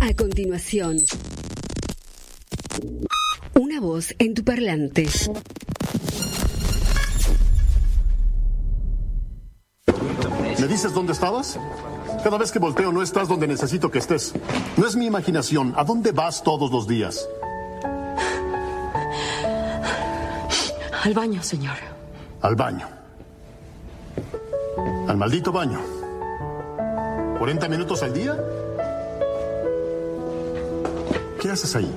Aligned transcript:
A 0.00 0.14
continuación, 0.14 0.96
una 3.54 3.80
voz 3.80 4.14
en 4.18 4.34
tu 4.34 4.44
parlante. 4.44 5.06
¿Me 10.58 10.66
dices 10.66 10.92
dónde 10.92 11.12
estabas? 11.12 11.58
Cada 12.22 12.38
vez 12.38 12.52
que 12.52 12.58
volteo 12.58 12.92
no 12.92 13.02
estás 13.02 13.28
donde 13.28 13.48
necesito 13.48 13.90
que 13.90 13.98
estés. 13.98 14.32
No 14.76 14.86
es 14.86 14.94
mi 14.96 15.06
imaginación. 15.06 15.74
¿A 15.76 15.84
dónde 15.84 16.12
vas 16.12 16.42
todos 16.42 16.70
los 16.70 16.86
días? 16.86 17.28
Al 21.04 21.14
baño, 21.14 21.42
señor. 21.42 21.76
Al 22.40 22.54
baño. 22.54 22.88
Al 25.08 25.16
maldito 25.16 25.50
baño. 25.50 25.80
¿40 27.40 27.68
minutos 27.68 28.02
al 28.04 28.14
día? 28.14 28.36
¿Qué 31.42 31.50
haces 31.50 31.74
ahí? 31.74 31.92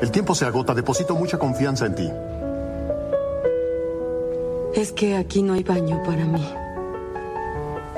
El 0.00 0.12
tiempo 0.12 0.36
se 0.36 0.44
agota. 0.44 0.72
Deposito 0.72 1.16
mucha 1.16 1.36
confianza 1.36 1.84
en 1.84 1.96
ti. 1.96 2.08
Es 4.72 4.92
que 4.92 5.16
aquí 5.16 5.42
no 5.42 5.54
hay 5.54 5.64
baño 5.64 6.00
para 6.06 6.24
mí. 6.26 6.48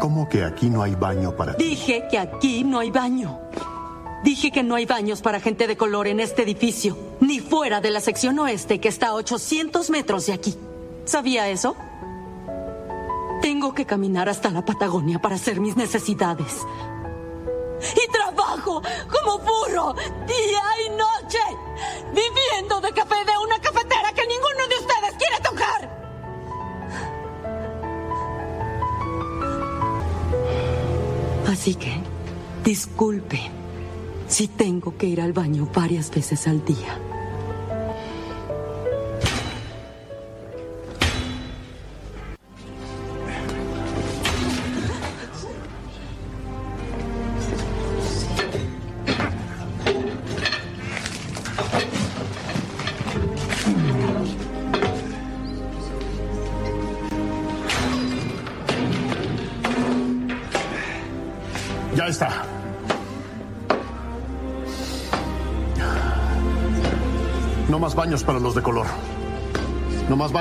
¿Cómo 0.01 0.27
que 0.27 0.43
aquí 0.43 0.71
no 0.71 0.83
hay 0.83 0.95
baño 0.95 1.37
para 1.37 1.55
ti? 1.55 1.65
Dije 1.65 2.09
que 2.11 2.19
aquí 2.19 2.65
no 2.65 2.79
hay 2.79 2.91
baño. 2.91 3.41
Dije 4.25 4.51
que 4.51 4.63
no 4.63 4.75
hay 4.75 4.87
baños 4.87 5.21
para 5.21 5.39
gente 5.39 5.67
de 5.67 5.77
color 5.77 6.07
en 6.07 6.21
este 6.21 6.45
edificio, 6.45 6.97
ni 7.21 7.39
fuera 7.39 7.83
de 7.83 7.91
la 7.91 8.01
sección 8.01 8.39
oeste 8.39 8.81
que 8.81 8.89
está 8.89 9.09
a 9.09 9.15
800 9.15 9.91
metros 9.91 10.25
de 10.29 10.33
aquí. 10.33 10.57
¿Sabía 11.05 11.51
eso? 11.51 11.77
Tengo 13.43 13.75
que 13.75 13.85
caminar 13.85 14.31
hasta 14.31 14.51
la 14.51 14.65
Patagonia 14.65 15.19
para 15.19 15.35
hacer 15.35 15.61
mis 15.61 15.77
necesidades. 15.77 16.63
Y 18.03 18.11
trabajo 18.11 18.83
como 19.11 19.39
burro 19.39 19.95
día 20.27 20.63
y 20.87 20.91
noche, 20.91 21.39
viviendo 22.13 22.81
de 22.81 22.93
café 22.93 23.25
de 23.25 23.39
una 23.39 23.59
cafetera 23.61 24.13
que 24.13 24.27
ninguno 24.27 24.69
de 24.69 24.77
ustedes 24.77 25.15
quiere 25.19 25.41
tocar. 25.43 26.03
Así 31.49 31.75
que, 31.75 32.01
disculpe 32.65 33.51
si 34.29 34.49
tengo 34.49 34.97
que 34.97 35.07
ir 35.07 35.21
al 35.21 35.33
baño 35.33 35.69
varias 35.75 36.11
veces 36.11 36.47
al 36.47 36.65
día. 36.65 37.12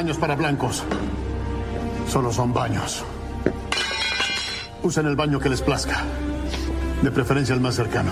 Baños 0.02 0.18
para 0.18 0.36
blancos. 0.36 0.84
Solo 2.08 2.34
son 2.34 2.52
baños. 2.52 3.06
Usen 4.82 5.06
el 5.06 5.16
baño 5.16 5.40
que 5.40 5.48
les 5.48 5.62
plazca. 5.62 6.04
De 7.04 7.12
preferencia 7.12 7.54
el 7.54 7.62
más 7.62 7.76
cercano. 7.76 8.12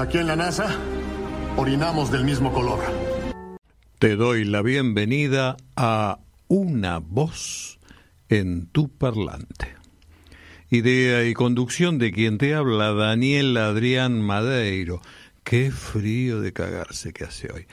Aquí 0.00 0.16
en 0.16 0.26
la 0.26 0.36
NASA, 0.36 0.68
orinamos 1.58 2.10
del 2.10 2.24
mismo 2.24 2.50
color. 2.50 2.78
Te 3.98 4.16
doy 4.16 4.46
la 4.46 4.62
bienvenida 4.62 5.58
a 5.76 6.20
Una 6.46 6.96
voz 6.96 7.78
en 8.30 8.68
tu 8.68 8.88
parlante. 8.88 9.76
Idea 10.70 11.26
y 11.26 11.34
conducción 11.34 11.98
de 11.98 12.10
quien 12.10 12.38
te 12.38 12.54
habla, 12.54 12.94
Daniel 12.94 13.54
Adrián 13.58 14.22
Madeiro. 14.22 15.02
Qué 15.48 15.70
frío 15.70 16.42
de 16.42 16.52
cagarse 16.52 17.14
que 17.14 17.24
hace 17.24 17.50
hoy. 17.50 17.66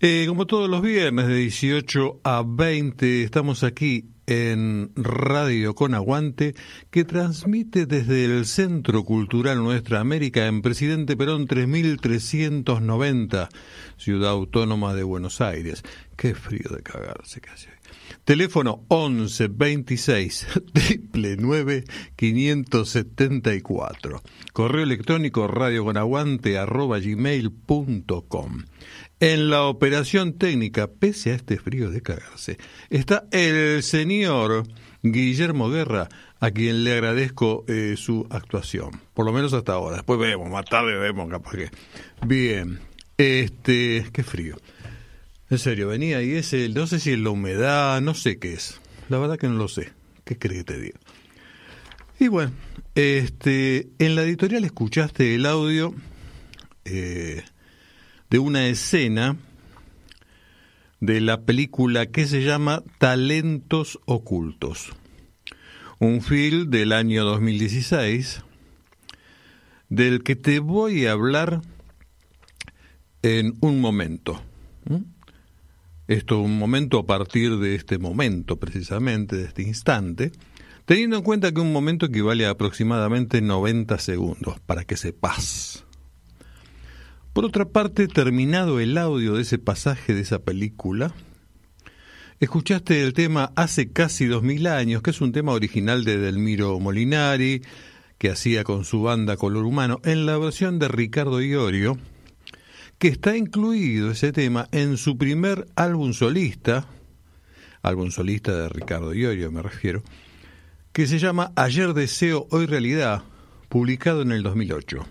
Eh, 0.00 0.24
como 0.26 0.46
todos 0.46 0.70
los 0.70 0.80
viernes 0.80 1.26
de 1.26 1.34
18 1.34 2.22
a 2.24 2.42
20 2.46 3.24
estamos 3.24 3.62
aquí 3.62 4.06
en 4.24 4.90
Radio 4.96 5.74
con 5.74 5.94
Aguante 5.94 6.54
que 6.90 7.04
transmite 7.04 7.84
desde 7.84 8.24
el 8.24 8.46
Centro 8.46 9.04
Cultural 9.04 9.58
Nuestra 9.58 10.00
América 10.00 10.46
en 10.46 10.62
Presidente 10.62 11.14
Perón 11.14 11.46
3390, 11.46 13.50
Ciudad 13.98 14.30
Autónoma 14.30 14.94
de 14.94 15.02
Buenos 15.02 15.42
Aires. 15.42 15.82
Qué 16.16 16.34
frío 16.34 16.74
de 16.74 16.82
cagarse 16.82 17.42
que 17.42 17.50
hace 17.50 17.68
hoy. 17.68 17.81
Teléfono 18.24 18.84
11 18.88 19.48
26 19.48 20.46
9 21.12 21.84
574. 22.16 24.22
Correo 24.52 24.82
electrónico 24.82 25.48
radioconaguante 25.48 26.58
arroba 26.58 26.98
gmail.com. 26.98 28.64
En 29.20 29.50
la 29.50 29.64
operación 29.64 30.32
técnica, 30.32 30.88
pese 30.88 31.30
a 31.30 31.34
este 31.34 31.56
frío 31.56 31.90
de 31.90 32.02
cagarse, 32.02 32.58
está 32.90 33.26
el 33.30 33.82
señor 33.84 34.64
Guillermo 35.02 35.70
Guerra, 35.70 36.08
a 36.40 36.50
quien 36.50 36.82
le 36.82 36.92
agradezco 36.92 37.64
eh, 37.68 37.94
su 37.96 38.26
actuación. 38.30 39.00
Por 39.14 39.26
lo 39.26 39.32
menos 39.32 39.52
hasta 39.52 39.74
ahora. 39.74 39.96
Después 39.96 40.18
vemos, 40.18 40.50
más 40.50 40.64
tarde 40.64 40.98
vemos 40.98 41.30
capaz 41.30 41.52
que. 41.52 41.70
Bien. 42.26 42.80
Este. 43.16 44.06
Qué 44.12 44.24
frío. 44.24 44.56
En 45.52 45.58
serio, 45.58 45.88
venía 45.88 46.22
y 46.22 46.30
ese, 46.30 46.70
no 46.70 46.86
sé 46.86 46.98
si 46.98 47.10
es 47.10 47.18
la 47.18 47.28
humedad, 47.28 48.00
no 48.00 48.14
sé 48.14 48.38
qué 48.38 48.54
es. 48.54 48.80
La 49.10 49.18
verdad 49.18 49.36
que 49.36 49.48
no 49.48 49.56
lo 49.56 49.68
sé. 49.68 49.92
¿Qué 50.24 50.38
crees 50.38 50.64
que 50.64 50.72
te 50.72 50.80
diga? 50.80 50.98
Y 52.18 52.28
bueno, 52.28 52.52
este, 52.94 53.90
en 53.98 54.14
la 54.14 54.22
editorial 54.22 54.64
escuchaste 54.64 55.34
el 55.34 55.44
audio 55.44 55.94
eh, 56.86 57.42
de 58.30 58.38
una 58.38 58.66
escena 58.66 59.36
de 61.00 61.20
la 61.20 61.42
película 61.42 62.06
que 62.06 62.26
se 62.26 62.42
llama 62.42 62.82
Talentos 62.96 64.00
Ocultos. 64.06 64.88
Un 65.98 66.22
film 66.22 66.70
del 66.70 66.92
año 66.92 67.26
2016 67.26 68.40
del 69.90 70.22
que 70.22 70.34
te 70.34 70.60
voy 70.60 71.04
a 71.04 71.12
hablar 71.12 71.60
en 73.20 73.52
un 73.60 73.82
momento. 73.82 74.42
Esto 76.12 76.40
un 76.40 76.58
momento 76.58 76.98
a 76.98 77.06
partir 77.06 77.56
de 77.56 77.74
este 77.74 77.96
momento, 77.96 78.58
precisamente, 78.58 79.34
de 79.34 79.44
este 79.44 79.62
instante, 79.62 80.30
teniendo 80.84 81.16
en 81.16 81.22
cuenta 81.22 81.52
que 81.52 81.60
un 81.62 81.72
momento 81.72 82.04
equivale 82.04 82.44
a 82.44 82.50
aproximadamente 82.50 83.40
90 83.40 83.98
segundos, 83.98 84.60
para 84.60 84.84
que 84.84 84.98
sepas. 84.98 85.86
Por 87.32 87.46
otra 87.46 87.64
parte, 87.64 88.08
terminado 88.08 88.78
el 88.78 88.98
audio 88.98 89.36
de 89.36 89.40
ese 89.40 89.56
pasaje 89.56 90.12
de 90.12 90.20
esa 90.20 90.40
película, 90.40 91.14
escuchaste 92.40 93.02
el 93.02 93.14
tema 93.14 93.50
Hace 93.56 93.90
casi 93.90 94.26
dos 94.26 94.42
mil 94.42 94.66
años, 94.66 95.00
que 95.00 95.12
es 95.12 95.20
un 95.22 95.32
tema 95.32 95.52
original 95.52 96.04
de 96.04 96.18
Delmiro 96.18 96.78
Molinari, 96.78 97.62
que 98.18 98.28
hacía 98.28 98.64
con 98.64 98.84
su 98.84 99.00
banda 99.00 99.38
Color 99.38 99.64
Humano, 99.64 99.98
en 100.04 100.26
la 100.26 100.36
versión 100.36 100.78
de 100.78 100.88
Ricardo 100.88 101.40
Iorio, 101.40 101.96
que 103.02 103.08
está 103.08 103.36
incluido 103.36 104.12
ese 104.12 104.30
tema 104.30 104.68
en 104.70 104.96
su 104.96 105.18
primer 105.18 105.66
álbum 105.74 106.12
solista, 106.12 106.86
álbum 107.82 108.12
solista 108.12 108.56
de 108.56 108.68
Ricardo 108.68 109.12
Iorio 109.12 109.50
me 109.50 109.60
refiero, 109.60 110.04
que 110.92 111.08
se 111.08 111.18
llama 111.18 111.50
Ayer 111.56 111.94
Deseo, 111.94 112.46
Hoy 112.52 112.66
Realidad, 112.66 113.24
publicado 113.68 114.22
en 114.22 114.30
el 114.30 114.44
2008. 114.44 115.04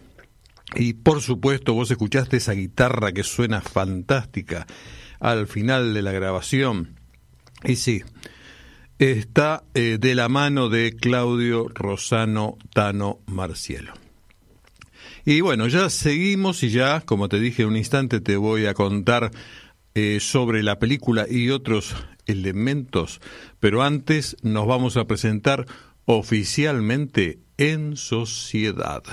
Y 0.76 0.94
por 0.94 1.22
supuesto 1.22 1.74
vos 1.74 1.92
escuchaste 1.92 2.38
esa 2.38 2.54
guitarra 2.54 3.12
que 3.12 3.24
suena 3.24 3.60
fantástica 3.60 4.66
al 5.20 5.48
final 5.48 5.94
de 5.94 6.02
la 6.02 6.14
grabación. 6.14 6.96
Y 7.66 7.76
sí, 7.76 8.04
está 9.00 9.66
eh, 9.74 9.98
de 10.00 10.16
la 10.16 10.30
mano 10.30 10.70
de 10.70 10.96
Claudio 10.96 11.68
Rosano 11.68 12.58
Tano 12.74 13.20
Marcielo. 13.26 14.01
Y 15.26 15.42
bueno, 15.42 15.68
ya 15.68 15.90
seguimos 15.90 16.64
y 16.64 16.70
ya, 16.70 17.02
como 17.02 17.30
te 17.30 17.40
dije 17.40 17.64
en 17.64 17.70
un 17.70 17.78
instante, 17.78 18.22
te 18.22 18.38
voy 18.38 18.66
a 18.66 18.74
contar 18.74 19.32
eh, 19.94 20.20
sobre 20.20 20.64
la 20.64 20.80
película 20.80 21.28
y 21.30 21.50
otros 21.50 21.96
elementos, 22.26 23.20
pero 23.60 23.84
antes 23.84 24.38
nos 24.42 24.66
vamos 24.66 24.98
a 24.98 25.06
presentar 25.06 25.66
oficialmente 26.06 27.40
en 27.58 27.98
sociedad. 27.98 29.04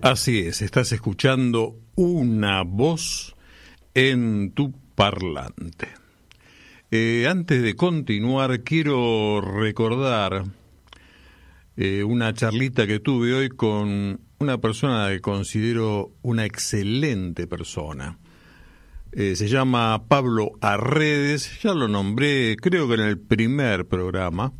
Así 0.00 0.40
es, 0.40 0.62
estás 0.62 0.90
escuchando 0.92 1.76
una 1.94 2.62
voz 2.62 3.36
en 3.94 4.52
tu 4.52 4.72
parlante. 4.94 5.88
Eh, 6.90 7.26
antes 7.28 7.62
de 7.62 7.76
continuar, 7.76 8.62
quiero 8.62 9.40
recordar 9.40 10.44
eh, 11.76 12.02
una 12.02 12.34
charlita 12.34 12.86
que 12.86 13.00
tuve 13.00 13.32
hoy 13.32 13.48
con 13.48 14.20
una 14.40 14.58
persona 14.58 15.08
que 15.10 15.20
considero 15.20 16.12
una 16.22 16.44
excelente 16.44 17.46
persona. 17.46 18.18
Eh, 19.12 19.36
se 19.36 19.48
llama 19.48 20.08
Pablo 20.08 20.52
Arredes, 20.60 21.60
ya 21.62 21.74
lo 21.74 21.86
nombré 21.86 22.56
creo 22.56 22.88
que 22.88 22.94
en 22.94 23.00
el 23.00 23.18
primer 23.18 23.86
programa, 23.86 24.52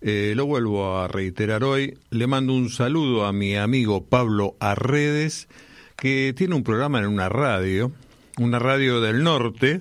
eh, 0.00 0.32
lo 0.36 0.46
vuelvo 0.46 0.98
a 0.98 1.08
reiterar 1.08 1.64
hoy, 1.64 1.98
le 2.10 2.26
mando 2.26 2.54
un 2.54 2.70
saludo 2.70 3.26
a 3.26 3.32
mi 3.32 3.56
amigo 3.56 4.04
Pablo 4.06 4.56
Arredes, 4.60 5.48
que 5.96 6.32
tiene 6.36 6.54
un 6.54 6.62
programa 6.62 7.00
en 7.00 7.06
una 7.06 7.28
radio, 7.28 7.92
una 8.38 8.58
radio 8.58 9.00
del 9.00 9.24
norte, 9.24 9.80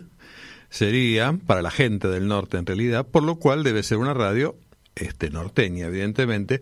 sería 0.69 1.37
para 1.45 1.61
la 1.61 1.71
gente 1.71 2.07
del 2.07 2.27
norte 2.27 2.57
en 2.57 2.65
realidad, 2.65 3.05
por 3.05 3.23
lo 3.23 3.35
cual 3.35 3.63
debe 3.63 3.83
ser 3.83 3.97
una 3.97 4.13
radio 4.13 4.55
este 4.95 5.29
norteña, 5.29 5.87
evidentemente. 5.87 6.61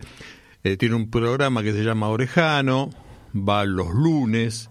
Eh, 0.64 0.76
tiene 0.76 0.94
un 0.94 1.10
programa 1.10 1.62
que 1.62 1.72
se 1.72 1.84
llama 1.84 2.08
Orejano, 2.08 2.90
va 3.34 3.64
los 3.64 3.94
lunes. 3.94 4.68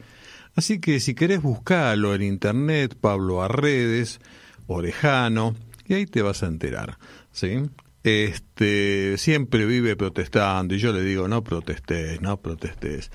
Así 0.56 0.80
que 0.80 1.00
si 1.00 1.16
querés 1.16 1.42
buscarlo 1.42 2.14
en 2.16 2.22
internet, 2.22 2.96
Pablo 3.00 3.42
Arredes, 3.42 4.20
Orejano, 4.68 5.56
y 5.88 5.96
ahí 5.96 6.06
te 6.06 6.22
vas 6.22 6.44
a 6.44 6.48
enterar. 6.48 6.98
¿sí? 7.32 7.64
Este, 8.06 9.18
siempre 9.18 9.66
vive 9.66 9.96
protestando, 9.96 10.76
y 10.76 10.78
yo 10.78 10.94
le 10.94 11.02
digo, 11.02 11.28
no 11.28 11.44
protestes, 11.44 12.22
no 12.22 12.40
protestes. 12.40 13.10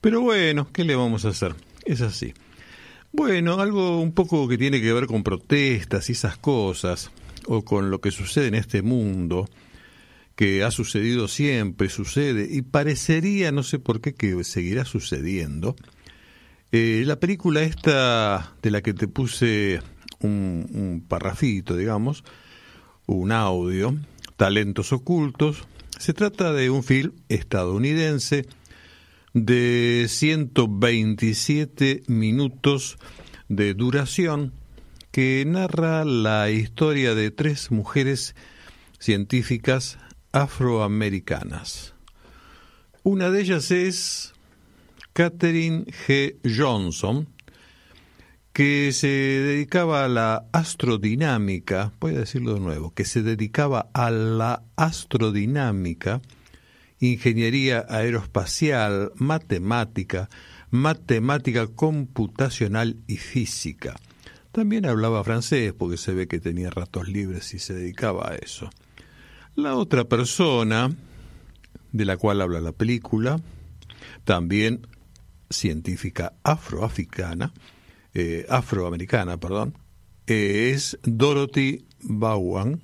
Pero 0.00 0.20
bueno, 0.20 0.68
¿qué 0.72 0.84
le 0.84 0.94
vamos 0.94 1.24
a 1.24 1.30
hacer? 1.30 1.56
Es 1.84 2.00
así. 2.00 2.32
Bueno, 3.10 3.58
algo 3.58 4.00
un 4.00 4.12
poco 4.12 4.46
que 4.46 4.56
tiene 4.56 4.80
que 4.80 4.92
ver 4.92 5.06
con 5.06 5.24
protestas 5.24 6.08
y 6.10 6.12
esas 6.12 6.36
cosas, 6.36 7.10
o 7.46 7.64
con 7.64 7.90
lo 7.90 8.00
que 8.00 8.12
sucede 8.12 8.46
en 8.46 8.54
este 8.54 8.82
mundo, 8.82 9.48
que 10.36 10.62
ha 10.62 10.70
sucedido 10.70 11.26
siempre, 11.26 11.88
sucede, 11.88 12.46
y 12.48 12.62
parecería, 12.62 13.50
no 13.50 13.64
sé 13.64 13.80
por 13.80 14.00
qué, 14.00 14.14
que 14.14 14.44
seguirá 14.44 14.84
sucediendo. 14.84 15.74
Eh, 16.70 17.02
la 17.04 17.18
película 17.18 17.64
esta 17.64 18.54
de 18.62 18.70
la 18.70 18.80
que 18.80 18.94
te 18.94 19.08
puse 19.08 19.80
un, 20.20 20.68
un 20.72 21.04
parrafito, 21.08 21.76
digamos, 21.76 22.22
un 23.06 23.32
audio, 23.32 23.96
Talentos 24.36 24.92
Ocultos, 24.92 25.64
se 25.98 26.12
trata 26.12 26.52
de 26.52 26.68
un 26.68 26.82
film 26.82 27.12
estadounidense 27.28 28.46
de 29.32 30.06
127 30.08 32.02
minutos 32.06 32.98
de 33.48 33.74
duración 33.74 34.52
que 35.10 35.42
narra 35.46 36.04
la 36.04 36.50
historia 36.50 37.14
de 37.14 37.30
tres 37.30 37.70
mujeres 37.70 38.34
científicas 38.98 39.98
afroamericanas. 40.32 41.94
Una 43.02 43.30
de 43.30 43.40
ellas 43.40 43.70
es 43.70 44.34
Catherine 45.14 45.84
G. 45.86 46.36
Johnson, 46.44 47.28
que 48.56 48.90
se 48.92 49.06
dedicaba 49.06 50.06
a 50.06 50.08
la 50.08 50.46
astrodinámica, 50.50 51.92
voy 52.00 52.14
a 52.14 52.20
decirlo 52.20 52.54
de 52.54 52.60
nuevo, 52.60 52.94
que 52.94 53.04
se 53.04 53.22
dedicaba 53.22 53.90
a 53.92 54.10
la 54.10 54.62
astrodinámica, 54.76 56.22
ingeniería 56.98 57.84
aeroespacial, 57.86 59.12
matemática, 59.16 60.30
matemática 60.70 61.66
computacional 61.66 62.96
y 63.06 63.18
física. 63.18 63.94
También 64.52 64.86
hablaba 64.86 65.22
francés 65.22 65.74
porque 65.74 65.98
se 65.98 66.14
ve 66.14 66.26
que 66.26 66.40
tenía 66.40 66.70
ratos 66.70 67.08
libres 67.08 67.52
y 67.52 67.58
se 67.58 67.74
dedicaba 67.74 68.30
a 68.30 68.36
eso. 68.36 68.70
La 69.54 69.74
otra 69.74 70.04
persona 70.04 70.96
de 71.92 72.04
la 72.06 72.16
cual 72.16 72.40
habla 72.40 72.62
la 72.62 72.72
película, 72.72 73.38
también 74.24 74.86
científica 75.50 76.32
afroafricana, 76.42 77.52
eh, 78.18 78.46
afroamericana, 78.48 79.36
perdón, 79.36 79.76
eh, 80.26 80.72
es 80.74 80.98
Dorothy 81.02 81.84
Bowen, 82.00 82.80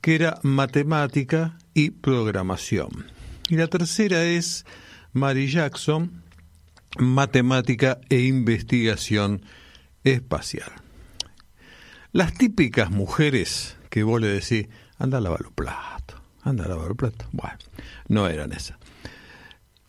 que 0.00 0.14
era 0.14 0.38
matemática 0.44 1.58
y 1.74 1.90
programación. 1.90 3.06
Y 3.48 3.56
la 3.56 3.66
tercera 3.66 4.22
es 4.22 4.64
Mary 5.12 5.48
Jackson, 5.48 6.22
matemática 7.00 7.98
e 8.10 8.20
investigación 8.20 9.42
espacial. 10.04 10.70
Las 12.12 12.32
típicas 12.34 12.92
mujeres 12.92 13.76
que 13.90 14.04
vos 14.04 14.20
le 14.20 14.28
decís, 14.28 14.68
anda 14.98 15.18
a 15.18 15.20
lavar 15.20 15.40
los 15.40 15.52
platos, 15.52 16.20
anda 16.42 16.64
a 16.64 16.68
lavar 16.68 16.86
los 16.86 16.96
platos. 16.96 17.26
Bueno, 17.32 17.58
no 18.06 18.28
eran 18.28 18.52
esas. 18.52 18.78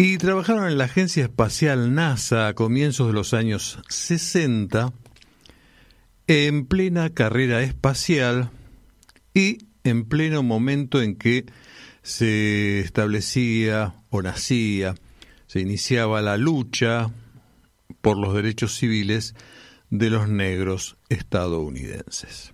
Y 0.01 0.17
trabajaron 0.17 0.65
en 0.69 0.77
la 0.77 0.85
Agencia 0.85 1.23
Espacial 1.23 1.93
NASA 1.93 2.47
a 2.47 2.53
comienzos 2.53 3.07
de 3.07 3.13
los 3.13 3.33
años 3.33 3.79
60, 3.89 4.93
en 6.27 6.65
plena 6.67 7.09
carrera 7.09 7.61
espacial 7.63 8.49
y 9.33 9.57
en 9.83 10.05
pleno 10.05 10.41
momento 10.41 11.01
en 11.01 11.17
que 11.17 11.47
se 12.01 12.79
establecía 12.79 13.93
o 14.09 14.21
nacía, 14.21 14.95
se 15.47 15.59
iniciaba 15.59 16.21
la 16.21 16.37
lucha 16.37 17.11
por 17.99 18.17
los 18.17 18.33
derechos 18.33 18.77
civiles 18.77 19.35
de 19.89 20.09
los 20.09 20.29
negros 20.29 20.95
estadounidenses. 21.09 22.53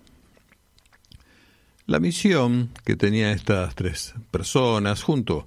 La 1.86 2.00
misión 2.00 2.70
que 2.84 2.96
tenían 2.96 3.30
estas 3.30 3.76
tres 3.76 4.14
personas, 4.32 5.04
junto 5.04 5.46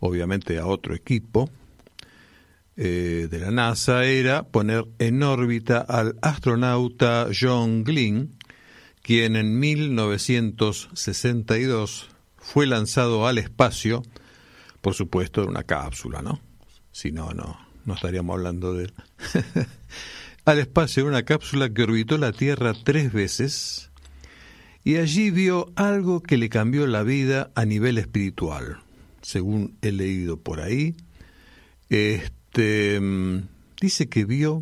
obviamente 0.00 0.58
a 0.58 0.66
otro 0.66 0.94
equipo 0.94 1.50
eh, 2.76 3.28
de 3.30 3.38
la 3.38 3.50
NASA, 3.50 4.04
era 4.04 4.42
poner 4.42 4.84
en 4.98 5.22
órbita 5.22 5.80
al 5.80 6.18
astronauta 6.22 7.28
John 7.38 7.84
Glenn, 7.84 8.38
quien 9.02 9.36
en 9.36 9.60
1962 9.60 12.08
fue 12.36 12.66
lanzado 12.66 13.26
al 13.26 13.36
espacio, 13.38 14.02
por 14.80 14.94
supuesto 14.94 15.42
en 15.42 15.50
una 15.50 15.62
cápsula, 15.62 16.20
¿no? 16.20 16.40
Si 16.90 17.12
no, 17.12 17.32
no, 17.32 17.56
no 17.84 17.94
estaríamos 17.94 18.34
hablando 18.34 18.74
de 18.74 18.84
él. 18.84 18.92
al 20.44 20.58
espacio 20.58 21.04
en 21.04 21.10
una 21.10 21.22
cápsula 21.22 21.70
que 21.70 21.84
orbitó 21.84 22.18
la 22.18 22.32
Tierra 22.32 22.72
tres 22.84 23.12
veces 23.12 23.92
y 24.84 24.96
allí 24.96 25.30
vio 25.30 25.72
algo 25.76 26.22
que 26.22 26.36
le 26.36 26.50
cambió 26.50 26.86
la 26.86 27.02
vida 27.02 27.50
a 27.54 27.64
nivel 27.64 27.96
espiritual, 27.98 28.83
según 29.24 29.76
he 29.82 29.90
leído 29.90 30.38
por 30.38 30.60
ahí. 30.60 30.94
Este 31.88 33.00
mm, 33.00 33.48
dice 33.80 34.08
que 34.08 34.24
vio 34.24 34.60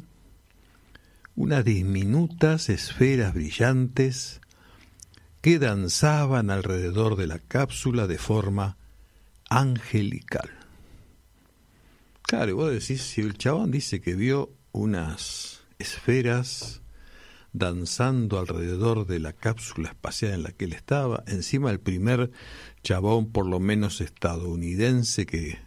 unas 1.35 1.65
diminutas 1.65 2.69
esferas 2.69 3.35
brillantes 3.35 4.41
que 5.41 5.59
danzaban 5.59 6.51
alrededor 6.51 7.17
de 7.17 7.27
la 7.27 7.39
cápsula 7.39 8.07
de 8.07 8.19
forma 8.19 8.77
angelical. 9.51 10.51
Claro, 12.23 12.57
vos 12.57 12.71
decís, 12.71 13.03
si 13.03 13.21
el 13.21 13.37
chabón 13.37 13.71
dice 13.71 14.01
que 14.01 14.15
vio 14.15 14.55
unas 14.71 15.63
esferas 15.79 16.81
danzando 17.53 18.39
alrededor 18.39 19.07
de 19.07 19.19
la 19.19 19.33
cápsula 19.33 19.91
espacial 19.91 20.33
en 20.33 20.43
la 20.45 20.53
que 20.53 20.65
él 20.65 20.73
estaba, 20.73 21.25
encima 21.27 21.71
el 21.71 21.81
primer 21.81 22.31
chabón, 22.83 23.31
por 23.33 23.47
lo 23.47 23.61
menos 23.61 24.01
estadounidense, 24.01 25.27
que, 25.27 25.59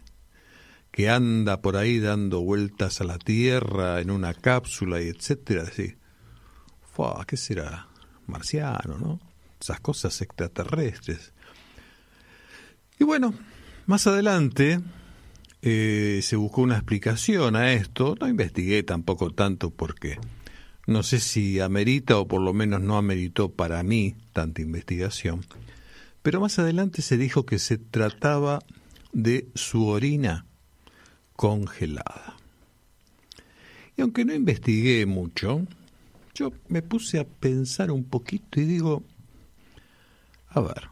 que 0.90 1.08
anda 1.08 1.60
por 1.62 1.76
ahí 1.76 1.98
dando 1.98 2.40
vueltas 2.40 3.00
a 3.00 3.04
la 3.04 3.18
Tierra 3.18 4.00
en 4.00 4.10
una 4.10 4.34
cápsula 4.34 5.00
y 5.00 5.08
etcétera, 5.08 5.62
así, 5.62 5.96
¿qué 7.26 7.36
será? 7.36 7.88
Marciano, 8.26 8.98
¿no? 8.98 9.20
Esas 9.60 9.80
cosas 9.80 10.20
extraterrestres. 10.20 11.32
Y 12.98 13.04
bueno, 13.04 13.34
más 13.86 14.06
adelante 14.06 14.80
eh, 15.62 16.20
se 16.22 16.36
buscó 16.36 16.62
una 16.62 16.76
explicación 16.76 17.56
a 17.56 17.72
esto, 17.72 18.14
no 18.20 18.28
investigué 18.28 18.82
tampoco 18.82 19.30
tanto 19.30 19.70
porque 19.70 20.18
no 20.86 21.02
sé 21.02 21.20
si 21.20 21.60
amerita 21.60 22.18
o 22.18 22.28
por 22.28 22.40
lo 22.40 22.52
menos 22.52 22.80
no 22.80 22.96
ameritó 22.96 23.50
para 23.50 23.82
mí 23.82 24.14
tanta 24.32 24.62
investigación, 24.62 25.44
pero 26.26 26.40
más 26.40 26.58
adelante 26.58 27.02
se 27.02 27.16
dijo 27.16 27.46
que 27.46 27.60
se 27.60 27.78
trataba 27.78 28.58
de 29.12 29.46
su 29.54 29.86
orina 29.86 30.44
congelada. 31.36 32.36
Y 33.96 34.02
aunque 34.02 34.24
no 34.24 34.34
investigué 34.34 35.06
mucho, 35.06 35.64
yo 36.34 36.50
me 36.66 36.82
puse 36.82 37.20
a 37.20 37.28
pensar 37.28 37.92
un 37.92 38.02
poquito 38.02 38.60
y 38.60 38.64
digo, 38.64 39.04
a 40.48 40.58
ver, 40.58 40.88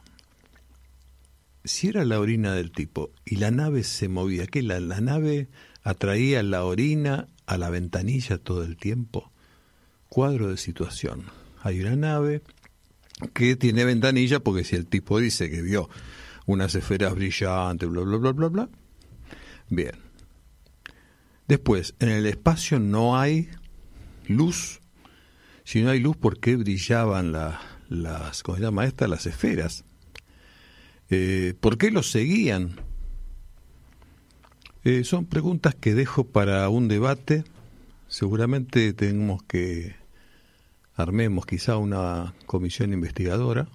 si 1.64 1.88
era 1.88 2.04
la 2.04 2.20
orina 2.20 2.54
del 2.54 2.70
tipo 2.70 3.10
y 3.24 3.34
la 3.34 3.50
nave 3.50 3.82
se 3.82 4.06
movía, 4.06 4.46
¿qué 4.46 4.62
la, 4.62 4.78
la 4.78 5.00
nave 5.00 5.48
atraía 5.82 6.44
la 6.44 6.64
orina 6.64 7.26
a 7.46 7.58
la 7.58 7.70
ventanilla 7.70 8.38
todo 8.38 8.62
el 8.62 8.76
tiempo? 8.76 9.32
Cuadro 10.08 10.50
de 10.50 10.58
situación. 10.58 11.24
Hay 11.60 11.80
una 11.80 11.96
nave 11.96 12.42
que 13.32 13.56
tiene 13.56 13.84
ventanilla 13.84 14.40
porque 14.40 14.64
si 14.64 14.76
el 14.76 14.86
tipo 14.86 15.18
dice 15.18 15.50
que 15.50 15.62
vio 15.62 15.88
unas 16.46 16.74
esferas 16.74 17.14
brillantes, 17.14 17.88
bla, 17.88 18.02
bla, 18.02 18.16
bla, 18.18 18.32
bla, 18.32 18.48
bla. 18.48 18.68
Bien. 19.68 19.92
Después, 21.48 21.94
en 21.98 22.08
el 22.08 22.26
espacio 22.26 22.78
no 22.78 23.18
hay 23.18 23.48
luz. 24.26 24.80
Si 25.64 25.82
no 25.82 25.90
hay 25.90 26.00
luz, 26.00 26.16
¿por 26.16 26.40
qué 26.40 26.56
brillaban 26.56 27.32
las, 27.32 28.42
¿cómo 28.42 28.56
se 28.56 28.64
llama 28.64 28.84
esta? 28.84 29.08
Las 29.08 29.26
esferas. 29.26 29.84
Eh, 31.10 31.54
¿Por 31.60 31.78
qué 31.78 31.90
los 31.90 32.10
seguían? 32.10 32.76
Eh, 34.84 35.04
son 35.04 35.26
preguntas 35.26 35.74
que 35.74 35.94
dejo 35.94 36.24
para 36.24 36.68
un 36.68 36.88
debate. 36.88 37.44
Seguramente 38.08 38.92
tenemos 38.92 39.42
que 39.42 39.96
armemos 40.94 41.46
quizá 41.46 41.76
una 41.76 42.34
comisión 42.46 42.92
investigadora. 42.92 43.68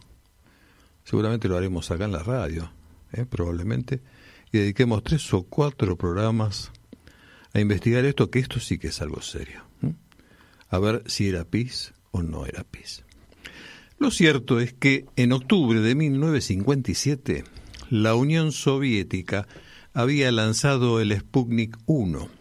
Seguramente 1.04 1.48
lo 1.48 1.58
haremos 1.58 1.92
acá 1.92 2.06
en 2.06 2.12
la 2.12 2.24
radio, 2.24 2.72
¿eh? 3.14 3.26
probablemente. 3.26 4.02
Y 4.52 4.60
dediquemos 4.60 5.04
tres 5.04 5.34
o 5.34 5.44
cuatro 5.44 5.98
programas 5.98 6.72
a 7.54 7.60
investigar 7.60 8.06
esto, 8.06 8.30
que 8.30 8.40
esto 8.40 8.60
sí 8.60 8.78
que 8.78 8.88
es 8.88 9.02
algo 9.02 9.22
serio. 9.22 9.64
A 10.70 10.80
ver 10.80 11.04
si 11.08 11.28
era 11.28 11.46
PIS 11.46 11.94
o 12.12 12.22
no 12.22 12.46
era 12.46 12.64
PIS. 12.64 13.04
Lo 13.98 14.12
cierto 14.12 14.60
es 14.60 14.74
que 14.74 15.06
en 15.16 15.34
octubre 15.34 15.82
de 15.82 15.96
1957 15.96 17.44
la 17.90 18.16
Unión 18.16 18.52
Soviética 18.52 19.48
había 19.94 20.32
lanzado 20.32 21.02
el 21.02 21.18
Sputnik 21.18 21.78
1 21.86 22.39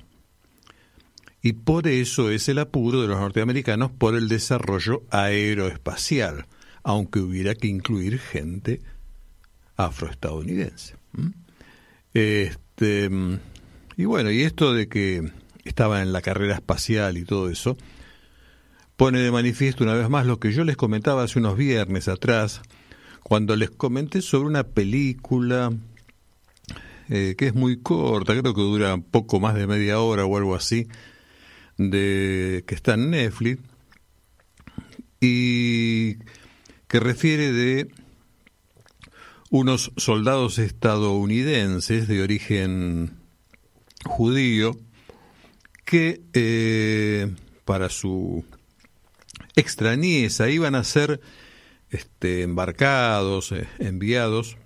y 1.42 1.52
por 1.52 1.86
eso 1.86 2.30
es 2.30 2.48
el 2.48 2.58
apuro 2.58 3.02
de 3.02 3.08
los 3.08 3.18
norteamericanos 3.18 3.90
por 3.90 4.16
el 4.16 4.28
desarrollo 4.28 5.02
aeroespacial, 5.10 6.46
aunque 6.82 7.20
hubiera 7.20 7.54
que 7.54 7.68
incluir 7.68 8.18
gente 8.18 8.80
afroestadounidense. 9.76 10.96
Este, 12.12 13.10
y 13.96 14.04
bueno, 14.04 14.30
y 14.30 14.42
esto 14.42 14.72
de 14.72 14.88
que 14.88 15.30
estaba 15.64 16.02
en 16.02 16.12
la 16.12 16.22
carrera 16.22 16.54
espacial 16.54 17.16
y 17.18 17.24
todo 17.24 17.48
eso, 17.50 17.76
pone 18.96 19.20
de 19.20 19.30
manifiesto 19.30 19.84
una 19.84 19.94
vez 19.94 20.08
más 20.08 20.26
lo 20.26 20.40
que 20.40 20.52
yo 20.52 20.64
les 20.64 20.76
comentaba 20.76 21.22
hace 21.22 21.38
unos 21.38 21.56
viernes 21.56 22.08
atrás, 22.08 22.62
cuando 23.22 23.54
les 23.54 23.70
comenté 23.70 24.22
sobre 24.22 24.48
una 24.48 24.64
película 24.64 25.70
eh, 27.08 27.36
que 27.38 27.46
es 27.46 27.54
muy 27.54 27.80
corta, 27.80 28.32
creo 28.38 28.54
que 28.54 28.60
dura 28.60 28.98
poco 28.98 29.38
más 29.38 29.54
de 29.54 29.66
media 29.66 30.00
hora 30.00 30.24
o 30.24 30.36
algo 30.36 30.56
así, 30.56 30.88
de 31.78 32.64
que 32.66 32.74
está 32.74 32.94
en 32.94 33.10
Netflix 33.10 33.62
y 35.20 36.16
que 36.88 37.00
refiere 37.00 37.52
de 37.52 37.90
unos 39.50 39.92
soldados 39.96 40.58
estadounidenses 40.58 42.08
de 42.08 42.22
origen 42.22 43.16
judío 44.04 44.76
que 45.84 46.20
eh, 46.34 47.34
para 47.64 47.88
su 47.88 48.44
extrañeza, 49.56 50.48
iban 50.48 50.74
a 50.74 50.84
ser 50.84 51.20
este, 51.90 52.42
embarcados, 52.42 53.52
eh, 53.52 53.68
enviados 53.78 54.56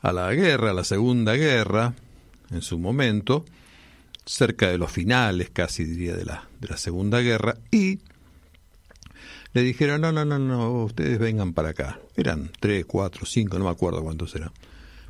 a 0.00 0.12
la 0.12 0.32
guerra, 0.32 0.70
a 0.70 0.74
la 0.74 0.84
Segunda 0.84 1.34
Guerra, 1.34 1.94
en 2.50 2.62
su 2.62 2.78
momento, 2.78 3.44
cerca 4.24 4.70
de 4.70 4.78
los 4.78 4.90
finales, 4.90 5.50
casi 5.50 5.84
diría, 5.84 6.14
de 6.14 6.24
la, 6.24 6.48
de 6.60 6.68
la 6.68 6.76
Segunda 6.76 7.20
Guerra, 7.20 7.56
y 7.70 8.00
le 9.52 9.62
dijeron, 9.62 10.00
no, 10.00 10.12
no, 10.12 10.24
no, 10.24 10.38
no, 10.38 10.84
ustedes 10.84 11.18
vengan 11.18 11.52
para 11.52 11.70
acá. 11.70 12.00
Eran 12.16 12.50
tres, 12.58 12.86
cuatro, 12.86 13.26
cinco, 13.26 13.58
no 13.58 13.64
me 13.64 13.70
acuerdo 13.70 14.02
cuántos 14.02 14.34
eran, 14.34 14.50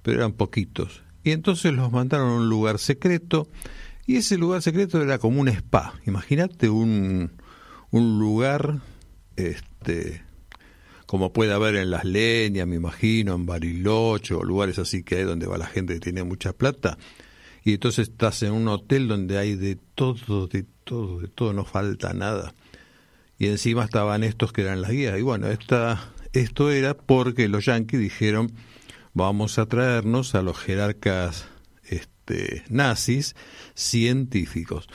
pero 0.02 0.19
eran 0.19 0.33
poquitos. 0.33 1.02
Y 1.25 1.31
entonces 1.31 1.73
los 1.73 1.92
mandaron 1.92 2.31
a 2.31 2.35
un 2.35 2.49
lugar 2.49 2.78
secreto, 2.78 3.49
y 4.07 4.16
ese 4.16 4.37
lugar 4.37 4.62
secreto 4.62 5.00
era 5.00 5.19
como 5.19 5.40
un 5.40 5.49
spa. 5.49 5.95
Imagínate 6.07 6.69
un, 6.69 7.31
un 7.90 8.19
lugar 8.19 8.81
este 9.37 10.23
como 11.12 11.31
puede 11.31 11.52
haber 11.52 11.76
en 11.76 11.90
Las 11.90 12.07
Leñas, 12.07 12.66
me 12.66 12.76
imagino, 12.76 13.35
en 13.35 13.45
Bariloche 13.45 14.33
o 14.33 14.42
lugares 14.45 14.78
así 14.78 15.02
que 15.02 15.16
hay 15.16 15.25
donde 15.25 15.47
va 15.47 15.59
la 15.59 15.66
gente 15.66 15.92
que 15.92 16.00
tiene 16.00 16.25
mucha 16.25 16.54
plata. 16.54 16.97
Y 17.64 17.75
entonces 17.75 18.09
estás 18.09 18.42
en 18.42 18.52
un 18.52 18.69
hotel 18.69 19.09
donde 19.09 19.38
hay 19.38 19.54
de 19.54 19.78
todo, 19.95 20.47
de 20.47 20.64
todo, 20.85 21.21
de 21.21 21.28
todo, 21.28 21.52
no 21.52 21.64
falta 21.64 22.12
nada. 22.12 22.54
Y 23.38 23.47
encima 23.47 23.85
estaban 23.85 24.25
estos 24.25 24.52
que 24.52 24.62
eran 24.62 24.83
las 24.83 24.90
guías. 24.90 25.19
Y 25.19 25.23
bueno, 25.23 25.49
esta, 25.49 26.12
esto 26.33 26.71
era 26.71 26.95
porque 26.95 27.49
los 27.49 27.64
yanquis 27.64 28.00
dijeron, 28.00 28.52
vamos 29.14 29.59
a 29.59 29.66
traernos 29.66 30.35
a 30.35 30.42
los 30.42 30.59
jerarcas 30.59 31.47
este, 31.85 32.64
nazis 32.69 33.37
científicos. 33.75 34.88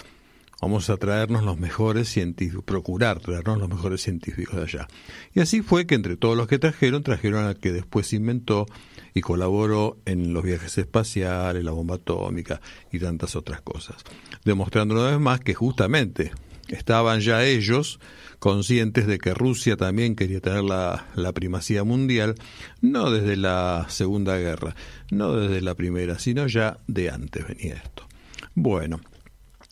Vamos 0.59 0.89
a 0.89 0.97
traernos 0.97 1.43
los 1.43 1.59
mejores 1.59 2.09
científicos, 2.09 2.63
procurar 2.63 3.19
traernos 3.19 3.59
los 3.59 3.69
mejores 3.69 4.01
científicos 4.01 4.55
de 4.55 4.63
allá. 4.63 4.87
Y 5.33 5.39
así 5.39 5.61
fue 5.61 5.85
que 5.85 5.93
entre 5.93 6.17
todos 6.17 6.35
los 6.35 6.47
que 6.47 6.57
trajeron, 6.57 7.03
trajeron 7.03 7.45
al 7.45 7.57
que 7.57 7.71
después 7.71 8.11
inventó 8.13 8.65
y 9.13 9.21
colaboró 9.21 9.97
en 10.05 10.33
los 10.33 10.43
viajes 10.43 10.77
espaciales, 10.79 11.63
la 11.63 11.71
bomba 11.71 11.95
atómica 11.95 12.59
y 12.91 12.97
tantas 12.97 13.35
otras 13.35 13.61
cosas. 13.61 13.97
Demostrando 14.45 14.95
una 14.95 15.11
vez 15.11 15.19
más 15.19 15.41
que 15.41 15.53
justamente 15.53 16.31
estaban 16.69 17.19
ya 17.19 17.45
ellos 17.45 17.99
conscientes 18.39 19.05
de 19.07 19.19
que 19.19 19.33
Rusia 19.33 19.77
también 19.77 20.15
quería 20.15 20.41
tener 20.41 20.63
la, 20.63 21.07
la, 21.15 21.33
primacía 21.33 21.83
mundial, 21.83 22.35
no 22.81 23.11
desde 23.11 23.37
la 23.37 23.85
Segunda 23.89 24.37
Guerra, 24.37 24.75
no 25.11 25.33
desde 25.33 25.61
la 25.61 25.75
Primera, 25.75 26.19
sino 26.19 26.47
ya 26.47 26.79
de 26.87 27.09
antes 27.09 27.47
venía 27.47 27.75
esto. 27.75 28.07
Bueno, 28.53 28.99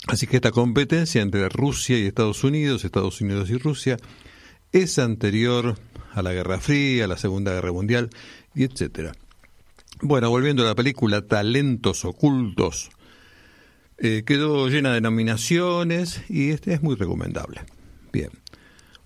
Así 0.07 0.27
que 0.27 0.37
esta 0.37 0.51
competencia 0.51 1.21
entre 1.21 1.49
Rusia 1.49 1.97
y 1.97 2.05
Estados 2.05 2.43
Unidos, 2.43 2.85
Estados 2.85 3.21
Unidos 3.21 3.49
y 3.49 3.57
Rusia, 3.57 3.97
es 4.71 4.99
anterior 4.99 5.77
a 6.13 6.21
la 6.21 6.33
Guerra 6.33 6.59
Fría, 6.59 7.05
a 7.05 7.07
la 7.07 7.17
Segunda 7.17 7.53
Guerra 7.53 7.71
Mundial, 7.71 8.09
y 8.53 8.63
etcétera. 8.63 9.13
Bueno, 10.01 10.29
volviendo 10.29 10.63
a 10.63 10.67
la 10.67 10.75
película 10.75 11.21
Talentos 11.21 12.05
Ocultos, 12.05 12.89
eh, 13.97 14.23
quedó 14.25 14.67
llena 14.67 14.93
de 14.93 15.01
nominaciones 15.01 16.21
y 16.29 16.49
este 16.49 16.73
es 16.73 16.83
muy 16.83 16.95
recomendable. 16.95 17.61
Bien. 18.11 18.29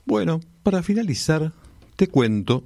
Bueno, 0.05 0.41
para 0.63 0.81
finalizar, 0.81 1.53
te 1.95 2.07
cuento 2.07 2.63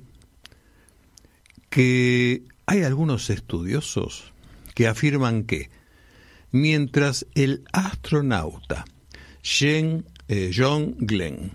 que 1.69 2.43
hay 2.65 2.83
algunos 2.83 3.29
estudiosos 3.29 4.33
que 4.73 4.87
afirman 4.87 5.43
que 5.43 5.69
mientras 6.53 7.25
el 7.35 7.65
astronauta 7.73 8.85
eh, 10.29 10.51
John 10.55 10.95
Glenn 10.99 11.51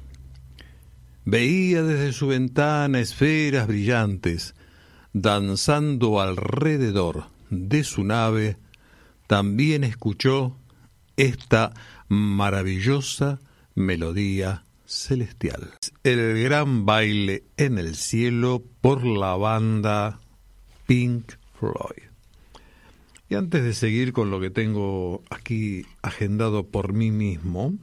veía 1.25 1.83
desde 1.83 2.13
su 2.13 2.27
ventana 2.27 3.01
esferas 3.01 3.67
brillantes 3.67 4.55
danzando 5.15 6.21
alrededor 6.21 7.25
de 7.49 7.85
su 7.85 8.05
nave, 8.05 8.59
también 9.27 9.85
escuchó 9.85 10.57
esta 11.17 11.73
maravillosa 12.09 13.41
melodía 13.75 14.65
celestial. 14.85 15.75
El 16.03 16.43
gran 16.43 16.87
baile 16.87 17.45
en 17.57 17.79
el 17.79 17.95
cielo 17.95 18.63
por 18.81 19.05
la 19.05 19.37
banda 19.37 20.21
Pink 20.87 21.33
Floyd. 21.59 22.08
Y 23.29 23.35
antes 23.35 23.63
de 23.63 23.75
seguir 23.75 24.13
con 24.13 24.31
lo 24.31 24.41
que 24.41 24.51
tengo 24.51 25.23
aquí 25.29 25.85
agendado 26.01 26.67
por 26.67 26.95
mí 26.95 27.11
mismo, 27.11 27.75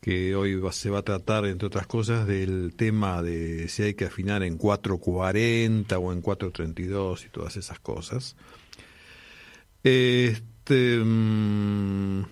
que 0.00 0.34
hoy 0.34 0.60
se 0.72 0.90
va 0.90 0.98
a 1.00 1.02
tratar, 1.02 1.46
entre 1.46 1.66
otras 1.66 1.86
cosas, 1.86 2.26
del 2.26 2.74
tema 2.76 3.22
de 3.22 3.68
si 3.68 3.82
hay 3.82 3.94
que 3.94 4.06
afinar 4.06 4.42
en 4.42 4.56
440 4.56 5.98
o 5.98 6.12
en 6.12 6.20
432 6.20 7.26
y 7.26 7.28
todas 7.28 7.56
esas 7.56 7.78
cosas. 7.80 8.36
Este, 9.82 10.98
mm, 11.02 12.24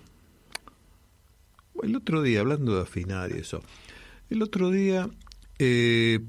el 1.83 1.97
otro 1.97 2.23
día, 2.23 2.40
hablando 2.40 2.76
de 2.76 2.83
afinar 2.83 3.31
y 3.31 3.38
eso, 3.38 3.62
el 4.28 4.43
otro 4.43 4.71
día 4.71 5.09
eh, 5.59 6.21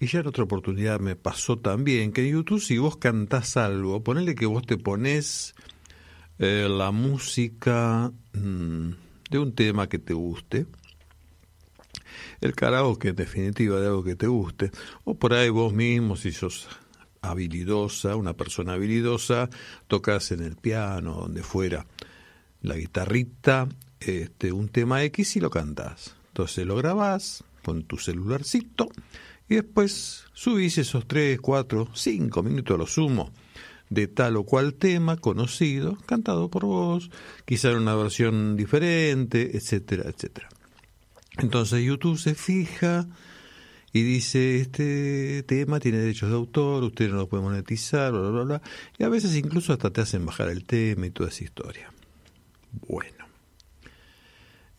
y 0.00 0.06
ya 0.06 0.20
en 0.20 0.26
otra 0.26 0.44
oportunidad 0.44 1.00
me 1.00 1.16
pasó 1.16 1.58
también 1.58 2.12
que 2.12 2.26
en 2.26 2.34
YouTube 2.34 2.60
si 2.60 2.78
vos 2.78 2.96
cantás 2.96 3.56
algo, 3.56 4.02
ponele 4.02 4.34
que 4.34 4.46
vos 4.46 4.66
te 4.66 4.76
pones 4.76 5.54
eh, 6.38 6.68
la 6.68 6.90
música 6.90 8.12
mm, 8.32 8.90
de 9.30 9.38
un 9.38 9.54
tema 9.54 9.88
que 9.88 9.98
te 9.98 10.14
guste, 10.14 10.66
el 12.40 12.54
karaoke 12.54 13.08
en 13.08 13.16
definitiva 13.16 13.80
de 13.80 13.86
algo 13.86 14.04
que 14.04 14.16
te 14.16 14.26
guste, 14.26 14.70
o 15.04 15.14
por 15.14 15.32
ahí 15.34 15.48
vos 15.48 15.72
mismo 15.72 16.16
si 16.16 16.32
sos 16.32 16.68
habilidosa, 17.22 18.16
una 18.16 18.34
persona 18.34 18.74
habilidosa, 18.74 19.48
tocas 19.86 20.30
en 20.32 20.42
el 20.42 20.56
piano, 20.56 21.14
donde 21.14 21.42
fuera, 21.42 21.86
la 22.60 22.76
guitarrita, 22.76 23.68
este, 24.00 24.52
un 24.52 24.68
tema 24.68 25.02
X 25.04 25.36
y 25.36 25.40
lo 25.40 25.50
cantas. 25.50 26.16
Entonces 26.28 26.66
lo 26.66 26.76
grabás 26.76 27.44
con 27.62 27.84
tu 27.84 27.96
celularcito 27.96 28.88
y 29.48 29.56
después 29.56 30.24
subís 30.32 30.78
esos 30.78 31.06
3, 31.06 31.40
4, 31.40 31.88
5 31.94 32.42
minutos 32.42 32.74
a 32.74 32.78
lo 32.78 32.86
sumo 32.86 33.32
de 33.90 34.08
tal 34.08 34.36
o 34.36 34.44
cual 34.44 34.74
tema 34.74 35.16
conocido, 35.16 35.96
cantado 36.06 36.50
por 36.50 36.64
vos, 36.64 37.10
quizá 37.44 37.70
en 37.70 37.78
una 37.78 37.94
versión 37.94 38.56
diferente, 38.56 39.56
etcétera, 39.56 40.08
etcétera. 40.08 40.48
Entonces 41.38 41.84
YouTube 41.84 42.18
se 42.18 42.34
fija 42.34 43.06
y 43.92 44.02
dice, 44.02 44.60
este 44.60 45.44
tema 45.44 45.78
tiene 45.78 45.98
derechos 45.98 46.28
de 46.30 46.34
autor, 46.34 46.82
usted 46.82 47.08
no 47.10 47.16
lo 47.16 47.28
puede 47.28 47.44
monetizar, 47.44 48.12
bla, 48.12 48.28
bla, 48.30 48.42
bla, 48.42 48.62
y 48.98 49.04
a 49.04 49.08
veces 49.08 49.36
incluso 49.36 49.72
hasta 49.72 49.90
te 49.90 50.00
hacen 50.00 50.26
bajar 50.26 50.48
el 50.48 50.64
tema 50.64 51.06
y 51.06 51.10
toda 51.10 51.28
esa 51.28 51.44
historia. 51.44 51.92
Bueno, 52.88 53.24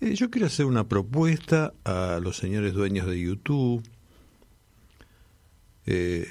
eh, 0.02 0.16
yo 0.16 0.30
quiero 0.30 0.48
hacer 0.48 0.66
una 0.66 0.90
propuesta 0.90 1.74
a 1.86 2.20
los 2.22 2.36
señores 2.36 2.74
dueños 2.74 3.08
de 3.08 3.22
YouTube, 3.22 3.84
eh, 5.86 6.28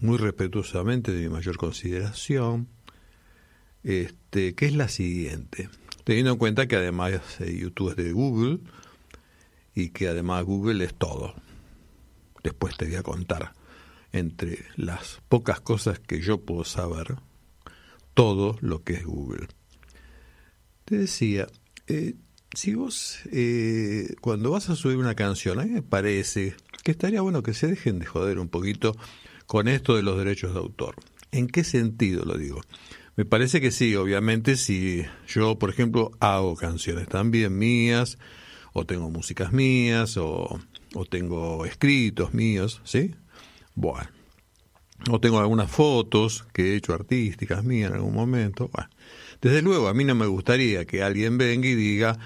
muy 0.00 0.18
respetuosamente 0.18 1.12
de 1.12 1.22
mi 1.22 1.28
mayor 1.28 1.56
consideración, 1.56 2.68
este, 3.82 4.54
que 4.54 4.66
es 4.66 4.74
la 4.74 4.88
siguiente. 4.88 5.68
Teniendo 6.04 6.32
en 6.32 6.38
cuenta 6.38 6.66
que 6.66 6.76
además 6.76 7.12
eh, 7.40 7.56
YouTube 7.58 7.90
es 7.90 7.96
de 7.96 8.12
Google 8.12 8.60
y 9.74 9.90
que 9.90 10.08
además 10.08 10.44
Google 10.44 10.84
es 10.84 10.94
todo. 10.94 11.34
Después 12.42 12.76
te 12.76 12.86
voy 12.86 12.94
a 12.94 13.02
contar, 13.02 13.54
entre 14.12 14.64
las 14.76 15.20
pocas 15.28 15.60
cosas 15.60 15.98
que 15.98 16.20
yo 16.20 16.40
puedo 16.40 16.64
saber, 16.64 17.16
todo 18.14 18.56
lo 18.60 18.82
que 18.82 18.94
es 18.94 19.04
Google. 19.04 19.48
Te 20.84 20.98
decía, 20.98 21.48
eh, 21.88 22.14
si 22.54 22.74
vos 22.74 23.18
cuando 24.20 24.52
vas 24.52 24.70
a 24.70 24.76
subir 24.76 24.96
una 24.96 25.16
canción, 25.16 25.58
a 25.58 25.64
mí 25.64 25.70
me 25.72 25.82
parece 25.82 26.54
que 26.86 26.92
estaría 26.92 27.20
bueno 27.20 27.42
que 27.42 27.52
se 27.52 27.66
dejen 27.66 27.98
de 27.98 28.06
joder 28.06 28.38
un 28.38 28.48
poquito 28.48 28.96
con 29.46 29.66
esto 29.66 29.96
de 29.96 30.04
los 30.04 30.16
derechos 30.16 30.54
de 30.54 30.60
autor. 30.60 30.94
¿En 31.32 31.48
qué 31.48 31.64
sentido 31.64 32.24
lo 32.24 32.38
digo? 32.38 32.60
Me 33.16 33.24
parece 33.24 33.60
que 33.60 33.72
sí, 33.72 33.96
obviamente 33.96 34.56
si 34.56 35.04
yo, 35.26 35.58
por 35.58 35.68
ejemplo, 35.70 36.12
hago 36.20 36.54
canciones 36.54 37.08
también 37.08 37.58
mías, 37.58 38.18
o 38.72 38.86
tengo 38.86 39.10
músicas 39.10 39.52
mías, 39.52 40.16
o, 40.16 40.60
o 40.94 41.04
tengo 41.06 41.66
escritos 41.66 42.34
míos, 42.34 42.80
¿sí? 42.84 43.16
Bueno, 43.74 44.08
o 45.10 45.18
tengo 45.18 45.40
algunas 45.40 45.68
fotos 45.68 46.46
que 46.52 46.74
he 46.74 46.76
hecho 46.76 46.94
artísticas 46.94 47.64
mías 47.64 47.90
en 47.90 47.96
algún 47.96 48.14
momento. 48.14 48.70
Bueno, 48.72 48.90
desde 49.42 49.60
luego 49.60 49.88
a 49.88 49.94
mí 49.94 50.04
no 50.04 50.14
me 50.14 50.26
gustaría 50.26 50.84
que 50.84 51.02
alguien 51.02 51.36
venga 51.36 51.66
y 51.66 51.74
diga, 51.74 52.16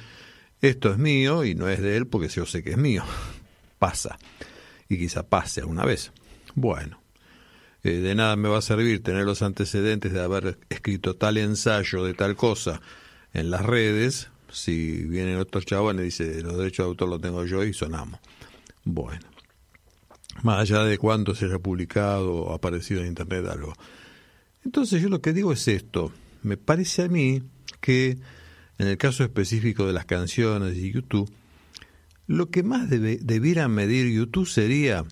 esto 0.60 0.92
es 0.92 0.98
mío 0.98 1.46
y 1.46 1.54
no 1.54 1.70
es 1.70 1.80
de 1.80 1.96
él 1.96 2.06
porque 2.06 2.28
yo 2.28 2.44
sé 2.44 2.62
que 2.62 2.72
es 2.72 2.76
mío. 2.76 3.04
Pasa. 3.78 4.18
Y 4.90 4.98
quizá 4.98 5.22
pase 5.22 5.62
alguna 5.62 5.86
vez. 5.86 6.12
Bueno, 6.54 7.00
eh, 7.82 7.92
de 7.92 8.14
nada 8.14 8.36
me 8.36 8.50
va 8.50 8.58
a 8.58 8.62
servir 8.62 9.02
tener 9.02 9.24
los 9.24 9.40
antecedentes 9.40 10.12
de 10.12 10.20
haber 10.20 10.58
escrito 10.68 11.16
tal 11.16 11.38
ensayo 11.38 12.04
de 12.04 12.12
tal 12.12 12.36
cosa 12.36 12.82
en 13.32 13.50
las 13.50 13.64
redes, 13.64 14.28
si 14.50 15.04
vienen 15.04 15.38
otros 15.38 15.64
chabones 15.64 16.02
y 16.02 16.04
dice 16.06 16.42
los 16.42 16.58
derechos 16.58 16.84
de 16.84 16.88
autor 16.90 17.08
los 17.08 17.20
tengo 17.22 17.46
yo 17.46 17.64
y 17.64 17.72
sonamos. 17.72 18.20
Bueno, 18.84 19.26
más 20.42 20.60
allá 20.60 20.84
de 20.84 20.98
cuánto 20.98 21.34
se 21.34 21.46
haya 21.46 21.58
publicado 21.58 22.34
o 22.34 22.52
aparecido 22.52 23.00
en 23.00 23.08
internet 23.08 23.46
algo. 23.46 23.72
Entonces 24.64 25.00
yo 25.00 25.08
lo 25.08 25.22
que 25.22 25.32
digo 25.32 25.52
es 25.52 25.66
esto, 25.68 26.12
me 26.42 26.56
parece 26.56 27.02
a 27.02 27.08
mí 27.08 27.42
que 27.80 28.18
en 28.78 28.88
el 28.88 28.98
caso 28.98 29.24
específico 29.24 29.86
de 29.86 29.92
las 29.92 30.04
canciones 30.04 30.76
y 30.76 30.92
YouTube, 30.92 31.30
lo 32.30 32.48
que 32.48 32.62
más 32.62 32.88
debiera 32.88 33.66
medir 33.66 34.06
YouTube 34.06 34.46
sería 34.46 35.04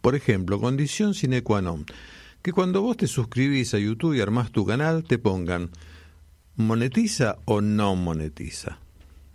por 0.00 0.16
ejemplo, 0.16 0.60
condición 0.60 1.14
sine 1.14 1.44
qua 1.46 1.62
non, 1.62 1.86
que 2.42 2.50
cuando 2.50 2.82
vos 2.82 2.96
te 2.96 3.06
suscribís 3.06 3.72
a 3.72 3.78
YouTube 3.78 4.14
y 4.14 4.20
armás 4.20 4.50
tu 4.50 4.66
canal, 4.66 5.04
te 5.04 5.16
pongan 5.18 5.70
monetiza 6.56 7.38
o 7.44 7.60
no 7.60 7.94
monetiza. 7.94 8.78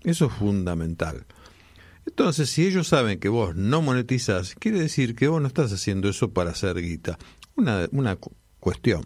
Eso 0.04 0.26
es 0.26 0.34
fundamental. 0.34 1.26
Entonces, 2.06 2.50
si 2.50 2.68
ellos 2.68 2.90
saben 2.90 3.20
que 3.20 3.30
vos 3.30 3.56
no 3.56 3.82
monetizás, 3.82 4.56
quiere 4.56 4.82
decir 4.82 5.16
que 5.16 5.30
vos 5.30 5.42
no 5.42 5.48
estás 5.48 5.72
haciendo 5.72 6.10
eso 6.10 6.32
para 6.32 6.52
hacer 6.52 6.82
guita. 6.82 7.18
Una, 7.56 7.88
una 7.92 8.18
cuestión. 8.60 9.06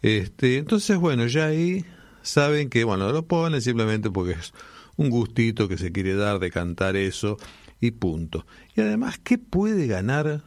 Este, 0.00 0.58
entonces, 0.58 0.96
bueno, 0.98 1.26
ya 1.26 1.46
ahí 1.46 1.84
saben 2.22 2.70
que, 2.70 2.84
bueno, 2.84 3.10
lo 3.10 3.26
ponen 3.26 3.60
simplemente 3.60 4.10
porque 4.12 4.34
es 4.34 4.52
un 4.98 5.10
gustito 5.10 5.68
que 5.68 5.78
se 5.78 5.92
quiere 5.92 6.14
dar 6.14 6.40
de 6.40 6.50
cantar 6.50 6.96
eso 6.96 7.38
y 7.80 7.92
punto. 7.92 8.44
Y 8.76 8.82
además, 8.82 9.18
¿qué 9.22 9.38
puede 9.38 9.86
ganar 9.86 10.42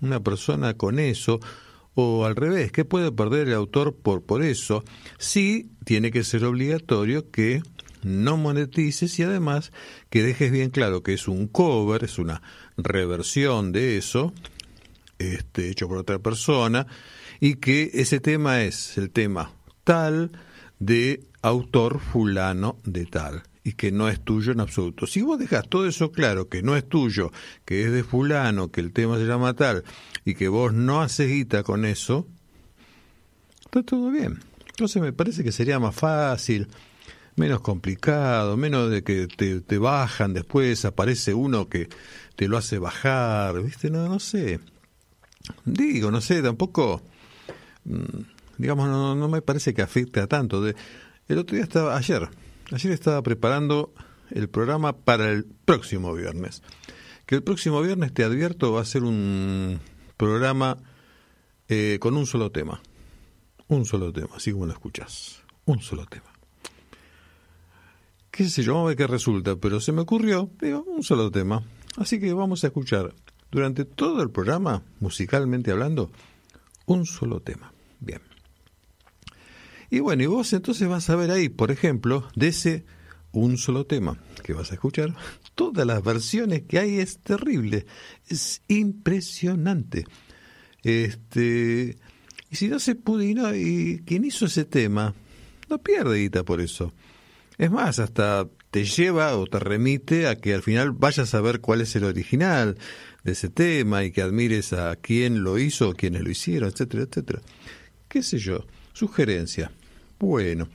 una 0.00 0.20
persona 0.20 0.74
con 0.74 0.98
eso, 0.98 1.40
o 1.94 2.24
al 2.24 2.36
revés, 2.36 2.70
¿qué 2.72 2.84
puede 2.84 3.10
perder 3.10 3.48
el 3.48 3.54
autor 3.54 3.96
por, 3.96 4.22
por 4.22 4.42
eso? 4.42 4.84
Sí, 5.18 5.70
tiene 5.84 6.10
que 6.10 6.24
ser 6.24 6.44
obligatorio 6.44 7.30
que 7.30 7.62
no 8.02 8.36
monetices 8.36 9.18
y 9.18 9.22
además 9.22 9.72
que 10.08 10.22
dejes 10.22 10.52
bien 10.52 10.70
claro 10.70 11.02
que 11.02 11.14
es 11.14 11.26
un 11.26 11.48
cover, 11.48 12.04
es 12.04 12.18
una 12.18 12.42
reversión 12.76 13.72
de 13.72 13.96
eso, 13.96 14.32
este, 15.18 15.70
hecho 15.70 15.88
por 15.88 15.98
otra 15.98 16.18
persona, 16.18 16.86
y 17.40 17.54
que 17.54 17.90
ese 17.94 18.20
tema 18.20 18.62
es 18.62 18.98
el 18.98 19.10
tema 19.10 19.52
tal 19.84 20.32
de 20.78 21.24
autor 21.42 21.98
fulano 21.98 22.78
de 22.84 23.06
tal 23.06 23.42
y 23.62 23.72
que 23.72 23.92
no 23.92 24.08
es 24.08 24.20
tuyo 24.20 24.52
en 24.52 24.60
absoluto. 24.60 25.06
Si 25.06 25.22
vos 25.22 25.38
dejas 25.38 25.68
todo 25.68 25.86
eso 25.86 26.12
claro, 26.12 26.48
que 26.48 26.62
no 26.62 26.76
es 26.76 26.88
tuyo, 26.88 27.30
que 27.64 27.84
es 27.84 27.92
de 27.92 28.04
fulano, 28.04 28.70
que 28.70 28.80
el 28.80 28.92
tema 28.92 29.18
se 29.18 29.26
llama 29.26 29.54
tal, 29.54 29.84
y 30.24 30.34
que 30.34 30.48
vos 30.48 30.72
no 30.72 31.02
haces 31.02 31.28
guita 31.28 31.62
con 31.62 31.84
eso, 31.84 32.26
está 33.64 33.82
todo 33.82 34.10
bien. 34.10 34.40
Entonces 34.68 35.02
me 35.02 35.12
parece 35.12 35.44
que 35.44 35.52
sería 35.52 35.78
más 35.78 35.94
fácil, 35.94 36.68
menos 37.36 37.60
complicado, 37.60 38.56
menos 38.56 38.90
de 38.90 39.02
que 39.02 39.26
te, 39.26 39.60
te 39.60 39.78
bajan 39.78 40.32
después, 40.32 40.84
aparece 40.84 41.34
uno 41.34 41.68
que 41.68 41.88
te 42.36 42.48
lo 42.48 42.56
hace 42.56 42.78
bajar, 42.78 43.62
¿viste? 43.62 43.90
No, 43.90 44.08
no 44.08 44.18
sé. 44.20 44.60
Digo, 45.64 46.10
no 46.10 46.20
sé, 46.20 46.42
tampoco, 46.42 47.02
mm, 47.84 48.22
digamos, 48.58 48.88
no, 48.88 49.14
no 49.14 49.28
me 49.28 49.42
parece 49.42 49.74
que 49.74 49.82
afecte 49.82 50.20
a 50.20 50.26
tanto. 50.26 50.66
El 51.28 51.38
otro 51.38 51.56
día 51.56 51.64
estaba, 51.64 51.96
ayer, 51.96 52.28
Ayer 52.72 52.92
estaba 52.92 53.20
preparando 53.22 53.92
el 54.30 54.48
programa 54.48 54.96
para 54.96 55.30
el 55.30 55.44
próximo 55.44 56.14
viernes. 56.14 56.62
Que 57.26 57.34
el 57.34 57.42
próximo 57.42 57.82
viernes, 57.82 58.14
te 58.14 58.22
advierto, 58.22 58.72
va 58.72 58.80
a 58.80 58.84
ser 58.84 59.02
un 59.02 59.80
programa 60.16 60.78
eh, 61.68 61.98
con 62.00 62.16
un 62.16 62.26
solo 62.26 62.52
tema. 62.52 62.80
Un 63.66 63.84
solo 63.86 64.12
tema, 64.12 64.30
así 64.36 64.52
como 64.52 64.66
lo 64.66 64.72
escuchas. 64.72 65.42
Un 65.64 65.80
solo 65.80 66.06
tema. 66.06 66.26
Qué 68.30 68.48
sé 68.48 68.62
yo, 68.62 68.74
vamos 68.74 68.86
a 68.86 68.88
ver 68.90 68.96
qué 68.96 69.06
resulta, 69.08 69.56
pero 69.56 69.80
se 69.80 69.92
me 69.92 70.02
ocurrió, 70.02 70.50
digo, 70.60 70.84
un 70.84 71.02
solo 71.02 71.30
tema. 71.30 71.62
Así 71.96 72.20
que 72.20 72.32
vamos 72.32 72.62
a 72.62 72.68
escuchar 72.68 73.14
durante 73.50 73.84
todo 73.84 74.22
el 74.22 74.30
programa, 74.30 74.82
musicalmente 75.00 75.72
hablando, 75.72 76.12
un 76.86 77.04
solo 77.04 77.40
tema. 77.40 77.72
Bien. 77.98 78.29
Y 79.90 80.00
bueno, 80.00 80.22
y 80.22 80.26
vos 80.26 80.52
entonces 80.52 80.88
vas 80.88 81.10
a 81.10 81.16
ver 81.16 81.30
ahí, 81.30 81.48
por 81.48 81.70
ejemplo, 81.70 82.28
de 82.36 82.48
ese 82.48 82.84
un 83.32 83.58
solo 83.58 83.86
tema 83.86 84.18
que 84.42 84.52
vas 84.52 84.70
a 84.70 84.74
escuchar, 84.74 85.14
todas 85.54 85.86
las 85.86 86.02
versiones 86.02 86.62
que 86.62 86.78
hay 86.78 86.98
es 86.98 87.18
terrible, 87.18 87.86
es 88.28 88.62
impresionante. 88.68 90.04
Este, 90.82 91.96
y 92.50 92.56
si 92.56 92.68
no 92.68 92.78
se 92.78 92.94
pudo, 92.94 93.22
y, 93.22 94.02
quien 94.06 94.24
hizo 94.24 94.46
ese 94.46 94.64
tema, 94.64 95.14
no 95.68 95.78
pierde 95.78 96.18
guita 96.18 96.44
por 96.44 96.60
eso. 96.60 96.92
Es 97.58 97.70
más, 97.70 97.98
hasta 97.98 98.48
te 98.70 98.84
lleva 98.84 99.36
o 99.36 99.46
te 99.46 99.58
remite 99.58 100.26
a 100.26 100.36
que 100.36 100.54
al 100.54 100.62
final 100.62 100.92
vayas 100.92 101.34
a 101.34 101.40
ver 101.40 101.60
cuál 101.60 101.80
es 101.80 101.94
el 101.96 102.04
original 102.04 102.78
de 103.24 103.32
ese 103.32 103.48
tema 103.48 104.04
y 104.04 104.12
que 104.12 104.22
admires 104.22 104.72
a 104.72 104.96
quién 104.96 105.42
lo 105.42 105.58
hizo 105.58 105.90
o 105.90 105.94
quiénes 105.94 106.22
lo 106.22 106.30
hicieron, 106.30 106.70
etcétera, 106.70 107.02
etcétera. 107.02 107.42
¿Qué 108.08 108.22
sé 108.22 108.38
yo? 108.38 108.64
Sugerencia. 108.92 109.72
Bueno, 110.20 110.68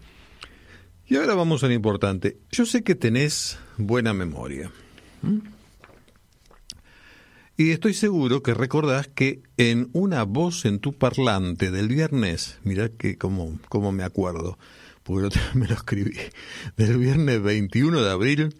y 1.05 1.17
ahora 1.17 1.35
vamos 1.35 1.63
a 1.63 1.67
lo 1.67 1.73
importante. 1.73 2.39
Yo 2.51 2.65
sé 2.65 2.83
que 2.83 2.95
tenés 2.95 3.59
buena 3.77 4.11
memoria. 4.11 4.71
Y 7.55 7.69
estoy 7.69 7.93
seguro 7.93 8.41
que 8.41 8.55
recordás 8.55 9.07
que 9.07 9.43
en 9.57 9.91
una 9.93 10.23
voz 10.23 10.65
en 10.65 10.79
tu 10.79 10.93
parlante 10.93 11.69
del 11.69 11.89
viernes, 11.89 12.57
mirá 12.63 12.89
que 12.89 13.19
como, 13.19 13.59
como 13.69 13.91
me 13.91 14.03
acuerdo, 14.03 14.57
porque 15.03 15.39
me 15.53 15.67
lo 15.67 15.75
escribí, 15.75 16.17
del 16.75 16.97
viernes 16.97 17.39
21 17.43 18.01
de 18.01 18.09
abril, 18.09 18.55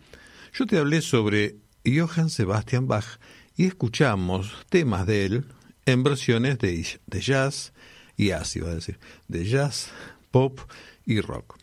yo 0.54 0.68
te 0.68 0.78
hablé 0.78 1.02
sobre 1.02 1.56
Johann 1.84 2.30
Sebastian 2.30 2.88
Bach 2.88 3.20
y 3.58 3.66
escuchamos 3.66 4.54
temas 4.70 5.08
de 5.08 5.26
él 5.26 5.46
en 5.88 6.04
versiones 6.04 6.60
de, 6.60 6.86
de 7.08 7.22
jazz 7.22 7.74
y 8.18 8.32
así 8.32 8.60
va 8.60 8.70
a 8.70 8.76
decir, 8.76 9.00
de 9.28 9.46
jazz, 9.46 9.90
pop 10.36 10.60
y 11.06 11.22
rock. 11.22 11.56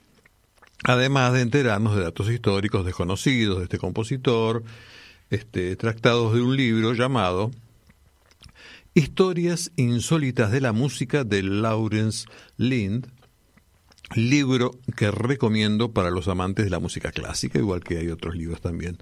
Además 0.84 1.34
de 1.34 1.42
enterarnos 1.42 1.94
de 1.94 2.04
datos 2.04 2.30
históricos 2.30 2.86
desconocidos 2.86 3.58
de 3.58 3.64
este 3.64 3.76
compositor, 3.76 4.64
este, 5.28 5.76
tractados 5.76 6.32
de 6.32 6.40
un 6.40 6.56
libro 6.56 6.94
llamado 6.94 7.50
Historias 8.94 9.72
insólitas 9.76 10.50
de 10.50 10.62
la 10.62 10.72
música 10.72 11.22
de 11.22 11.42
Lawrence 11.42 12.26
Lind, 12.56 13.08
libro 14.14 14.70
que 14.96 15.10
recomiendo 15.10 15.92
para 15.92 16.10
los 16.10 16.26
amantes 16.28 16.64
de 16.64 16.70
la 16.70 16.78
música 16.78 17.12
clásica, 17.12 17.58
igual 17.58 17.84
que 17.84 17.98
hay 17.98 18.08
otros 18.08 18.34
libros 18.34 18.62
también 18.62 18.96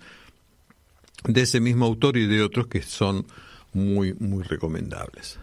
de 1.22 1.42
ese 1.42 1.60
mismo 1.60 1.86
autor 1.86 2.16
y 2.16 2.26
de 2.26 2.42
otros 2.42 2.66
que 2.66 2.82
son 2.82 3.24
muy, 3.72 4.14
muy 4.14 4.42
recomendables. 4.42 5.38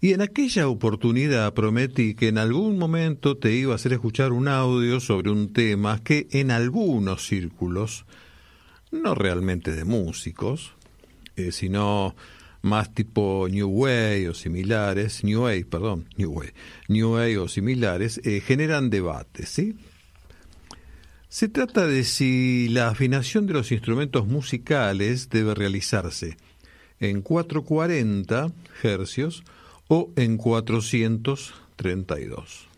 Y 0.00 0.12
en 0.12 0.20
aquella 0.20 0.68
oportunidad 0.68 1.54
prometí 1.54 2.14
que 2.14 2.28
en 2.28 2.38
algún 2.38 2.78
momento 2.78 3.36
te 3.38 3.52
iba 3.52 3.72
a 3.72 3.76
hacer 3.76 3.94
escuchar 3.94 4.32
un 4.32 4.48
audio 4.48 5.00
sobre 5.00 5.30
un 5.30 5.52
tema 5.52 6.00
que 6.02 6.26
en 6.30 6.50
algunos 6.50 7.26
círculos, 7.26 8.04
no 8.90 9.14
realmente 9.14 9.72
de 9.72 9.84
músicos, 9.84 10.74
eh, 11.36 11.52
sino 11.52 12.14
más 12.64 12.94
tipo 12.94 13.46
New 13.50 13.68
Way 13.68 14.26
o 14.26 14.34
similares, 14.34 15.22
New 15.22 15.42
Way, 15.42 15.64
perdón, 15.64 16.08
New 16.16 16.32
Way, 16.32 16.50
New 16.88 17.42
o 17.42 17.48
similares, 17.48 18.20
eh, 18.24 18.40
generan 18.40 18.90
debates, 18.90 19.48
¿sí? 19.48 19.76
Se 21.28 21.48
trata 21.48 21.86
de 21.86 22.04
si 22.04 22.68
la 22.68 22.88
afinación 22.88 23.46
de 23.46 23.54
los 23.54 23.72
instrumentos 23.72 24.26
musicales 24.26 25.28
debe 25.28 25.54
realizarse 25.54 26.36
en 27.00 27.22
440 27.22 28.52
hercios 28.82 29.42
o 29.88 30.12
en 30.16 30.36
432. 30.36 32.68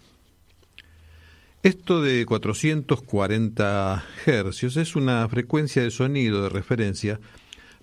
Esto 1.62 2.00
de 2.00 2.24
440 2.26 4.04
hercios 4.26 4.76
es 4.76 4.94
una 4.94 5.28
frecuencia 5.28 5.82
de 5.82 5.90
sonido 5.90 6.44
de 6.44 6.48
referencia 6.48 7.18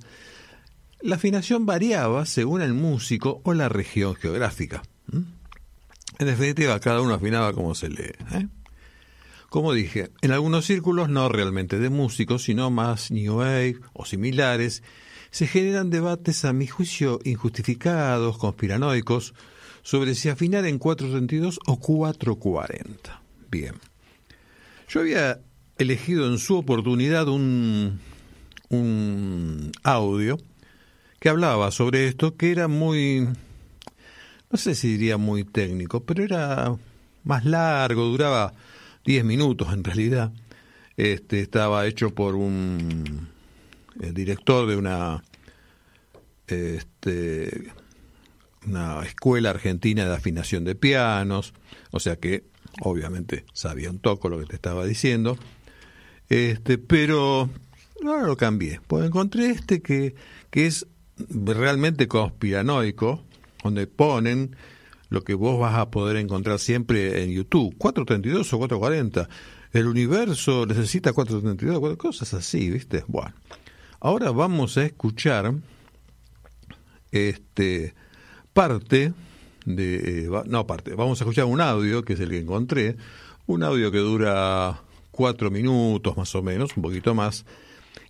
la 1.01 1.17
afinación 1.17 1.65
variaba 1.65 2.27
según 2.27 2.61
el 2.61 2.75
músico 2.75 3.41
o 3.45 3.55
la 3.55 3.71
región 3.71 4.15
geográfica. 4.15 4.83
En 5.11 6.27
definitiva, 6.27 6.79
cada 6.81 7.01
uno 7.01 7.15
afinaba 7.15 7.55
como 7.55 7.75
se 7.75 7.89
lee. 7.89 8.13
¿eh? 8.33 8.49
Como 9.49 9.73
dije, 9.73 10.11
en 10.21 10.33
algunos 10.33 10.67
círculos, 10.67 11.09
no 11.09 11.31
realmente 11.31 11.79
de 11.79 11.89
músicos, 11.89 12.43
sino 12.43 12.71
más 12.71 13.11
New 13.11 13.39
Wave 13.39 13.81
o 13.95 14.05
similares, 14.05 14.83
se 15.31 15.47
generan 15.47 15.89
debates 15.89 16.45
a 16.45 16.53
mi 16.53 16.67
juicio 16.67 17.21
injustificados, 17.25 18.37
conspiranoicos, 18.37 19.33
sobre 19.81 20.15
si 20.15 20.29
afinar 20.29 20.67
en 20.67 20.79
432 20.79 21.59
o 21.65 21.81
440. 21.81 23.23
Bien. 23.51 23.90
Yo 24.91 24.99
había 24.99 25.41
elegido 25.79 26.27
en 26.27 26.39
su 26.39 26.57
oportunidad 26.59 27.29
un, 27.29 28.01
un 28.71 29.71
audio 29.85 30.37
que 31.21 31.29
hablaba 31.29 31.71
sobre 31.71 32.09
esto, 32.09 32.37
que 32.37 32.51
era 32.51 32.67
muy, 32.67 33.29
no 34.51 34.59
sé 34.59 34.75
si 34.75 34.89
diría 34.89 35.17
muy 35.17 35.45
técnico, 35.45 36.03
pero 36.03 36.25
era 36.25 36.75
más 37.23 37.45
largo, 37.45 38.07
duraba 38.07 38.53
10 39.05 39.25
minutos 39.25 39.73
en 39.73 39.85
realidad. 39.85 40.33
Este, 40.97 41.39
estaba 41.39 41.87
hecho 41.87 42.13
por 42.13 42.35
un 42.35 43.29
director 43.95 44.69
de 44.69 44.75
una, 44.75 45.23
este, 46.49 47.71
una 48.67 49.05
escuela 49.05 49.51
argentina 49.51 50.05
de 50.05 50.17
afinación 50.17 50.65
de 50.65 50.75
pianos, 50.75 51.55
o 51.93 52.01
sea 52.01 52.17
que 52.17 52.50
obviamente 52.81 53.45
sabía 53.53 53.91
un 53.91 53.99
toco 53.99 54.29
lo 54.29 54.39
que 54.39 54.47
te 54.47 54.57
estaba 54.57 54.85
diciendo, 54.85 55.37
este, 56.29 56.79
pero 56.79 57.51
ahora 58.05 58.27
lo 58.27 58.37
cambié, 58.37 58.81
pues 58.87 59.07
encontré 59.07 59.51
este 59.51 59.83
que, 59.83 60.15
que 60.51 60.67
es 60.67 60.87
realmente 61.29 62.09
conspiranoico, 62.09 63.23
donde 63.63 63.87
ponen 63.87 64.57
lo 65.09 65.25
que 65.25 65.35
vos 65.35 65.59
vas 65.59 65.75
a 65.75 65.91
poder 65.91 66.17
encontrar 66.17 66.59
siempre 66.59 67.23
en 67.25 67.33
YouTube, 67.33 67.75
432 67.77 68.53
o 68.53 68.59
440. 68.59 69.29
El 69.73 69.87
universo 69.87 70.67
necesita 70.67 71.13
432, 71.13 71.97
cosas 71.97 72.33
así, 72.35 72.71
¿viste? 72.71 73.05
Bueno, 73.07 73.35
ahora 74.01 74.31
vamos 74.31 74.77
a 74.79 74.85
escuchar 74.85 75.53
este 77.13 77.95
parte 78.53 79.13
eh, 79.79 80.29
no 80.47 80.67
parte, 80.67 80.95
vamos 80.95 81.21
a 81.21 81.25
escuchar 81.25 81.45
un 81.45 81.61
audio 81.61 82.05
que 82.05 82.15
es 82.15 82.21
el 82.21 82.31
que 82.31 82.39
encontré, 82.39 82.97
un 83.47 83.63
audio 83.63 83.91
que 83.91 83.99
dura 83.99 84.83
cuatro 85.11 85.51
minutos 85.51 86.17
más 86.17 86.35
o 86.35 86.43
menos, 86.43 86.77
un 86.77 86.83
poquito 86.83 87.15
más, 87.15 87.45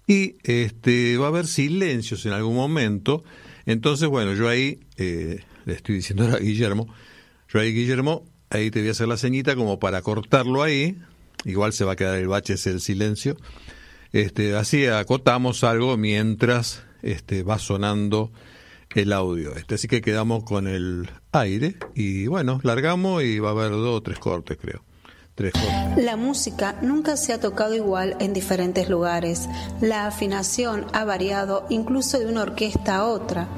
y 0.06 0.36
este, 0.42 1.16
va 1.18 1.26
a 1.26 1.28
haber 1.28 1.46
silencios 1.46 2.26
en 2.26 2.32
algún 2.32 2.56
momento. 2.56 3.22
Entonces, 3.66 4.08
bueno, 4.08 4.34
yo 4.34 4.48
ahí 4.48 4.80
eh, 4.96 5.44
le 5.64 5.74
estoy 5.74 5.96
diciendo 5.96 6.24
a 6.24 6.38
Guillermo, 6.38 6.92
yo 7.52 7.60
ahí, 7.60 7.72
Guillermo, 7.72 8.24
ahí 8.50 8.70
te 8.70 8.80
voy 8.80 8.88
a 8.88 8.92
hacer 8.92 9.08
la 9.08 9.16
ceñita 9.16 9.54
como 9.56 9.78
para 9.78 10.02
cortarlo 10.02 10.62
ahí. 10.62 10.96
Igual 11.44 11.72
se 11.72 11.84
va 11.84 11.92
a 11.92 11.96
quedar 11.96 12.18
el 12.18 12.28
bache, 12.28 12.54
es 12.54 12.66
el 12.66 12.80
silencio. 12.80 13.36
Este, 14.12 14.56
así 14.56 14.86
acotamos 14.86 15.64
algo 15.64 15.96
mientras 15.96 16.82
este, 17.02 17.42
va 17.42 17.58
sonando 17.58 18.32
el 18.94 19.12
audio. 19.12 19.54
Este, 19.56 19.76
así 19.76 19.88
que 19.88 20.00
quedamos 20.00 20.44
con 20.44 20.66
el 20.66 21.08
aire 21.32 21.76
y 21.94 22.26
bueno, 22.26 22.60
largamos 22.62 23.22
y 23.22 23.38
va 23.38 23.48
a 23.48 23.52
haber 23.52 23.70
dos 23.70 23.98
o 23.98 24.02
tres 24.02 24.18
cortes, 24.18 24.58
creo. 24.60 24.82
La 25.96 26.16
música 26.16 26.76
nunca 26.82 27.16
se 27.16 27.32
ha 27.32 27.40
tocado 27.40 27.74
igual 27.74 28.16
en 28.20 28.34
diferentes 28.34 28.90
lugares. 28.90 29.48
La 29.80 30.06
afinación 30.06 30.86
ha 30.92 31.04
variado 31.04 31.64
incluso 31.70 32.18
de 32.18 32.26
una 32.26 32.42
orquesta 32.42 32.96
a 32.96 33.06
otra. 33.06 33.48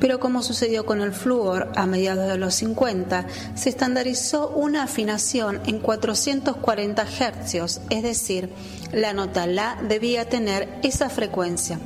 Pero 0.00 0.18
como 0.18 0.42
sucedió 0.42 0.84
con 0.84 1.00
el 1.00 1.12
flúor 1.12 1.70
a 1.76 1.86
mediados 1.86 2.28
de 2.28 2.38
los 2.38 2.54
50, 2.54 3.26
se 3.54 3.68
estandarizó 3.68 4.48
una 4.48 4.82
afinación 4.82 5.60
en 5.66 5.78
440 5.78 7.06
hercios, 7.20 7.80
es 7.90 8.02
decir, 8.02 8.50
la 8.92 9.12
nota 9.12 9.46
La 9.46 9.78
debía 9.88 10.28
tener 10.28 10.68
esa 10.82 11.08
frecuencia. 11.08 11.78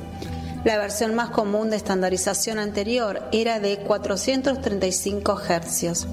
La 0.63 0.77
versión 0.77 1.13
más 1.13 1.29
común 1.29 1.69
de 1.69 1.75
estandarización 1.75 2.57
anterior 2.57 3.21
era 3.33 3.59
de 3.59 3.79
435 3.79 5.35
Hz, 5.35 6.07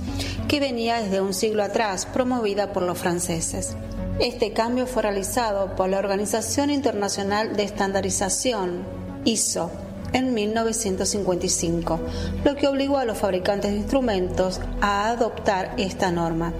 que 0.48 0.58
venía 0.58 1.00
desde 1.00 1.20
un 1.20 1.34
siglo 1.34 1.62
atrás, 1.62 2.04
promovida 2.06 2.72
por 2.72 2.82
los 2.82 2.98
franceses. 2.98 3.76
Este 4.18 4.52
cambio 4.52 4.88
fue 4.88 5.02
realizado 5.02 5.76
por 5.76 5.88
la 5.88 5.98
Organización 5.98 6.70
Internacional 6.70 7.54
de 7.54 7.62
Estandarización, 7.62 8.84
ISO, 9.24 9.70
en 10.12 10.34
1955, 10.34 12.00
lo 12.44 12.56
que 12.56 12.66
obligó 12.66 12.98
a 12.98 13.04
los 13.04 13.18
fabricantes 13.18 13.70
de 13.72 13.78
instrumentos 13.78 14.60
a 14.80 15.08
adoptar 15.08 15.74
esta 15.76 16.10
norma. 16.10 16.52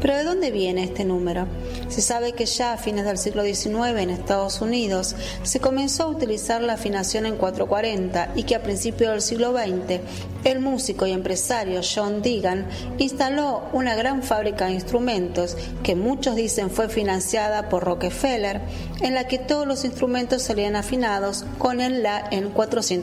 Pero 0.00 0.14
¿de 0.14 0.24
dónde 0.24 0.50
viene 0.52 0.84
este 0.84 1.04
número? 1.04 1.46
Se 1.88 2.02
sabe 2.02 2.32
que 2.32 2.46
ya 2.46 2.72
a 2.72 2.76
fines 2.76 3.04
del 3.04 3.18
siglo 3.18 3.42
XIX 3.42 3.98
en 3.98 4.10
Estados 4.10 4.60
Unidos 4.60 5.16
se 5.42 5.58
comenzó 5.58 6.04
a 6.04 6.08
utilizar 6.08 6.62
la 6.62 6.74
afinación 6.74 7.26
en 7.26 7.36
440 7.36 8.32
y 8.36 8.44
que 8.44 8.54
a 8.54 8.62
principios 8.62 9.10
del 9.10 9.22
siglo 9.22 9.52
XX 9.52 10.00
el 10.44 10.60
músico 10.60 11.06
y 11.06 11.12
empresario 11.12 11.80
John 11.82 12.22
Deegan 12.22 12.66
instaló 12.98 13.64
una 13.72 13.96
gran 13.96 14.22
fábrica 14.22 14.66
de 14.66 14.74
instrumentos 14.74 15.56
que 15.82 15.96
muchos 15.96 16.36
dicen 16.36 16.70
fue 16.70 16.88
financiada 16.88 17.68
por 17.68 17.84
Rockefeller, 17.84 18.60
en 19.00 19.14
la 19.14 19.26
que 19.26 19.38
todos 19.38 19.66
los 19.66 19.84
instrumentos 19.84 20.42
salían 20.42 20.76
afinados 20.76 21.44
con 21.58 21.80
el 21.80 22.02
La 22.02 22.28
en 22.30 22.50
440. 22.50 22.97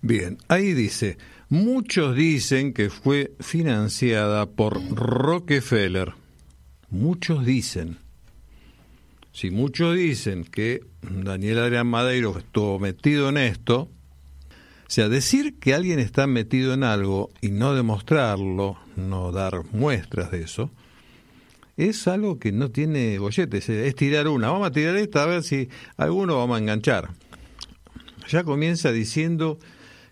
Bien, 0.00 0.38
ahí 0.48 0.74
dice, 0.74 1.18
muchos 1.48 2.14
dicen 2.14 2.72
que 2.72 2.88
fue 2.90 3.32
financiada 3.40 4.46
por 4.46 4.80
Rockefeller. 4.94 6.14
Muchos 6.90 7.44
dicen. 7.44 7.98
Si 9.32 9.50
muchos 9.50 9.96
dicen 9.96 10.44
que 10.44 10.80
Daniel 11.02 11.58
Adrián 11.58 11.86
Madeiro 11.86 12.36
estuvo 12.38 12.78
metido 12.78 13.28
en 13.28 13.36
esto, 13.36 13.82
o 13.82 14.90
sea, 14.90 15.08
decir 15.08 15.58
que 15.58 15.74
alguien 15.74 15.98
está 15.98 16.26
metido 16.26 16.72
en 16.72 16.82
algo 16.82 17.30
y 17.40 17.50
no 17.50 17.74
demostrarlo, 17.74 18.78
no 18.96 19.32
dar 19.32 19.64
muestras 19.72 20.30
de 20.30 20.42
eso, 20.42 20.70
es 21.76 22.08
algo 22.08 22.38
que 22.38 22.52
no 22.52 22.70
tiene 22.70 23.18
bolletes, 23.18 23.68
es 23.68 23.94
tirar 23.94 24.28
una. 24.28 24.50
Vamos 24.50 24.68
a 24.68 24.72
tirar 24.72 24.96
esta 24.96 25.24
a 25.24 25.26
ver 25.26 25.42
si 25.42 25.68
alguno 25.96 26.38
vamos 26.38 26.56
a 26.56 26.60
enganchar. 26.60 27.10
Ya 28.28 28.44
comienza 28.44 28.92
diciendo 28.92 29.58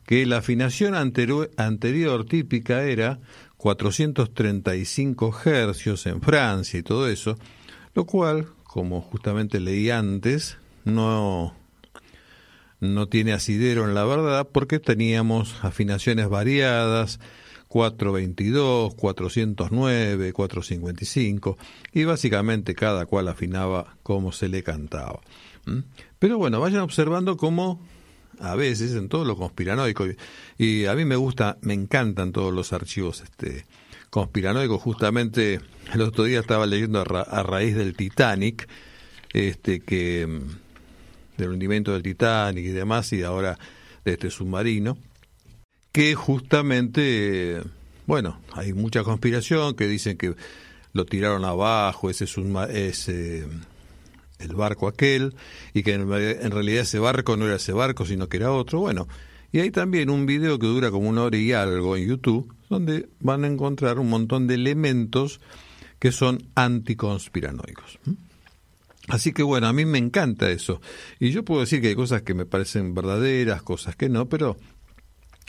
que 0.06 0.24
la 0.24 0.38
afinación 0.38 0.94
anterior, 0.94 2.24
típica 2.26 2.84
era 2.84 3.18
435 3.58 5.36
hercios 5.44 6.06
en 6.06 6.22
Francia 6.22 6.80
y 6.80 6.82
todo 6.82 7.08
eso, 7.08 7.36
lo 7.94 8.06
cual, 8.06 8.46
como 8.64 9.02
justamente 9.02 9.60
leí 9.60 9.90
antes, 9.90 10.58
no, 10.84 11.54
no 12.80 13.08
tiene 13.08 13.32
asidero 13.32 13.84
en 13.84 13.94
la 13.94 14.04
verdad 14.04 14.48
porque 14.50 14.78
teníamos 14.78 15.62
afinaciones 15.62 16.28
variadas, 16.28 17.20
422, 17.68 18.94
409, 18.94 20.32
455 20.32 21.58
y 21.92 22.04
básicamente 22.04 22.74
cada 22.74 23.04
cual 23.06 23.28
afinaba 23.28 23.96
como 24.02 24.32
se 24.32 24.48
le 24.48 24.62
cantaba. 24.62 25.20
Pero 26.18 26.38
bueno, 26.38 26.60
vayan 26.60 26.80
observando 26.80 27.36
cómo 27.36 27.80
a 28.40 28.54
veces 28.54 28.92
en 28.94 29.08
todo 29.08 29.24
lo 29.24 29.36
conspiranoico 29.36 30.06
y, 30.58 30.86
a 30.86 30.94
mí 30.94 31.04
me 31.04 31.16
gusta, 31.16 31.58
me 31.62 31.74
encantan 31.74 32.32
todos 32.32 32.52
los 32.52 32.72
archivos 32.72 33.22
este 33.22 33.66
conspiranoicos. 34.10 34.80
Justamente 34.80 35.60
el 35.92 36.00
otro 36.02 36.24
día 36.24 36.40
estaba 36.40 36.66
leyendo 36.66 37.00
a, 37.00 37.42
raíz 37.42 37.74
del 37.74 37.94
Titanic, 37.94 38.68
este 39.32 39.80
que 39.80 40.26
mm, 40.26 41.38
del 41.38 41.50
hundimiento 41.50 41.92
del 41.92 42.02
Titanic 42.02 42.64
y 42.64 42.70
demás 42.70 43.12
y 43.12 43.22
ahora 43.22 43.58
de 44.04 44.12
este 44.12 44.30
submarino 44.30 44.96
que 45.92 46.14
justamente 46.14 47.62
bueno 48.06 48.38
hay 48.52 48.72
mucha 48.72 49.02
conspiración 49.02 49.74
que 49.74 49.86
dicen 49.86 50.16
que 50.16 50.34
lo 50.92 51.04
tiraron 51.04 51.44
abajo 51.44 52.08
ese 52.08 52.26
ese 52.70 53.46
el 54.38 54.54
barco 54.54 54.88
aquel 54.88 55.34
y 55.72 55.82
que 55.82 55.94
en, 55.94 56.08
realidad 56.08 56.82
ese 56.82 56.98
barco 56.98 57.36
no 57.36 57.46
era 57.46 57.56
ese 57.56 57.72
barco 57.72 58.04
sino 58.04 58.28
que 58.28 58.36
era 58.36 58.52
otro 58.52 58.80
bueno 58.80 59.08
y 59.52 59.60
hay 59.60 59.70
también 59.70 60.10
un 60.10 60.26
video 60.26 60.58
que 60.58 60.66
dura 60.66 60.90
como 60.90 61.08
una 61.08 61.22
hora 61.22 61.36
y 61.36 61.52
algo 61.52 61.96
en 61.96 62.06
YouTube 62.06 62.54
donde 62.68 63.08
van 63.20 63.44
a 63.44 63.46
encontrar 63.46 63.98
un 63.98 64.10
montón 64.10 64.46
de 64.46 64.54
elementos 64.54 65.40
que 65.98 66.12
son 66.12 66.50
anticonspiranoicos 66.54 67.98
Así 69.08 69.32
que 69.32 69.42
bueno, 69.42 69.68
a 69.68 69.72
mí 69.72 69.84
me 69.84 69.98
encanta 69.98 70.50
eso. 70.50 70.80
Y 71.20 71.30
yo 71.30 71.44
puedo 71.44 71.60
decir 71.60 71.80
que 71.80 71.88
hay 71.88 71.94
cosas 71.94 72.22
que 72.22 72.34
me 72.34 72.44
parecen 72.44 72.92
verdaderas, 72.94 73.62
cosas 73.62 73.94
que 73.94 74.08
no, 74.08 74.28
pero 74.28 74.56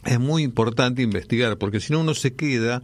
es 0.05 0.19
muy 0.19 0.43
importante 0.43 1.01
investigar, 1.01 1.57
porque 1.57 1.79
si 1.79 1.91
no 1.93 2.01
uno 2.01 2.13
se 2.13 2.35
queda 2.35 2.83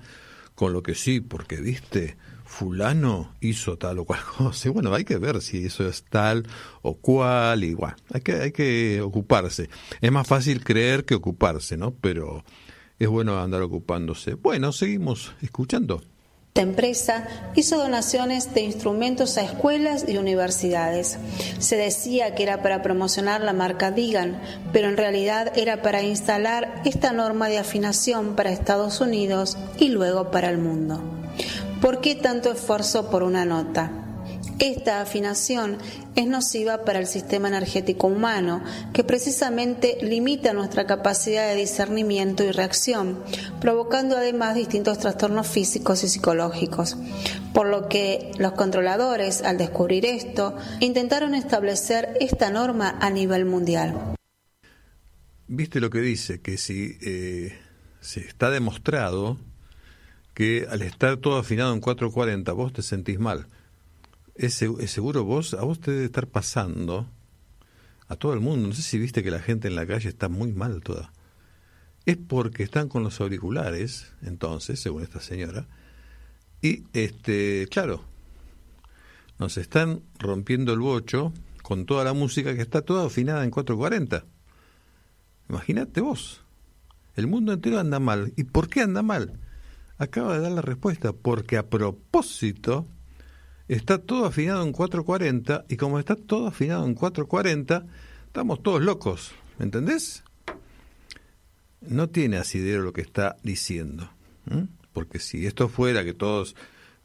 con 0.55 0.73
lo 0.73 0.81
que 0.81 0.95
sí, 0.95 1.19
porque 1.19 1.57
viste, 1.57 2.17
fulano 2.53 3.33
hizo 3.41 3.77
tal 3.77 3.99
o 3.99 4.05
cual 4.05 4.19
cosa. 4.37 4.69
Bueno, 4.69 4.93
hay 4.93 5.03
que 5.03 5.17
ver 5.17 5.41
si 5.41 5.65
eso 5.65 5.87
es 5.87 6.03
tal 6.03 6.47
o 6.81 6.95
cual, 6.95 7.63
y 7.63 7.73
bueno, 7.73 7.95
hay 8.13 8.21
que, 8.21 8.33
hay 8.33 8.51
que 8.51 9.01
ocuparse. 9.01 9.69
Es 10.01 10.11
más 10.11 10.27
fácil 10.27 10.63
creer 10.63 11.03
que 11.03 11.15
ocuparse, 11.15 11.77
¿no? 11.77 11.91
Pero 11.91 12.43
es 12.99 13.09
bueno 13.09 13.41
andar 13.41 13.61
ocupándose. 13.63 14.35
Bueno, 14.35 14.71
seguimos 14.71 15.33
escuchando. 15.41 16.03
La 16.55 16.61
empresa 16.61 17.27
hizo 17.55 17.79
donaciones 17.79 18.53
de 18.53 18.61
instrumentos 18.61 19.39
a 19.39 19.41
escuelas 19.41 20.05
y 20.07 20.17
universidades. 20.17 21.17
Se 21.57 21.77
decía 21.77 22.35
que 22.35 22.43
era 22.43 22.61
para 22.61 22.83
promocionar 22.83 23.41
la 23.41 23.53
marca 23.53 23.89
Digan, 23.89 24.39
pero 24.71 24.87
en 24.87 24.97
realidad 24.97 25.51
era 25.57 25.81
para 25.81 26.03
instalar 26.03 26.83
esta 26.85 27.11
norma 27.11 27.49
de 27.49 27.57
afinación 27.57 28.35
para 28.35 28.51
Estados 28.51 29.01
Unidos 29.01 29.57
y 29.79 29.89
luego 29.89 30.29
para 30.29 30.51
el 30.51 30.59
mundo. 30.59 31.22
¿Por 31.83 31.99
qué 31.99 32.15
tanto 32.15 32.49
esfuerzo 32.49 33.09
por 33.09 33.23
una 33.23 33.43
nota? 33.43 33.91
Esta 34.57 35.01
afinación 35.01 35.79
es 36.15 36.27
nociva 36.27 36.85
para 36.85 36.99
el 36.99 37.07
sistema 37.07 37.49
energético 37.49 38.07
humano, 38.07 38.63
que 38.93 39.03
precisamente 39.03 39.97
limita 40.01 40.53
nuestra 40.53 40.87
capacidad 40.87 41.45
de 41.45 41.57
discernimiento 41.57 42.41
y 42.45 42.51
reacción, 42.51 43.21
provocando 43.59 44.15
además 44.15 44.55
distintos 44.55 44.97
trastornos 44.99 45.45
físicos 45.45 46.05
y 46.05 46.07
psicológicos. 46.07 46.95
Por 47.53 47.67
lo 47.67 47.89
que 47.89 48.31
los 48.37 48.53
controladores, 48.53 49.41
al 49.41 49.57
descubrir 49.57 50.05
esto, 50.05 50.55
intentaron 50.79 51.35
establecer 51.35 52.15
esta 52.21 52.49
norma 52.49 52.97
a 53.01 53.09
nivel 53.09 53.43
mundial. 53.43 54.15
Viste 55.49 55.81
lo 55.81 55.89
que 55.89 55.99
dice, 55.99 56.39
que 56.39 56.57
si 56.57 56.97
eh, 57.01 57.59
se 57.99 58.21
está 58.21 58.51
demostrado 58.51 59.37
que 60.33 60.65
al 60.69 60.81
estar 60.81 61.17
todo 61.17 61.37
afinado 61.37 61.73
en 61.73 61.79
440 61.79 62.51
vos 62.53 62.73
te 62.73 62.81
sentís 62.81 63.19
mal. 63.19 63.47
Es, 64.35 64.55
seguro 64.55 65.23
vos, 65.23 65.53
a 65.53 65.63
vos 65.63 65.79
te 65.79 65.91
debe 65.91 66.05
estar 66.05 66.27
pasando, 66.27 67.07
a 68.07 68.15
todo 68.15 68.33
el 68.33 68.39
mundo, 68.39 68.67
no 68.67 68.73
sé 68.73 68.81
si 68.81 68.97
viste 68.97 69.23
que 69.23 69.31
la 69.31 69.39
gente 69.39 69.67
en 69.67 69.75
la 69.75 69.85
calle 69.85 70.09
está 70.09 70.29
muy 70.29 70.51
mal 70.51 70.81
toda. 70.81 71.13
Es 72.05 72.17
porque 72.17 72.63
están 72.63 72.89
con 72.89 73.03
los 73.03 73.21
auriculares, 73.21 74.11
entonces, 74.21 74.79
según 74.79 75.03
esta 75.03 75.21
señora, 75.21 75.67
y 76.61 76.83
este, 76.93 77.67
claro, 77.69 78.03
nos 79.37 79.57
están 79.57 80.01
rompiendo 80.19 80.73
el 80.73 80.79
bocho 80.79 81.33
con 81.61 81.85
toda 81.85 82.03
la 82.03 82.13
música 82.13 82.55
que 82.55 82.61
está 82.61 82.81
toda 82.81 83.05
afinada 83.05 83.43
en 83.43 83.51
440. 83.51 84.25
Imagínate 85.49 86.01
vos. 86.01 86.41
El 87.15 87.27
mundo 87.27 87.53
entero 87.53 87.79
anda 87.79 87.99
mal. 87.99 88.33
¿Y 88.35 88.45
por 88.45 88.69
qué 88.69 88.81
anda 88.81 89.01
mal? 89.01 89.39
Acaba 89.97 90.35
de 90.35 90.41
dar 90.41 90.51
la 90.51 90.61
respuesta, 90.61 91.13
porque 91.13 91.57
a 91.57 91.67
propósito 91.67 92.87
está 93.67 93.97
todo 93.97 94.25
afinado 94.25 94.63
en 94.63 94.71
440 94.71 95.65
y 95.69 95.77
como 95.77 95.99
está 95.99 96.15
todo 96.15 96.47
afinado 96.47 96.85
en 96.85 96.95
440, 96.95 97.85
estamos 98.27 98.61
todos 98.61 98.81
locos, 98.81 99.31
¿me 99.57 99.65
entendés? 99.65 100.23
No 101.81 102.09
tiene 102.09 102.37
asidero 102.37 102.81
lo 102.81 102.93
que 102.93 103.01
está 103.01 103.35
diciendo, 103.43 104.09
porque 104.93 105.19
si 105.19 105.45
esto 105.45 105.69
fuera 105.69 106.03
que 106.03 106.13
todos 106.13 106.55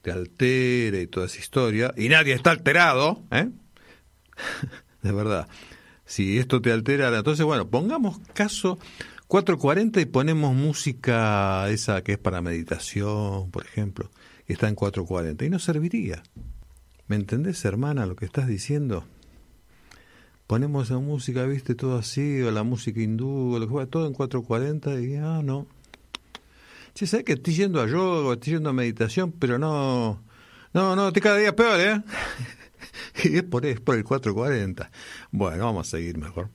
te 0.03 0.13
altere 0.13 1.03
y 1.03 1.07
toda 1.07 1.27
esa 1.27 1.39
historia, 1.39 1.93
y 1.97 2.09
nadie 2.09 2.33
está 2.33 2.51
alterado, 2.51 3.23
¿eh? 3.31 3.49
de 5.03 5.13
verdad, 5.13 5.49
si 6.05 6.39
esto 6.39 6.63
te 6.63 6.73
altera, 6.73 7.17
entonces 7.17 7.45
bueno, 7.45 7.69
pongamos 7.69 8.19
caso 8.33 8.79
4.40 9.29 10.01
y 10.01 10.07
ponemos 10.07 10.55
música 10.55 11.69
esa 11.69 12.03
que 12.03 12.13
es 12.13 12.19
para 12.19 12.41
meditación, 12.41 13.51
por 13.51 13.67
ejemplo. 13.67 14.11
está 14.47 14.69
en 14.69 14.75
440 14.75 15.45
y 15.45 15.51
no 15.51 15.59
serviría. 15.59 16.23
¿Me 17.09 17.17
entendés, 17.17 17.63
hermana, 17.67 18.07
lo 18.07 18.17
que 18.17 18.25
estás 18.25 18.47
diciendo? 18.47 19.05
Ponemos 20.47 20.87
esa 20.87 20.99
música, 20.99 21.45
viste, 21.45 21.75
todo 21.75 21.99
así, 21.99 22.41
o 22.41 22.51
la 22.51 22.63
música 22.63 23.03
hindú, 23.03 23.55
o 23.55 23.59
lo 23.59 23.67
que 23.67 23.71
fuera, 23.71 23.91
todo 23.91 24.07
en 24.07 24.15
440 24.15 24.99
y 25.03 25.17
ah, 25.17 25.43
no. 25.45 25.67
Sí, 26.95 27.07
sabes 27.07 27.27
que 27.27 27.35
estoy 27.35 27.53
yendo 27.53 27.83
a 27.83 27.87
yoga, 27.87 28.33
estoy 28.33 28.55
yendo 28.55 28.71
a 28.71 28.73
meditación, 28.73 29.33
pero 29.33 29.59
no, 29.59 30.23
no, 30.73 30.97
no, 30.97 31.13
te 31.13 31.21
cada 31.21 31.37
día 31.37 31.55
peor, 31.55 31.79
¿eh? 31.79 32.03
y 33.25 33.37
es 33.37 33.43
por, 33.43 33.67
es 33.67 33.79
por 33.79 33.95
el 33.95 34.05
440. 34.05 34.91
Bueno, 35.33 35.67
vamos 35.67 35.87
a 35.87 35.91
seguir 35.91 36.17
mejor. 36.17 36.49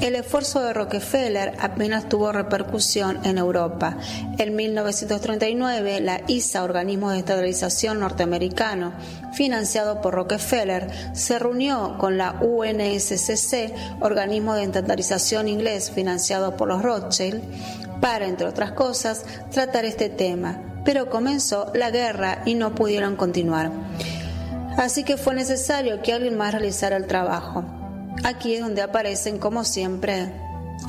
El 0.00 0.14
esfuerzo 0.14 0.62
de 0.62 0.72
Rockefeller 0.72 1.54
apenas 1.60 2.08
tuvo 2.08 2.30
repercusión 2.30 3.18
en 3.24 3.36
Europa. 3.36 3.96
En 4.38 4.54
1939, 4.54 6.00
la 6.00 6.20
ISA, 6.28 6.62
organismo 6.62 7.10
de 7.10 7.18
estabilización 7.18 7.98
norteamericano, 7.98 8.92
financiado 9.32 10.00
por 10.00 10.14
Rockefeller, 10.14 10.88
se 11.14 11.38
reunió 11.38 11.96
con 11.98 12.16
la 12.16 12.36
UNSCC, 12.40 13.74
organismo 14.00 14.54
de 14.54 14.64
estandarización 14.64 15.48
inglés 15.48 15.90
financiado 15.90 16.56
por 16.56 16.68
los 16.68 16.82
Rothschild, 16.82 17.42
para, 18.00 18.26
entre 18.26 18.46
otras 18.46 18.72
cosas, 18.72 19.24
tratar 19.50 19.84
este 19.84 20.08
tema. 20.08 20.62
Pero 20.84 21.10
comenzó 21.10 21.72
la 21.74 21.90
guerra 21.90 22.42
y 22.46 22.54
no 22.54 22.74
pudieron 22.74 23.16
continuar. 23.16 23.72
Así 24.76 25.02
que 25.02 25.16
fue 25.16 25.34
necesario 25.34 26.02
que 26.02 26.12
alguien 26.12 26.36
más 26.36 26.52
realizara 26.52 26.96
el 26.96 27.06
trabajo. 27.06 27.77
Aquí 28.24 28.54
es 28.54 28.60
donde 28.60 28.82
aparecen, 28.82 29.38
como 29.38 29.64
siempre, 29.64 30.32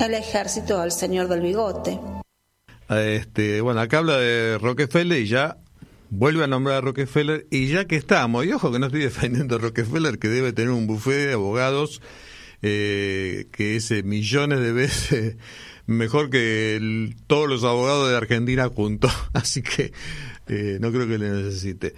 el 0.00 0.14
ejército 0.14 0.80
del 0.80 0.92
señor 0.92 1.28
del 1.28 1.40
bigote. 1.40 1.98
Este, 2.88 3.60
bueno, 3.60 3.80
acá 3.80 3.98
habla 3.98 4.18
de 4.18 4.58
Rockefeller 4.58 5.20
y 5.20 5.26
ya 5.26 5.58
vuelve 6.10 6.44
a 6.44 6.48
nombrar 6.48 6.76
a 6.76 6.80
Rockefeller 6.80 7.46
y 7.50 7.68
ya 7.68 7.86
que 7.86 7.96
estamos, 7.96 8.44
y 8.44 8.52
ojo 8.52 8.72
que 8.72 8.78
no 8.78 8.86
estoy 8.86 9.00
defendiendo 9.04 9.56
a 9.56 9.58
Rockefeller, 9.58 10.18
que 10.18 10.28
debe 10.28 10.52
tener 10.52 10.70
un 10.70 10.86
buffet 10.86 11.28
de 11.28 11.32
abogados 11.34 12.02
eh, 12.62 13.46
que 13.52 13.76
es 13.76 13.90
millones 14.04 14.60
de 14.60 14.72
veces 14.72 15.36
mejor 15.86 16.30
que 16.30 17.14
todos 17.26 17.48
los 17.48 17.64
abogados 17.64 18.10
de 18.10 18.16
Argentina 18.16 18.68
juntos, 18.68 19.12
así 19.32 19.62
que 19.62 19.92
eh, 20.48 20.78
no 20.80 20.90
creo 20.92 21.06
que 21.06 21.18
le 21.18 21.30
necesite. 21.30 21.94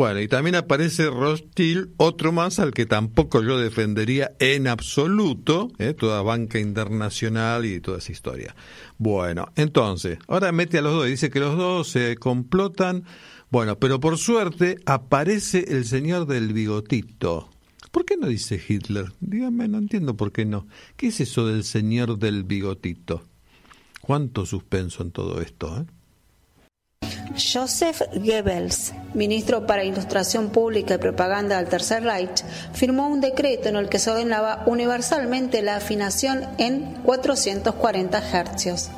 Bueno, 0.00 0.18
y 0.22 0.28
también 0.28 0.54
aparece 0.54 1.10
Rothschild, 1.10 1.90
otro 1.98 2.32
más 2.32 2.58
al 2.58 2.70
que 2.72 2.86
tampoco 2.86 3.42
yo 3.42 3.58
defendería 3.58 4.32
en 4.38 4.66
absoluto, 4.66 5.70
¿eh? 5.76 5.92
toda 5.92 6.22
banca 6.22 6.58
internacional 6.58 7.66
y 7.66 7.82
toda 7.82 7.98
esa 7.98 8.10
historia. 8.10 8.56
Bueno, 8.96 9.52
entonces, 9.56 10.18
ahora 10.26 10.52
mete 10.52 10.78
a 10.78 10.80
los 10.80 10.94
dos, 10.94 11.06
dice 11.06 11.28
que 11.28 11.40
los 11.40 11.54
dos 11.54 11.88
se 11.90 12.16
complotan. 12.16 13.04
Bueno, 13.50 13.78
pero 13.78 14.00
por 14.00 14.16
suerte 14.16 14.78
aparece 14.86 15.66
el 15.68 15.84
señor 15.84 16.26
del 16.26 16.54
bigotito. 16.54 17.50
¿Por 17.90 18.06
qué 18.06 18.16
no 18.16 18.26
dice 18.26 18.58
Hitler? 18.66 19.12
Dígame, 19.20 19.68
no 19.68 19.76
entiendo 19.76 20.16
por 20.16 20.32
qué 20.32 20.46
no. 20.46 20.66
¿Qué 20.96 21.08
es 21.08 21.20
eso 21.20 21.46
del 21.46 21.62
señor 21.62 22.18
del 22.18 22.44
bigotito? 22.44 23.28
¿Cuánto 24.00 24.46
suspenso 24.46 25.02
en 25.02 25.10
todo 25.10 25.42
esto? 25.42 25.76
Eh? 25.78 25.99
Joseph 27.40 28.02
Goebbels, 28.14 28.92
ministro 29.14 29.66
para 29.66 29.84
Ilustración 29.84 30.50
Pública 30.50 30.94
y 30.94 30.98
Propaganda 30.98 31.56
del 31.56 31.68
Tercer 31.68 32.02
Reich, 32.02 32.44
firmó 32.74 33.08
un 33.08 33.20
decreto 33.20 33.68
en 33.68 33.76
el 33.76 33.88
que 33.88 33.98
se 33.98 34.10
ordenaba 34.10 34.62
universalmente 34.66 35.62
la 35.62 35.76
afinación 35.76 36.46
en 36.58 36.94
440 37.02 38.20
Hz. 38.20 38.90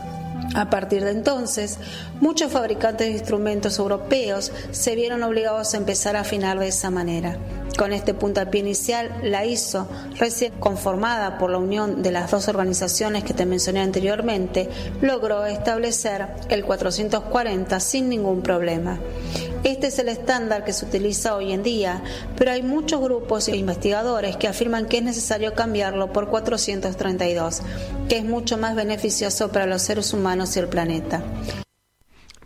A 0.54 0.70
partir 0.70 1.04
de 1.04 1.12
entonces, 1.12 1.78
muchos 2.20 2.50
fabricantes 2.50 3.06
de 3.06 3.12
instrumentos 3.12 3.78
europeos 3.78 4.52
se 4.72 4.96
vieron 4.96 5.22
obligados 5.22 5.74
a 5.74 5.76
empezar 5.78 6.16
a 6.16 6.20
afinar 6.20 6.58
de 6.58 6.68
esa 6.68 6.90
manera. 6.90 7.38
Con 7.76 7.92
este 7.92 8.12
puntapié 8.12 8.60
inicial, 8.60 9.10
la 9.22 9.44
ISO, 9.46 9.88
recién 10.18 10.52
conformada 10.60 11.38
por 11.38 11.50
la 11.50 11.58
unión 11.58 12.02
de 12.02 12.12
las 12.12 12.30
dos 12.30 12.48
organizaciones 12.48 13.24
que 13.24 13.34
te 13.34 13.46
mencioné 13.46 13.80
anteriormente, 13.80 14.68
logró 15.00 15.46
establecer 15.46 16.28
el 16.48 16.64
440 16.64 17.80
sin 17.80 18.08
ningún 18.08 18.42
problema. 18.42 18.98
Este 19.64 19.86
es 19.86 19.98
el 19.98 20.08
estándar 20.08 20.64
que 20.64 20.72
se 20.72 20.84
utiliza 20.84 21.34
hoy 21.34 21.52
en 21.52 21.62
día, 21.62 22.02
pero 22.36 22.50
hay 22.50 22.62
muchos 22.62 23.00
grupos 23.00 23.48
e 23.48 23.56
investigadores 23.56 24.36
que 24.36 24.48
afirman 24.48 24.86
que 24.86 24.98
es 24.98 25.04
necesario 25.04 25.54
cambiarlo 25.54 26.12
por 26.12 26.28
432, 26.28 27.62
que 28.08 28.18
es 28.18 28.24
mucho 28.24 28.58
más 28.58 28.74
beneficioso 28.74 29.50
para 29.50 29.66
los 29.66 29.82
seres 29.82 30.12
humanos 30.12 30.56
y 30.56 30.58
el 30.58 30.68
planeta. 30.68 31.22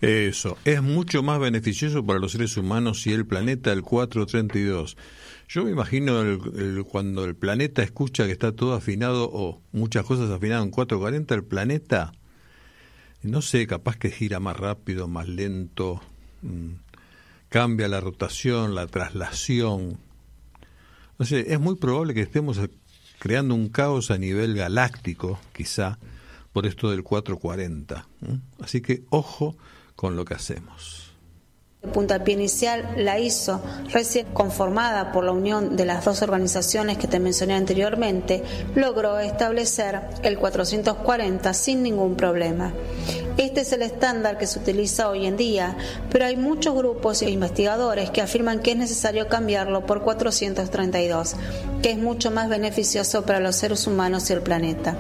Eso, 0.01 0.59
es 0.65 0.83
mucho 0.83 1.23
más 1.23 1.41
beneficioso 1.41 2.05
para 2.05 2.19
los 2.19 2.33
seres 2.33 2.57
humanos 2.57 3.07
y 3.07 3.13
el 3.13 3.27
planeta 3.27 3.73
el 3.73 3.83
432. 3.83 4.97
Yo 5.49 5.65
me 5.65 5.71
imagino 5.71 6.23
cuando 6.85 7.25
el 7.25 7.35
planeta 7.35 7.83
escucha 7.83 8.27
que 8.27 8.33
está 8.33 8.53
todo 8.53 8.75
afinado 8.75 9.31
o 9.33 9.63
muchas 9.73 10.05
cosas 10.05 10.31
afinadas 10.31 10.65
en 10.65 10.71
440, 10.71 11.35
el 11.35 11.45
planeta, 11.45 12.13
no 13.23 13.41
sé, 13.41 13.67
capaz 13.67 13.97
que 13.97 14.11
gira 14.11 14.39
más 14.39 14.57
rápido, 14.57 15.09
más 15.09 15.29
lento, 15.29 16.03
mm, 16.43 16.73
cambia 17.49 17.89
la 17.89 18.01
rotación, 18.01 18.75
la 18.75 18.87
traslación. 18.87 19.99
No 21.19 21.25
sé, 21.25 21.53
es 21.53 21.61
muy 21.61 21.77
probable 21.77 22.13
que 22.13 22.21
estemos 22.21 22.61
creando 23.19 23.55
un 23.55 23.71
caos 23.71 24.11
a 24.11 24.19
nivel 24.19 24.55
galáctico, 24.55 25.41
quizá, 25.55 25.99
por 26.53 26.67
esto 26.67 26.91
del 26.91 27.03
440. 27.03 28.07
Así 28.61 28.81
que 28.81 29.05
ojo 29.11 29.57
con 29.97 30.15
lo 30.15 30.25
que 30.25 30.35
hacemos. 30.35 31.07
El 31.83 31.93
puntapié 31.93 32.35
inicial 32.35 32.95
la 32.97 33.19
hizo 33.21 33.63
recién 33.93 34.27
conformada 34.33 35.13
por 35.13 35.25
la 35.25 35.31
unión 35.31 35.77
de 35.77 35.85
las 35.85 36.05
dos 36.05 36.21
organizaciones 36.23 36.99
que 36.99 37.07
te 37.07 37.21
mencioné 37.21 37.55
anteriormente, 37.55 38.43
logró 38.75 39.19
establecer 39.21 40.01
el 40.23 40.37
440 40.37 41.55
sin 41.55 41.83
ningún 41.83 42.17
problema. 42.17 42.73
Este 43.37 43.61
es 43.61 43.73
el 43.73 43.83
estándar 43.83 44.37
que 44.37 44.47
se 44.47 44.59
utiliza 44.59 45.09
hoy 45.09 45.27
en 45.27 45.37
día, 45.37 45.77
pero 46.11 46.25
hay 46.25 46.37
muchos 46.37 46.75
grupos 46.75 47.23
e 47.23 47.31
investigadores 47.31 48.11
que 48.11 48.23
afirman 48.23 48.61
que 48.61 48.73
es 48.73 48.79
necesario 48.79 49.29
cambiarlo 49.29 49.87
por 49.87 50.03
432, 50.03 51.37
que 51.83 51.93
es 51.93 51.99
mucho 51.99 52.31
más 52.31 52.49
beneficioso 52.49 53.25
para 53.25 53.39
los 53.39 53.55
seres 53.55 53.87
humanos 53.87 54.29
y 54.31 54.33
el 54.33 54.43
planeta. 54.43 54.97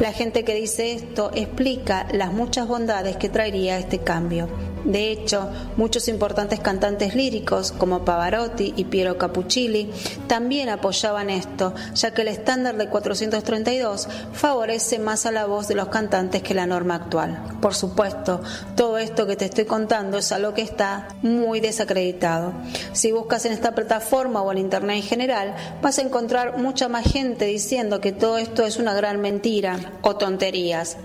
La 0.00 0.12
gente 0.12 0.44
que 0.44 0.54
dice 0.54 0.92
esto 0.92 1.32
explica 1.34 2.06
las 2.12 2.32
muchas 2.32 2.68
bondades 2.68 3.16
que 3.16 3.28
traería 3.28 3.78
este 3.78 3.98
cambio. 3.98 4.48
De 4.88 5.10
hecho, 5.10 5.50
muchos 5.76 6.08
importantes 6.08 6.60
cantantes 6.60 7.14
líricos 7.14 7.72
como 7.72 8.06
Pavarotti 8.06 8.72
y 8.74 8.84
Piero 8.84 9.18
Capuccilli 9.18 9.90
también 10.26 10.70
apoyaban 10.70 11.28
esto, 11.28 11.74
ya 11.94 12.12
que 12.12 12.22
el 12.22 12.28
estándar 12.28 12.78
de 12.78 12.88
432 12.88 14.08
favorece 14.32 14.98
más 14.98 15.26
a 15.26 15.30
la 15.30 15.44
voz 15.44 15.68
de 15.68 15.74
los 15.74 15.88
cantantes 15.88 16.42
que 16.42 16.54
la 16.54 16.66
norma 16.66 16.94
actual. 16.94 17.58
Por 17.60 17.74
supuesto, 17.74 18.40
todo 18.76 18.96
esto 18.96 19.26
que 19.26 19.36
te 19.36 19.44
estoy 19.44 19.66
contando 19.66 20.16
es 20.16 20.32
algo 20.32 20.54
que 20.54 20.62
está 20.62 21.08
muy 21.20 21.60
desacreditado. 21.60 22.54
Si 22.92 23.12
buscas 23.12 23.44
en 23.44 23.52
esta 23.52 23.74
plataforma 23.74 24.40
o 24.40 24.50
en 24.52 24.56
Internet 24.56 24.96
en 24.96 25.02
general, 25.02 25.54
vas 25.82 25.98
a 25.98 26.02
encontrar 26.02 26.56
mucha 26.56 26.88
más 26.88 27.04
gente 27.04 27.44
diciendo 27.44 28.00
que 28.00 28.12
todo 28.12 28.38
esto 28.38 28.64
es 28.64 28.78
una 28.78 28.94
gran 28.94 29.20
mentira 29.20 29.78
o 30.00 30.16
tonterías. 30.16 30.96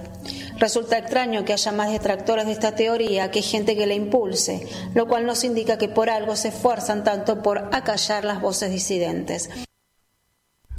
Resulta 0.60 0.98
extraño 0.98 1.44
que 1.46 1.54
haya 1.54 1.72
más 1.72 1.92
detractores 1.92 2.46
de 2.46 2.52
esta 2.52 2.76
teoría 2.76 3.32
que 3.32 3.42
gente 3.42 3.76
que 3.76 3.86
la 3.86 3.94
impulse, 3.94 4.68
lo 4.96 5.08
cual 5.08 5.26
nos 5.26 5.44
indica 5.44 5.78
que 5.78 5.90
por 5.90 6.10
algo 6.10 6.36
se 6.36 6.50
esfuerzan 6.50 7.04
tanto 7.04 7.42
por 7.42 7.70
acallar 7.72 8.24
las 8.26 8.42
voces 8.42 8.72
disidentes. 8.72 9.50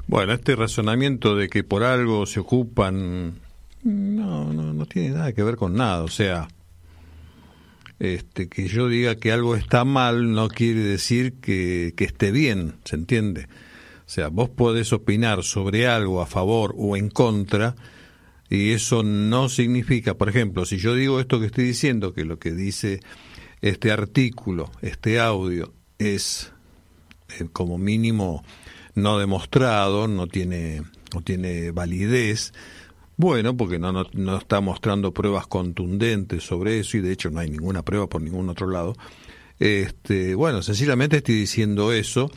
Bueno, 0.06 0.32
este 0.32 0.54
razonamiento 0.54 1.34
de 1.34 1.48
que 1.48 1.64
por 1.64 1.82
algo 1.82 2.26
se 2.26 2.40
ocupan 2.40 3.40
no, 3.84 4.52
no, 4.52 4.72
no 4.72 4.86
tiene 4.86 5.10
nada 5.10 5.32
que 5.32 5.42
ver 5.42 5.56
con 5.56 5.74
nada. 5.74 6.02
O 6.02 6.08
sea, 6.08 6.48
este, 7.98 8.48
que 8.48 8.66
yo 8.66 8.88
diga 8.88 9.16
que 9.16 9.32
algo 9.32 9.56
está 9.56 9.84
mal 9.84 10.32
no 10.32 10.48
quiere 10.48 10.80
decir 10.80 11.34
que, 11.40 11.94
que 11.96 12.04
esté 12.04 12.32
bien, 12.32 12.74
¿se 12.84 12.96
entiende? 12.96 13.48
O 14.06 14.08
sea, 14.08 14.28
vos 14.28 14.50
podés 14.50 14.92
opinar 14.92 15.42
sobre 15.42 15.86
algo 15.86 16.20
a 16.20 16.26
favor 16.26 16.74
o 16.76 16.96
en 16.96 17.08
contra, 17.08 17.74
y 18.48 18.72
eso 18.72 19.02
no 19.02 19.48
significa, 19.48 20.14
por 20.14 20.28
ejemplo, 20.28 20.64
si 20.64 20.78
yo 20.78 20.94
digo 20.94 21.20
esto 21.20 21.40
que 21.40 21.46
estoy 21.46 21.64
diciendo, 21.64 22.12
que 22.12 22.24
lo 22.24 22.38
que 22.38 22.52
dice 22.52 23.00
este 23.62 23.90
artículo, 23.90 24.70
este 24.82 25.18
audio, 25.20 25.72
es 25.98 26.52
eh, 27.38 27.46
como 27.52 27.78
mínimo 27.78 28.44
no 28.94 29.18
demostrado, 29.18 30.06
no 30.06 30.26
tiene, 30.26 30.82
no 31.14 31.22
tiene 31.22 31.70
validez, 31.70 32.52
bueno, 33.16 33.56
porque 33.56 33.78
no, 33.78 33.92
no, 33.92 34.06
no, 34.12 34.36
está 34.36 34.60
mostrando 34.60 35.14
pruebas 35.14 35.46
contundentes 35.46 36.42
sobre 36.42 36.80
eso 36.80 36.96
y 36.96 37.00
de 37.00 37.12
hecho 37.12 37.30
no 37.30 37.40
hay 37.40 37.48
ninguna 37.48 37.82
prueba 37.82 38.08
por 38.08 38.20
ningún 38.20 38.48
otro 38.48 38.68
lado. 38.68 38.94
Este, 39.60 40.34
bueno, 40.34 40.62
sencillamente 40.62 41.18
estoy 41.18 41.36
diciendo 41.36 41.92
eso 41.92 42.30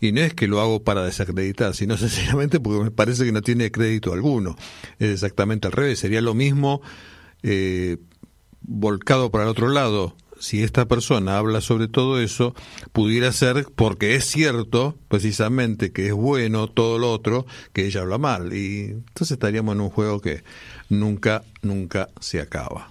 y 0.00 0.12
no 0.12 0.20
es 0.20 0.34
que 0.34 0.48
lo 0.48 0.60
hago 0.60 0.82
para 0.82 1.04
desacreditar, 1.04 1.74
sino 1.74 1.96
sencillamente 1.98 2.60
porque 2.60 2.84
me 2.84 2.90
parece 2.90 3.24
que 3.24 3.32
no 3.32 3.42
tiene 3.42 3.70
crédito 3.70 4.12
alguno. 4.12 4.56
Es 4.98 5.10
exactamente 5.10 5.66
al 5.66 5.72
revés. 5.72 5.98
Sería 5.98 6.20
lo 6.20 6.34
mismo 6.34 6.80
eh, 7.42 7.98
volcado 8.62 9.30
para 9.30 9.44
el 9.44 9.50
otro 9.50 9.68
lado 9.68 10.16
si 10.40 10.62
esta 10.62 10.88
persona 10.88 11.36
habla 11.36 11.60
sobre 11.60 11.86
todo 11.86 12.20
eso, 12.20 12.54
pudiera 12.92 13.30
ser 13.30 13.66
porque 13.76 14.16
es 14.16 14.24
cierto, 14.24 14.96
precisamente, 15.08 15.92
que 15.92 16.06
es 16.06 16.14
bueno 16.14 16.66
todo 16.66 16.98
lo 16.98 17.12
otro, 17.12 17.46
que 17.72 17.86
ella 17.86 18.00
habla 18.00 18.18
mal. 18.18 18.52
Y 18.54 18.86
entonces 18.86 19.32
estaríamos 19.32 19.74
en 19.74 19.82
un 19.82 19.90
juego 19.90 20.20
que 20.20 20.42
nunca, 20.88 21.44
nunca 21.62 22.08
se 22.20 22.40
acaba. 22.40 22.90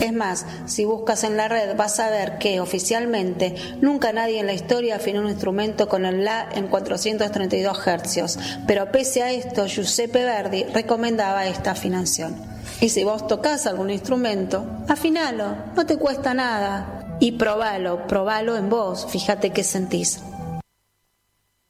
Es 0.00 0.12
más, 0.12 0.46
si 0.66 0.84
buscas 0.84 1.24
en 1.24 1.36
la 1.36 1.48
red 1.48 1.76
vas 1.76 2.00
a 2.00 2.10
ver 2.10 2.38
que 2.38 2.60
oficialmente 2.60 3.54
nunca 3.80 4.12
nadie 4.12 4.40
en 4.40 4.46
la 4.46 4.52
historia 4.52 4.96
afinó 4.96 5.20
un 5.20 5.28
instrumento 5.28 5.88
con 5.88 6.04
el 6.04 6.24
La 6.24 6.48
en 6.52 6.68
432 6.68 7.78
Hz, 7.78 8.38
pero 8.66 8.90
pese 8.90 9.22
a 9.22 9.32
esto 9.32 9.66
Giuseppe 9.66 10.24
Verdi 10.24 10.64
recomendaba 10.64 11.46
esta 11.46 11.72
afinación. 11.72 12.36
Y 12.80 12.88
si 12.88 13.04
vos 13.04 13.26
tocas 13.26 13.66
algún 13.66 13.90
instrumento, 13.90 14.66
afinalo, 14.88 15.56
no 15.76 15.86
te 15.86 15.96
cuesta 15.96 16.34
nada. 16.34 17.18
Y 17.20 17.32
probalo, 17.32 18.06
probalo 18.06 18.56
en 18.56 18.70
vos, 18.70 19.06
fíjate 19.10 19.50
qué 19.50 19.62
sentís. 19.62 20.22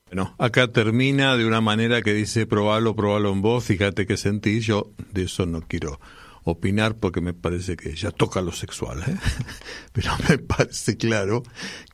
Bueno, 0.07 0.35
acá 0.39 0.69
termina 0.69 1.37
de 1.37 1.47
una 1.47 1.61
manera 1.61 2.03
que 2.03 2.13
dice 2.13 2.47
probalo, 2.47 2.95
probalo 2.95 3.33
en 3.33 3.43
vos, 3.43 3.65
fíjate 3.65 4.07
qué 4.07 4.17
sentís. 4.17 4.65
Yo 4.67 4.91
de 5.13 5.25
eso 5.25 5.47
no 5.47 5.63
quiero 5.63 6.01
opinar 6.45 6.97
porque 6.97 7.21
me 7.21 7.35
parece 7.35 7.77
que 7.77 7.95
ya 7.95 8.11
toca 8.11 8.41
lo 8.41 8.53
sexual, 8.53 9.03
¿eh? 9.07 9.17
pero 9.93 10.13
me 10.29 10.39
parece 10.39 10.97
claro 10.97 11.43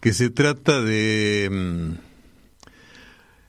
que 0.01 0.13
se 0.13 0.31
trata 0.31 0.81
de... 0.81 1.49
Mm, 1.51 2.07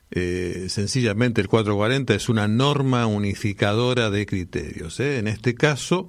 eh, 0.09 0.67
sencillamente 0.69 1.41
el 1.41 1.49
440 1.49 2.15
es 2.15 2.29
una 2.29 2.47
norma 2.47 3.05
unificadora 3.07 4.09
de 4.09 4.25
criterios. 4.25 4.99
¿eh? 4.99 5.17
En 5.17 5.27
este 5.27 5.53
caso, 5.53 6.07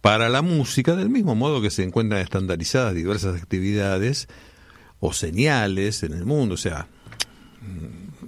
para 0.00 0.28
la 0.28 0.40
música, 0.42 0.96
del 0.96 1.10
mismo 1.10 1.34
modo 1.34 1.60
que 1.60 1.70
se 1.70 1.82
encuentran 1.82 2.22
estandarizadas 2.22 2.94
diversas 2.94 3.40
actividades 3.40 4.28
o 5.00 5.12
señales 5.12 6.02
en 6.02 6.14
el 6.14 6.24
mundo, 6.24 6.54
o 6.54 6.58
sea, 6.58 6.88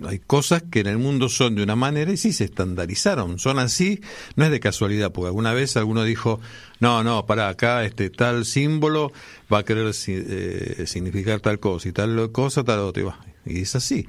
hay 0.06 0.18
cosas 0.18 0.62
que 0.70 0.80
en 0.80 0.86
el 0.86 0.98
mundo 0.98 1.28
son 1.28 1.54
de 1.54 1.62
una 1.62 1.76
manera 1.76 2.12
y 2.12 2.16
sí 2.16 2.32
se 2.32 2.44
estandarizaron, 2.44 3.38
son 3.38 3.58
así, 3.58 4.00
no 4.36 4.44
es 4.44 4.50
de 4.50 4.60
casualidad, 4.60 5.12
porque 5.12 5.28
alguna 5.28 5.52
vez 5.52 5.76
alguno 5.76 6.04
dijo, 6.04 6.40
no, 6.80 7.02
no, 7.04 7.26
para 7.26 7.48
acá 7.48 7.84
este 7.84 8.10
tal 8.10 8.44
símbolo 8.44 9.12
va 9.52 9.58
a 9.58 9.64
querer 9.64 9.92
eh, 10.06 10.84
significar 10.86 11.40
tal 11.40 11.58
cosa 11.58 11.88
y 11.88 11.92
tal 11.92 12.30
cosa, 12.32 12.64
tal 12.64 12.80
otra, 12.80 13.18
y 13.44 13.60
es 13.60 13.74
así. 13.74 14.06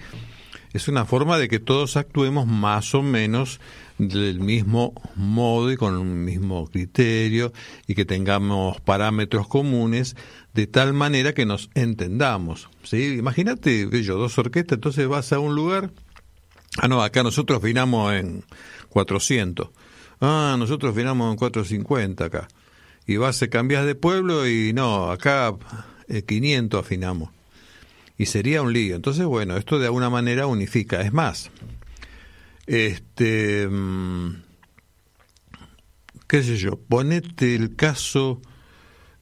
Es 0.71 0.87
una 0.87 1.05
forma 1.05 1.37
de 1.39 1.47
que 1.47 1.59
todos 1.59 1.97
actuemos 1.97 2.45
más 2.45 2.93
o 2.93 3.01
menos 3.01 3.59
del 3.99 4.39
mismo 4.39 4.93
modo 5.15 5.71
y 5.71 5.77
con 5.77 5.95
un 5.95 6.23
mismo 6.23 6.67
criterio 6.67 7.51
y 7.85 7.95
que 7.95 8.05
tengamos 8.05 8.79
parámetros 8.79 9.47
comunes 9.47 10.15
de 10.53 10.67
tal 10.67 10.93
manera 10.93 11.33
que 11.33 11.45
nos 11.45 11.69
entendamos. 11.75 12.69
¿sí? 12.83 13.17
Imagínate, 13.19 13.89
yo, 14.01 14.17
dos 14.17 14.37
orquestas, 14.37 14.77
entonces 14.77 15.07
vas 15.07 15.33
a 15.33 15.39
un 15.39 15.53
lugar, 15.53 15.91
ah, 16.77 16.87
no, 16.87 17.03
acá 17.03 17.23
nosotros 17.23 17.59
afinamos 17.59 18.13
en 18.13 18.45
400, 18.87 19.69
ah, 20.21 20.55
nosotros 20.57 20.93
afinamos 20.93 21.31
en 21.31 21.37
450 21.37 22.25
acá, 22.25 22.47
y 23.05 23.17
vas, 23.17 23.41
a 23.43 23.49
cambias 23.49 23.85
de 23.85 23.95
pueblo 23.95 24.47
y 24.47 24.71
no, 24.71 25.11
acá 25.11 25.53
500 26.25 26.77
eh, 26.77 26.81
afinamos. 26.81 27.31
Y 28.17 28.25
sería 28.25 28.61
un 28.61 28.73
lío. 28.73 28.95
Entonces, 28.95 29.25
bueno, 29.25 29.55
esto 29.55 29.79
de 29.79 29.85
alguna 29.85 30.09
manera 30.09 30.45
unifica. 30.45 31.01
Es 31.01 31.13
más, 31.13 31.49
este, 32.69 33.67
mm, 33.67 34.43
qué 36.27 36.43
sé 36.43 36.55
yo, 36.57 36.79
ponete 36.79 37.55
el 37.55 37.75
caso, 37.75 38.43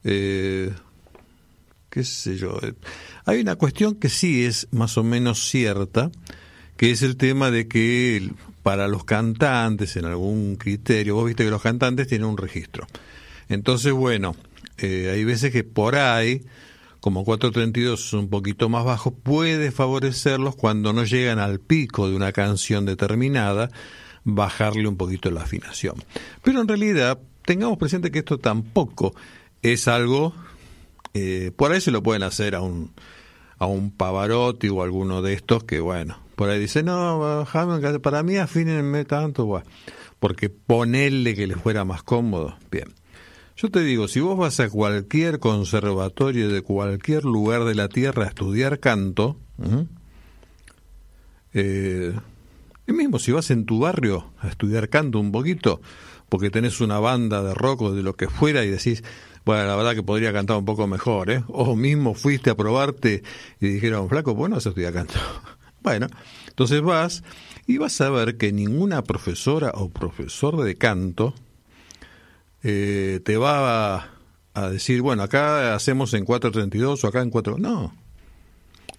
eh, 0.04 0.74
qué 1.90 2.04
sé 2.04 2.36
yo, 2.36 2.60
eh, 2.62 2.74
hay 3.24 3.40
una 3.40 3.56
cuestión 3.56 3.96
que 3.96 4.10
sí 4.10 4.44
es 4.44 4.68
más 4.72 4.98
o 4.98 5.04
menos 5.06 5.50
cierta, 5.50 6.12
que 6.76 6.92
es 6.92 7.04
el 7.04 7.16
tema 7.16 7.50
de 7.50 7.70
que 7.70 8.32
para 8.64 8.90
los 8.90 9.06
cantantes, 9.06 9.96
en 9.96 10.04
algún 10.04 10.58
criterio, 10.58 11.16
vos 11.16 11.26
viste 11.26 11.46
que 11.46 11.50
los 11.50 11.62
cantantes 11.62 12.08
tienen 12.10 12.28
un 12.28 12.38
registro. 12.38 12.86
Entonces, 13.48 13.94
bueno, 13.94 14.36
eh, 14.78 15.10
hay 15.14 15.24
veces 15.24 15.54
que 15.54 15.64
por 15.64 15.96
ahí 15.96 16.44
como 17.08 17.24
432 17.24 18.06
es 18.06 18.12
un 18.12 18.28
poquito 18.28 18.68
más 18.68 18.84
bajo, 18.84 19.12
puede 19.12 19.72
favorecerlos 19.72 20.58
cuando 20.58 20.92
no 20.92 21.06
llegan 21.06 21.40
al 21.40 21.62
pico 21.62 22.10
de 22.10 22.18
una 22.18 22.34
canción 22.34 22.86
determinada, 22.86 23.72
bajarle 24.26 24.90
un 24.90 24.98
poquito 24.98 25.32
la 25.32 25.44
afinación. 25.44 26.04
Pero 26.44 26.60
en 26.60 26.68
realidad, 26.68 27.18
tengamos 27.46 27.78
presente 27.78 28.12
que 28.12 28.20
esto 28.20 28.40
tampoco 28.40 29.16
es 29.62 29.88
algo, 29.88 30.34
eh, 31.14 31.54
por 31.56 31.72
ahí 31.72 31.80
se 31.80 31.92
lo 31.92 32.04
pueden 32.04 32.24
hacer 32.24 32.56
a 32.56 32.60
un, 32.60 32.92
a 33.58 33.68
un 33.68 33.92
Pavarotti 33.92 34.68
o 34.68 34.84
alguno 34.84 35.22
de 35.22 35.32
estos 35.32 35.64
que, 35.64 35.80
bueno, 35.80 36.20
por 36.36 36.50
ahí 36.50 36.60
dice, 36.60 36.84
no, 36.84 37.48
para 38.04 38.22
mí 38.22 38.36
afínenme 38.36 39.06
tanto, 39.06 39.64
porque 40.20 40.50
ponerle 40.50 41.36
que 41.36 41.48
les 41.48 41.58
fuera 41.58 41.86
más 41.86 42.04
cómodo. 42.04 42.58
Bien. 42.70 42.94
Yo 43.58 43.72
te 43.72 43.80
digo, 43.82 44.08
si 44.08 44.20
vos 44.20 44.38
vas 44.38 44.60
a 44.60 44.70
cualquier 44.70 45.40
conservatorio 45.40 46.50
de 46.50 46.62
cualquier 46.62 47.26
lugar 47.26 47.64
de 47.64 47.74
la 47.74 47.90
Tierra 47.90 48.26
a 48.26 48.28
estudiar 48.28 48.80
canto, 48.80 49.36
eh, 51.56 52.14
y 52.86 52.94
mismo 52.94 53.18
si 53.18 53.32
vas 53.32 53.50
en 53.50 53.66
tu 53.66 53.80
barrio 53.80 54.32
a 54.42 54.50
estudiar 54.50 54.90
canto 54.90 55.20
un 55.20 55.32
poquito, 55.32 55.82
porque 56.30 56.52
tenés 56.52 56.82
una 56.82 57.00
banda 57.00 57.42
de 57.42 57.56
rock 57.56 57.82
o 57.82 57.92
de 57.96 58.04
lo 58.04 58.16
que 58.16 58.30
fuera 58.30 58.64
y 58.64 58.70
decís, 58.70 59.04
bueno, 59.44 59.66
la 59.66 59.76
verdad 59.76 59.96
que 59.96 60.04
podría 60.04 60.32
cantar 60.32 60.58
un 60.58 60.66
poco 60.66 60.86
mejor, 60.86 61.32
¿eh? 61.32 61.44
O 61.48 61.76
mismo 61.76 62.14
fuiste 62.14 62.52
a 62.52 62.56
probarte 62.56 63.24
y 63.60 63.70
dijeron, 63.70 64.08
flaco, 64.08 64.36
bueno, 64.36 64.58
vas 64.58 64.68
a 64.68 64.70
estudiar 64.70 64.94
canto. 64.94 65.16
bueno, 65.82 66.06
entonces 66.48 66.84
vas 66.84 67.24
y 67.66 67.80
vas 67.80 68.00
a 68.02 68.12
ver 68.12 68.38
que 68.38 68.52
ninguna 68.52 69.02
profesora 69.02 69.72
o 69.74 69.90
profesor 69.90 70.64
de 70.64 70.76
canto 70.76 71.34
eh, 72.64 73.20
te 73.24 73.38
va 73.38 74.12
a, 74.54 74.70
decir, 74.70 75.02
bueno, 75.02 75.24
acá 75.24 75.76
hacemos 75.76 76.14
en 76.14 76.26
432 76.26 77.04
o 77.04 77.08
acá 77.08 77.22
en 77.22 77.30
4... 77.30 77.58
No, 77.58 77.94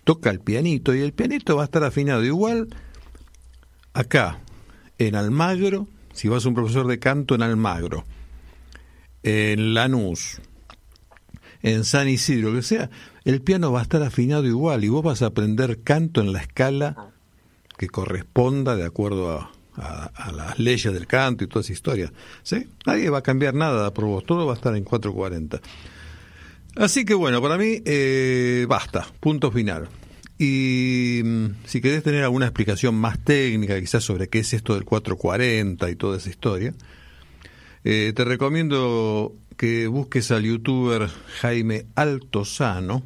toca 0.04 0.30
el 0.30 0.40
pianito 0.40 0.94
y 0.94 1.00
el 1.00 1.12
pianito 1.12 1.56
va 1.56 1.62
a 1.62 1.64
estar 1.64 1.84
afinado 1.84 2.24
igual 2.24 2.68
acá, 3.92 4.40
en 4.98 5.16
Almagro, 5.16 5.88
si 6.12 6.28
vas 6.28 6.44
a 6.44 6.48
un 6.48 6.54
profesor 6.54 6.86
de 6.86 6.98
canto 6.98 7.34
en 7.34 7.42
Almagro, 7.42 8.04
en 9.22 9.74
Lanús, 9.74 10.40
en 11.62 11.84
San 11.84 12.08
Isidro, 12.08 12.52
que 12.52 12.62
sea, 12.62 12.90
el 13.24 13.42
piano 13.42 13.72
va 13.72 13.80
a 13.80 13.82
estar 13.82 14.02
afinado 14.02 14.46
igual 14.46 14.84
y 14.84 14.88
vos 14.88 15.02
vas 15.02 15.22
a 15.22 15.26
aprender 15.26 15.82
canto 15.82 16.20
en 16.20 16.32
la 16.32 16.40
escala 16.40 17.12
que 17.76 17.88
corresponda 17.88 18.76
de 18.76 18.84
acuerdo 18.84 19.32
a, 19.32 19.52
a, 19.80 20.32
las 20.32 20.58
leyes 20.58 20.92
del 20.92 21.06
canto 21.06 21.44
y 21.44 21.46
toda 21.46 21.60
esa 21.62 21.72
historia. 21.72 22.12
¿sí? 22.42 22.68
Nadie 22.86 23.10
va 23.10 23.18
a 23.18 23.22
cambiar 23.22 23.54
nada 23.54 23.92
todo 23.92 24.46
va 24.46 24.52
a 24.52 24.56
estar 24.56 24.76
en 24.76 24.84
440. 24.84 25.60
Así 26.76 27.04
que 27.04 27.14
bueno, 27.14 27.42
para 27.42 27.58
mí 27.58 27.82
eh, 27.84 28.66
basta, 28.68 29.06
punto 29.20 29.50
final. 29.50 29.88
Y 30.38 31.22
mm, 31.24 31.46
si 31.64 31.80
querés 31.80 32.04
tener 32.04 32.22
alguna 32.22 32.46
explicación 32.46 32.94
más 32.94 33.18
técnica, 33.18 33.78
quizás 33.80 34.04
sobre 34.04 34.28
qué 34.28 34.40
es 34.40 34.52
esto 34.52 34.74
del 34.74 34.84
440 34.84 35.90
y 35.90 35.96
toda 35.96 36.18
esa 36.18 36.30
historia, 36.30 36.74
eh, 37.84 38.12
te 38.14 38.24
recomiendo 38.24 39.34
que 39.56 39.88
busques 39.88 40.30
al 40.30 40.44
youtuber 40.44 41.08
Jaime 41.40 41.86
Altozano, 41.96 43.02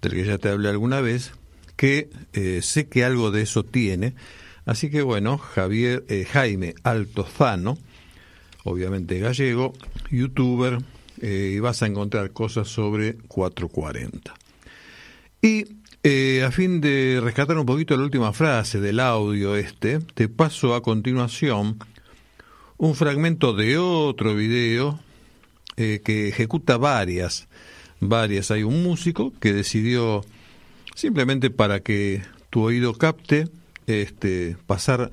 del 0.00 0.12
que 0.12 0.24
ya 0.24 0.38
te 0.38 0.48
hablé 0.48 0.68
alguna 0.68 1.00
vez, 1.00 1.32
que 1.76 2.10
eh, 2.32 2.60
sé 2.62 2.88
que 2.88 3.04
algo 3.04 3.30
de 3.30 3.42
eso 3.42 3.64
tiene, 3.64 4.14
Así 4.64 4.90
que 4.90 5.02
bueno, 5.02 5.38
Javier, 5.38 6.04
eh, 6.08 6.24
Jaime 6.24 6.74
Altozano, 6.84 7.78
obviamente 8.64 9.18
gallego, 9.18 9.72
youtuber, 10.10 10.78
eh, 11.20 11.54
y 11.56 11.58
vas 11.58 11.82
a 11.82 11.86
encontrar 11.86 12.30
cosas 12.30 12.68
sobre 12.68 13.14
440. 13.14 14.34
Y 15.40 15.64
eh, 16.04 16.44
a 16.46 16.52
fin 16.52 16.80
de 16.80 17.20
rescatar 17.22 17.58
un 17.58 17.66
poquito 17.66 17.96
la 17.96 18.04
última 18.04 18.32
frase 18.32 18.80
del 18.80 19.00
audio 19.00 19.56
este, 19.56 19.98
te 19.98 20.28
paso 20.28 20.74
a 20.74 20.82
continuación 20.82 21.78
un 22.76 22.94
fragmento 22.94 23.52
de 23.54 23.78
otro 23.78 24.34
video 24.34 24.98
que 25.76 26.28
ejecuta 26.28 26.76
varias, 26.76 27.48
varias. 27.98 28.50
Hay 28.50 28.62
un 28.62 28.82
músico 28.84 29.32
que 29.40 29.52
decidió 29.52 30.24
simplemente 30.94 31.50
para 31.50 31.80
que 31.80 32.22
tu 32.50 32.62
oído 32.62 32.94
capte 32.94 33.48
este, 33.86 34.56
pasar, 34.66 35.10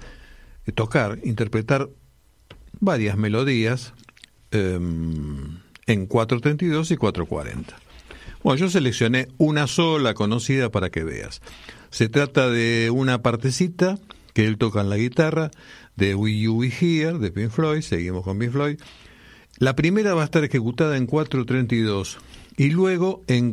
eh, 0.66 0.72
tocar, 0.72 1.20
interpretar 1.24 1.90
varias 2.80 3.18
melodías 3.18 3.94
em, 4.52 5.60
en 5.88 6.06
432 6.06 6.92
y 6.92 6.98
440. 6.98 7.76
Bueno, 8.44 8.58
yo 8.58 8.70
seleccioné 8.70 9.28
una 9.38 9.68
sola 9.68 10.14
conocida 10.14 10.70
para 10.70 10.90
que 10.90 11.04
veas. 11.04 11.42
Se 11.90 12.08
trata 12.08 12.50
de 12.50 12.90
una 12.92 13.22
partecita 13.22 13.98
que 14.34 14.46
él 14.46 14.58
toca 14.58 14.82
en 14.82 14.90
la 14.90 14.98
guitarra 14.98 15.52
de 15.96 16.16
We 16.16 16.40
You 16.40 16.56
We 16.56 16.68
Here 16.80 17.18
de 17.18 17.32
Pink 17.32 17.50
Floyd, 17.50 17.82
seguimos 17.82 18.24
con 18.24 18.40
Pink 18.40 18.52
Floyd. 18.52 18.80
La 19.58 19.76
primera 19.76 20.14
va 20.14 20.22
a 20.22 20.26
estar 20.26 20.44
ejecutada 20.44 20.96
en 20.96 21.06
432 21.06 22.18
y 22.56 22.70
luego 22.70 23.24
en 23.28 23.52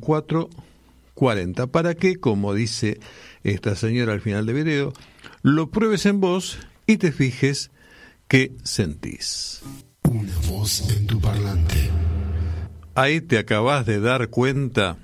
4.40 1.16 1.70
para 1.70 1.94
que, 1.94 2.16
como 2.16 2.54
dice 2.54 3.00
esta 3.42 3.74
señora 3.74 4.12
al 4.12 4.20
final 4.20 4.46
del 4.46 4.56
video, 4.56 4.92
lo 5.42 5.70
pruebes 5.70 6.06
en 6.06 6.20
voz 6.20 6.58
y 6.86 6.98
te 6.98 7.10
fijes 7.10 7.70
qué 8.28 8.54
sentís. 8.62 9.62
Una 10.04 10.36
voz 10.48 10.88
en 10.96 11.06
tu 11.06 11.20
parlante. 11.20 11.90
Ahí 12.94 13.20
te 13.20 13.38
acabas 13.38 13.86
de 13.86 14.00
dar 14.00 14.28
cuenta 14.28 14.98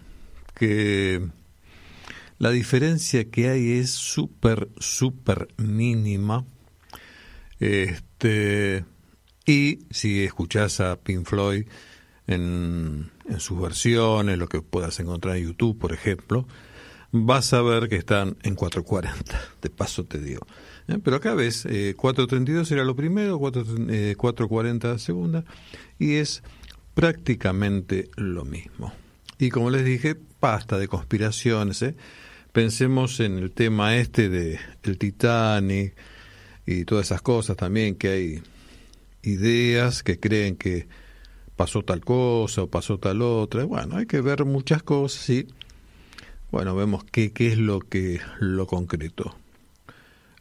que 0.55 1.27
la 2.39 2.51
diferencia 2.51 3.31
que 3.31 3.49
hay 3.49 3.73
es 3.79 3.91
súper, 3.91 4.69
súper 4.79 5.49
mínima. 5.59 6.45
Este, 7.61 8.85
y 9.47 9.87
si 9.91 10.25
escuchás 10.25 10.81
a 10.81 10.97
Pink 10.97 11.25
Floyd 11.25 11.67
en, 12.27 13.12
en 13.29 13.41
sus 13.41 13.61
versiones, 13.61 14.39
lo 14.39 14.49
que 14.49 14.63
puedas 14.63 14.99
encontrar 15.01 15.37
en 15.37 15.45
YouTube, 15.45 15.79
por 15.79 15.93
ejemplo, 15.93 16.47
vas 17.13 17.53
a 17.53 17.63
ver 17.63 17.89
que 17.89 17.97
están 17.97 18.37
en 18.43 18.55
440. 18.55 19.41
De 19.63 19.71
paso 19.71 20.05
te 20.05 20.19
digo. 20.19 20.47
¿Eh? 20.89 20.99
Pero 21.03 21.17
acá 21.17 21.35
ves, 21.35 21.67
eh, 21.67 21.95
432 21.97 22.71
era 22.73 22.85
lo 22.85 22.97
primero, 22.97 23.39
4, 23.39 23.65
eh, 23.91 24.15
440 24.17 24.99
segunda, 24.99 25.45
y 25.99 26.15
es 26.15 26.43
prácticamente 26.95 28.11
lo 28.17 28.45
mismo. 28.45 28.93
Y 29.39 29.51
como 29.51 29.71
les 29.71 29.85
dije, 29.85 30.15
pasta 30.15 30.79
de 30.79 30.89
conspiraciones. 30.89 31.83
¿eh? 31.83 31.95
Pensemos 32.53 33.21
en 33.21 33.39
el 33.39 33.53
tema 33.53 33.97
este 33.97 34.29
de 34.29 34.59
el 34.83 34.99
Titanic 34.99 35.95
y 36.67 36.85
todas 36.85 37.07
esas 37.07 37.23
cosas 37.23 37.57
también, 37.57 37.95
que 37.95 38.09
hay 38.09 38.43
ideas 39.23 40.03
que 40.03 40.19
creen 40.19 40.57
que 40.57 40.87
pasó 41.57 41.83
tal 41.83 42.05
cosa 42.05 42.63
o 42.63 42.67
pasó 42.69 42.99
tal 42.99 43.23
otra. 43.23 43.65
Bueno, 43.65 43.97
hay 43.97 44.07
que 44.07 44.21
ver 44.21 44.45
muchas 44.45 44.83
cosas 44.83 45.29
y 45.31 45.47
bueno, 46.51 46.75
vemos 46.77 47.05
qué, 47.05 47.33
qué 47.33 47.49
es 47.49 47.59
lo 47.59 47.81
que 47.81 48.21
lo 48.39 48.67
concreto. 48.67 49.35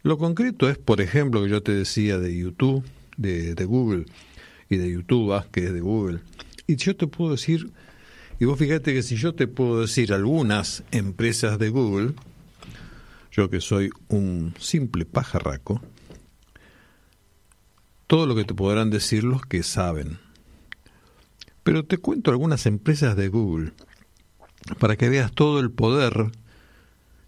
Lo 0.03 0.17
concreto 0.17 0.69
es, 0.69 0.77
por 0.77 0.99
ejemplo, 0.99 1.43
que 1.43 1.49
yo 1.49 1.61
te 1.63 1.73
decía 1.73 2.17
de 2.17 2.35
YouTube, 2.35 2.83
de, 3.17 3.55
de 3.55 3.65
Google 3.65 4.05
y 4.69 4.77
de 4.77 4.91
YouTube, 4.91 5.33
ah, 5.33 5.45
que 5.51 5.65
es 5.65 5.73
de 5.73 5.79
Google. 5.79 6.19
Y 6.67 6.75
yo 6.75 6.95
te 6.95 7.07
puedo 7.07 7.31
decir, 7.31 7.71
y 8.39 8.45
vos 8.45 8.57
fíjate 8.57 8.93
que 8.93 9.03
si 9.03 9.15
yo 9.15 9.35
te 9.35 9.47
puedo 9.47 9.81
decir 9.81 10.13
algunas 10.13 10.83
empresas 10.91 11.59
de 11.59 11.69
Google, 11.69 12.13
yo 13.31 13.49
que 13.49 13.61
soy 13.61 13.89
un 14.07 14.53
simple 14.59 15.05
pajarraco, 15.05 15.81
todo 18.07 18.25
lo 18.25 18.35
que 18.35 18.43
te 18.43 18.53
podrán 18.53 18.89
decir 18.89 19.23
los 19.23 19.45
que 19.45 19.63
saben. 19.63 20.17
Pero 21.63 21.85
te 21.85 21.97
cuento 21.97 22.31
algunas 22.31 22.65
empresas 22.65 23.15
de 23.15 23.27
Google 23.27 23.73
para 24.79 24.95
que 24.95 25.09
veas 25.09 25.31
todo 25.31 25.59
el 25.59 25.71
poder 25.71 26.31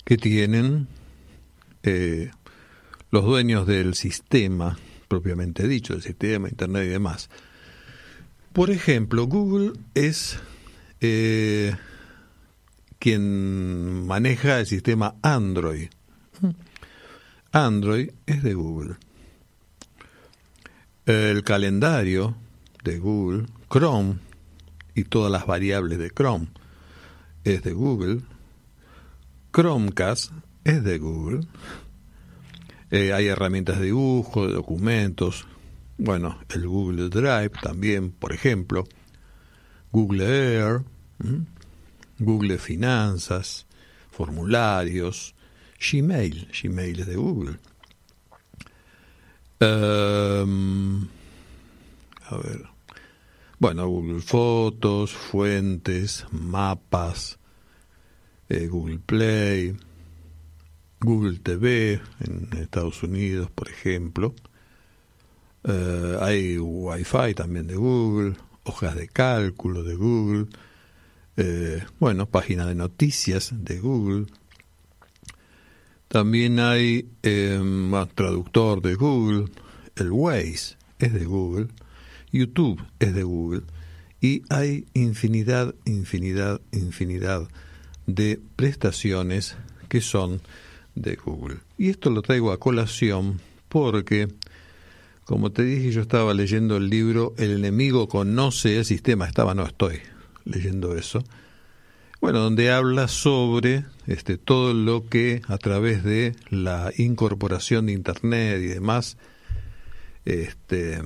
que 0.05 0.17
tienen 0.17 0.87
eh, 1.83 2.31
los 3.11 3.23
dueños 3.25 3.67
del 3.67 3.93
sistema, 3.93 4.77
propiamente 5.07 5.67
dicho, 5.67 5.93
del 5.93 6.01
sistema, 6.01 6.49
Internet 6.49 6.85
y 6.85 6.89
demás. 6.89 7.29
Por 8.53 8.69
ejemplo, 8.69 9.25
Google 9.25 9.73
es 9.93 10.39
eh, 11.01 11.75
quien 12.99 14.05
maneja 14.05 14.59
el 14.59 14.65
sistema 14.65 15.15
Android. 15.21 15.89
Android 17.51 18.11
es 18.25 18.43
de 18.43 18.53
Google. 18.53 18.95
El 21.05 21.43
calendario 21.43 22.35
de 22.83 22.99
Google, 22.99 23.45
Chrome 23.73 24.19
y 24.93 25.05
todas 25.05 25.31
las 25.31 25.47
variables 25.47 25.97
de 25.97 26.11
Chrome 26.11 26.45
es 27.43 27.63
de 27.63 27.73
Google. 27.73 28.21
Chromecast 29.51 30.31
es 30.63 30.83
de 30.83 30.99
Google. 30.99 31.47
Eh, 32.91 33.13
hay 33.13 33.25
herramientas 33.25 33.79
de 33.79 33.85
dibujo, 33.85 34.45
de 34.45 34.53
documentos. 34.53 35.47
Bueno, 35.97 36.37
el 36.49 36.67
Google 36.67 37.09
Drive 37.09 37.53
también, 37.63 38.11
por 38.11 38.31
ejemplo. 38.31 38.83
Google 39.91 40.23
Air. 40.23 40.83
Google 42.19 42.59
Finanzas. 42.59 43.65
Formularios. 44.11 45.33
Gmail. 45.79 46.47
Gmail 46.61 46.99
es 46.99 47.07
de 47.07 47.15
Google. 47.15 47.57
Um, 49.59 51.07
a 52.29 52.37
ver. 52.37 52.72
Bueno, 53.63 53.87
Google 53.87 54.19
Fotos, 54.19 55.13
fuentes, 55.13 56.25
mapas, 56.31 57.39
eh, 58.49 58.67
Google 58.67 58.99
Play, 58.99 59.77
Google 60.99 61.39
TV 61.39 62.01
en 62.19 62.49
Estados 62.59 63.01
Unidos, 63.03 63.49
por 63.51 63.69
ejemplo. 63.69 64.35
Eh, 65.63 66.17
hay 66.19 66.57
Wi-Fi 66.57 67.35
también 67.35 67.67
de 67.67 67.75
Google, 67.75 68.35
hojas 68.63 68.97
de 68.97 69.07
cálculo 69.07 69.83
de 69.83 69.95
Google, 69.95 70.47
eh, 71.37 71.85
bueno, 72.01 72.25
página 72.25 72.65
de 72.65 72.75
noticias 72.75 73.53
de 73.55 73.79
Google. 73.79 74.25
También 76.09 76.59
hay 76.59 77.07
traductor 78.13 78.81
de 78.81 78.95
Google, 78.95 79.45
el 79.95 80.11
Waze 80.11 80.75
es 80.99 81.13
de 81.13 81.23
Google 81.23 81.69
YouTube 82.33 82.83
es 82.99 83.13
de 83.13 83.23
Google 83.23 83.61
y 84.19 84.43
hay 84.49 84.85
infinidad, 84.93 85.75
infinidad, 85.85 86.59
infinidad 86.71 87.47
de 88.07 88.39
prestaciones 88.55 89.55
que 89.87 90.01
son 90.01 90.41
de 90.95 91.15
Google. 91.15 91.57
Y 91.77 91.89
esto 91.89 92.09
lo 92.09 92.21
traigo 92.21 92.51
a 92.51 92.59
colación 92.59 93.39
porque, 93.69 94.27
como 95.25 95.51
te 95.51 95.63
dije, 95.63 95.91
yo 95.91 96.01
estaba 96.01 96.33
leyendo 96.33 96.77
el 96.77 96.89
libro 96.89 97.33
El 97.37 97.51
enemigo 97.51 98.07
conoce 98.07 98.77
el 98.77 98.85
sistema, 98.85 99.27
estaba, 99.27 99.53
no 99.53 99.65
estoy 99.65 99.99
leyendo 100.45 100.95
eso. 100.95 101.23
Bueno, 102.21 102.39
donde 102.39 102.71
habla 102.71 103.09
sobre 103.09 103.83
este, 104.07 104.37
todo 104.37 104.73
lo 104.73 105.09
que 105.09 105.41
a 105.47 105.57
través 105.57 106.03
de 106.03 106.33
la 106.49 106.93
incorporación 106.97 107.87
de 107.87 107.91
Internet 107.91 108.61
y 108.61 108.67
demás, 108.67 109.17
este, 110.23 111.01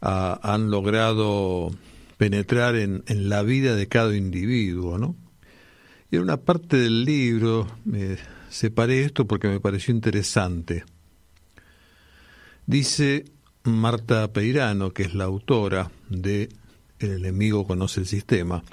han 0.00 0.70
logrado 0.70 1.70
penetrar 2.16 2.76
en, 2.76 3.02
en, 3.06 3.28
la 3.28 3.42
vida 3.42 3.74
de 3.74 3.88
cada 3.88 4.16
individuo, 4.16 4.98
¿no? 4.98 5.16
Y 6.10 6.16
en 6.16 6.22
una 6.22 6.38
parte 6.38 6.76
del 6.76 7.04
libro 7.04 7.66
me 7.84 8.16
separé 8.48 9.02
esto 9.02 9.26
porque 9.26 9.48
me 9.48 9.60
pareció 9.60 9.94
interesante. 9.94 10.84
Dice 12.66 13.24
Marta 13.64 14.32
Peirano, 14.32 14.92
que 14.92 15.02
es 15.02 15.14
la 15.14 15.24
autora 15.24 15.90
de 16.08 16.48
El 16.98 17.12
enemigo 17.12 17.66
conoce 17.66 18.00
el 18.00 18.06
sistema, 18.06 18.64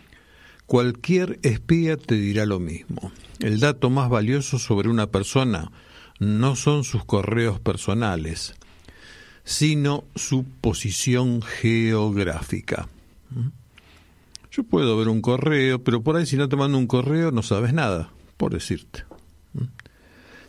cualquier 0.66 1.40
espía 1.44 1.98
te 1.98 2.16
dirá 2.16 2.46
lo 2.46 2.60
mismo. 2.60 3.12
El 3.40 3.60
dato 3.60 3.90
más 3.90 4.10
valioso 4.10 4.58
sobre 4.60 4.90
una 4.90 5.08
persona 5.08 5.72
no 6.20 6.56
son 6.56 6.84
sus 6.84 7.06
correos 7.06 7.60
personales, 7.60 8.56
sino 9.46 10.04
su 10.16 10.44
posición 10.44 11.42
geográfica. 11.42 12.90
Yo 14.52 14.64
puedo 14.64 14.98
ver 14.98 15.08
un 15.08 15.22
correo, 15.22 15.84
pero 15.84 16.02
por 16.02 16.18
ahí 16.18 16.26
si 16.26 16.36
no 16.36 16.50
te 16.50 16.56
mando 16.56 16.78
un 16.78 16.88
correo 16.88 17.32
no 17.32 17.44
sabes 17.44 17.72
nada, 17.74 18.10
por 18.38 18.54
decirte. 18.54 19.06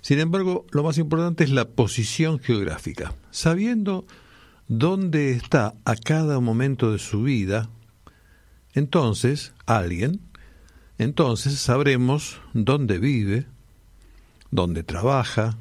Sin 0.00 0.18
embargo, 0.18 0.64
lo 0.70 0.82
más 0.82 0.98
importante 0.98 1.44
es 1.44 1.50
la 1.50 1.68
posición 1.68 2.38
geográfica. 2.38 3.14
Sabiendo 3.30 4.06
dónde 4.68 5.32
está 5.32 5.74
a 5.84 5.96
cada 5.96 6.40
momento 6.40 6.92
de 6.92 6.98
su 6.98 7.22
vida, 7.22 7.68
entonces 8.72 9.52
alguien, 9.66 10.20
entonces 10.98 11.58
sabremos 11.58 12.40
dónde 12.54 12.98
vive, 12.98 13.46
dónde 14.50 14.84
trabaja, 14.84 15.58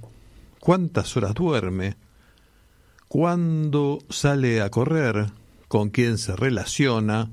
cuántas 0.59 1.17
horas 1.17 1.33
duerme, 1.33 1.97
cuándo 3.07 3.99
sale 4.09 4.61
a 4.61 4.69
correr, 4.69 5.31
con 5.67 5.89
quién 5.89 6.17
se 6.17 6.35
relaciona, 6.35 7.31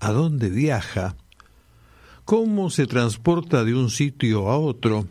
a 0.00 0.12
dónde 0.12 0.50
viaja, 0.50 1.16
cómo 2.24 2.70
se 2.70 2.86
transporta 2.86 3.64
de 3.64 3.74
un 3.74 3.90
sitio 3.90 4.50
a 4.50 4.58
otro, 4.58 5.08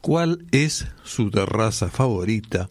cuál 0.00 0.46
es 0.50 0.86
su 1.04 1.30
terraza 1.30 1.88
favorita, 1.88 2.70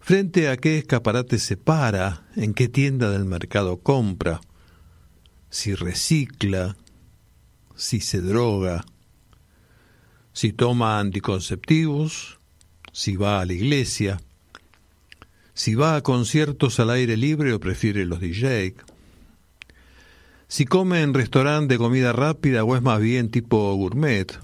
frente 0.00 0.48
a 0.48 0.56
qué 0.56 0.78
escaparate 0.78 1.38
se 1.38 1.56
para, 1.56 2.26
en 2.34 2.54
qué 2.54 2.68
tienda 2.68 3.10
del 3.10 3.24
mercado 3.24 3.78
compra, 3.78 4.40
si 5.50 5.74
recicla, 5.74 6.76
si 7.76 8.00
se 8.00 8.20
droga, 8.20 8.84
si 10.32 10.52
toma 10.52 10.98
anticonceptivos, 10.98 12.38
si 12.92 13.16
va 13.16 13.40
a 13.40 13.44
la 13.44 13.52
iglesia, 13.52 14.18
si 15.54 15.74
va 15.74 15.96
a 15.96 16.02
conciertos 16.02 16.80
al 16.80 16.90
aire 16.90 17.16
libre 17.16 17.52
o 17.52 17.60
prefiere 17.60 18.04
los 18.04 18.20
DJ, 18.20 18.74
si 20.48 20.66
come 20.66 21.02
en 21.02 21.14
restaurante 21.14 21.74
de 21.74 21.78
comida 21.78 22.12
rápida 22.12 22.62
o 22.64 22.76
es 22.76 22.82
más 22.82 23.00
bien 23.00 23.30
tipo 23.30 23.74
gourmet. 23.74 24.38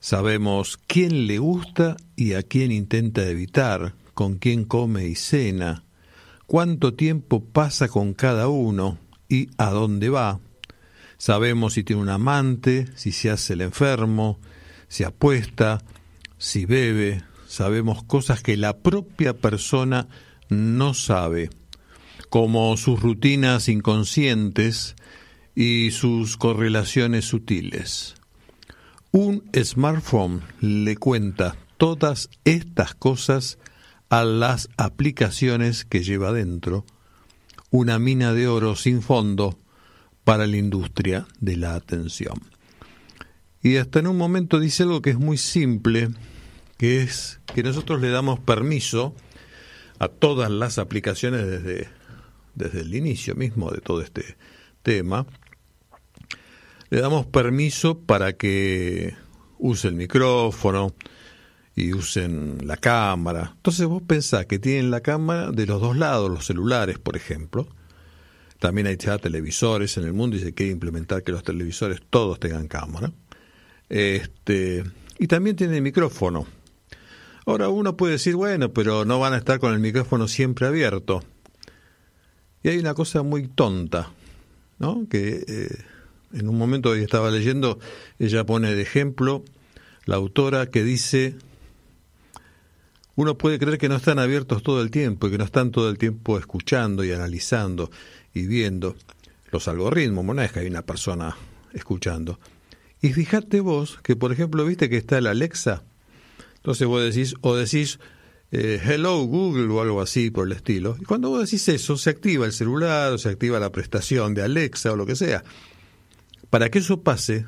Sabemos 0.00 0.76
quién 0.86 1.26
le 1.26 1.38
gusta 1.38 1.96
y 2.16 2.34
a 2.34 2.42
quién 2.42 2.72
intenta 2.72 3.28
evitar, 3.28 3.94
con 4.12 4.38
quién 4.38 4.64
come 4.64 5.06
y 5.06 5.14
cena, 5.14 5.84
cuánto 6.46 6.94
tiempo 6.94 7.44
pasa 7.44 7.88
con 7.88 8.12
cada 8.14 8.48
uno 8.48 8.98
y 9.28 9.50
a 9.56 9.70
dónde 9.70 10.08
va. 10.08 10.40
Sabemos 11.18 11.74
si 11.74 11.84
tiene 11.84 12.02
un 12.02 12.08
amante, 12.08 12.86
si 12.96 13.12
se 13.12 13.30
hace 13.30 13.54
el 13.54 13.60
enfermo, 13.60 14.38
si 14.88 15.04
apuesta, 15.04 15.82
si 16.38 16.66
bebe. 16.66 17.22
Sabemos 17.56 18.04
cosas 18.04 18.42
que 18.42 18.58
la 18.58 18.80
propia 18.80 19.32
persona 19.32 20.08
no 20.50 20.92
sabe 20.92 21.48
como 22.28 22.76
sus 22.76 23.00
rutinas 23.00 23.70
inconscientes 23.70 24.94
y 25.54 25.90
sus 25.92 26.36
correlaciones 26.36 27.24
sutiles. 27.24 28.14
Un 29.10 29.42
smartphone 29.58 30.42
le 30.60 30.98
cuenta 30.98 31.56
todas 31.78 32.28
estas 32.44 32.94
cosas 32.94 33.56
a 34.10 34.24
las 34.24 34.68
aplicaciones 34.76 35.86
que 35.86 36.02
lleva 36.02 36.34
dentro, 36.34 36.84
una 37.70 37.98
mina 37.98 38.34
de 38.34 38.48
oro 38.48 38.76
sin 38.76 39.00
fondo 39.00 39.58
para 40.24 40.46
la 40.46 40.58
industria 40.58 41.26
de 41.40 41.56
la 41.56 41.74
atención. 41.74 42.38
Y 43.62 43.78
hasta 43.78 44.00
en 44.00 44.08
un 44.08 44.18
momento 44.18 44.60
dice 44.60 44.82
algo 44.82 45.00
que 45.00 45.08
es 45.08 45.18
muy 45.18 45.38
simple, 45.38 46.10
que 46.76 47.02
es 47.02 47.40
que 47.54 47.62
nosotros 47.62 48.00
le 48.00 48.10
damos 48.10 48.38
permiso 48.38 49.14
a 49.98 50.08
todas 50.08 50.50
las 50.50 50.78
aplicaciones 50.78 51.46
desde 51.46 51.88
desde 52.56 52.80
el 52.80 52.94
inicio 52.94 53.36
mismo 53.36 53.70
de 53.70 53.80
todo 53.80 54.00
este 54.00 54.36
tema, 54.82 55.26
le 56.90 57.00
damos 57.00 57.26
permiso 57.26 58.00
para 58.00 58.32
que 58.32 59.14
use 59.58 59.88
el 59.88 59.94
micrófono 59.94 60.94
y 61.76 61.92
usen 61.92 62.66
la 62.66 62.76
cámara. 62.76 63.52
Entonces 63.56 63.86
vos 63.86 64.02
pensás 64.02 64.46
que 64.46 64.58
tienen 64.58 64.90
la 64.90 65.02
cámara 65.02 65.52
de 65.52 65.66
los 65.66 65.80
dos 65.80 65.96
lados, 65.96 66.30
los 66.30 66.46
celulares, 66.46 66.98
por 66.98 67.16
ejemplo. 67.16 67.68
También 68.58 68.86
hay 68.86 68.96
ya 68.96 69.18
televisores 69.18 69.98
en 69.98 70.04
el 70.04 70.14
mundo 70.14 70.36
y 70.36 70.40
se 70.40 70.54
quiere 70.54 70.72
implementar 70.72 71.22
que 71.22 71.32
los 71.32 71.42
televisores 71.42 72.00
todos 72.08 72.40
tengan 72.40 72.68
cámara. 72.68 73.12
Este, 73.90 74.82
y 75.18 75.26
también 75.26 75.56
tiene 75.56 75.80
micrófono. 75.82 76.46
Ahora 77.46 77.68
uno 77.68 77.96
puede 77.96 78.14
decir, 78.14 78.34
bueno, 78.34 78.72
pero 78.72 79.04
no 79.04 79.20
van 79.20 79.32
a 79.32 79.36
estar 79.36 79.60
con 79.60 79.72
el 79.72 79.78
micrófono 79.78 80.26
siempre 80.26 80.66
abierto. 80.66 81.22
Y 82.64 82.68
hay 82.68 82.78
una 82.78 82.94
cosa 82.94 83.22
muy 83.22 83.46
tonta, 83.46 84.10
¿no? 84.80 85.06
Que 85.08 85.44
eh, 85.46 85.68
en 86.32 86.48
un 86.48 86.58
momento 86.58 86.92
que 86.92 87.02
estaba 87.02 87.30
leyendo, 87.30 87.78
ella 88.18 88.44
pone 88.44 88.74
de 88.74 88.82
ejemplo 88.82 89.44
la 90.06 90.16
autora 90.16 90.66
que 90.66 90.82
dice, 90.82 91.36
uno 93.14 93.38
puede 93.38 93.60
creer 93.60 93.78
que 93.78 93.88
no 93.88 93.94
están 93.94 94.18
abiertos 94.18 94.64
todo 94.64 94.82
el 94.82 94.90
tiempo 94.90 95.28
y 95.28 95.30
que 95.30 95.38
no 95.38 95.44
están 95.44 95.70
todo 95.70 95.88
el 95.88 95.98
tiempo 95.98 96.38
escuchando 96.38 97.04
y 97.04 97.12
analizando 97.12 97.92
y 98.34 98.46
viendo 98.46 98.96
los 99.52 99.68
algoritmos, 99.68 100.24
no 100.24 100.42
es 100.42 100.50
que 100.50 100.60
hay 100.60 100.66
una 100.66 100.82
persona 100.82 101.36
escuchando. 101.72 102.40
Y 103.00 103.12
fíjate 103.12 103.60
vos 103.60 104.00
que, 104.02 104.16
por 104.16 104.32
ejemplo, 104.32 104.64
viste 104.64 104.90
que 104.90 104.96
está 104.96 105.18
el 105.18 105.28
Alexa, 105.28 105.84
entonces 106.66 106.88
vos 106.88 107.00
decís, 107.00 107.36
o 107.42 107.54
decís, 107.54 108.00
eh, 108.50 108.82
Hello 108.84 109.22
Google 109.22 109.72
o 109.72 109.80
algo 109.80 110.00
así 110.00 110.32
por 110.32 110.48
el 110.48 110.52
estilo. 110.52 110.96
Y 111.00 111.04
cuando 111.04 111.28
vos 111.28 111.44
decís 111.44 111.68
eso, 111.68 111.96
se 111.96 112.10
activa 112.10 112.44
el 112.44 112.52
celular 112.52 113.12
o 113.12 113.18
se 113.18 113.28
activa 113.28 113.60
la 113.60 113.70
prestación 113.70 114.34
de 114.34 114.42
Alexa 114.42 114.90
o 114.90 114.96
lo 114.96 115.06
que 115.06 115.14
sea. 115.14 115.44
Para 116.50 116.68
que 116.68 116.80
eso 116.80 117.04
pase, 117.04 117.46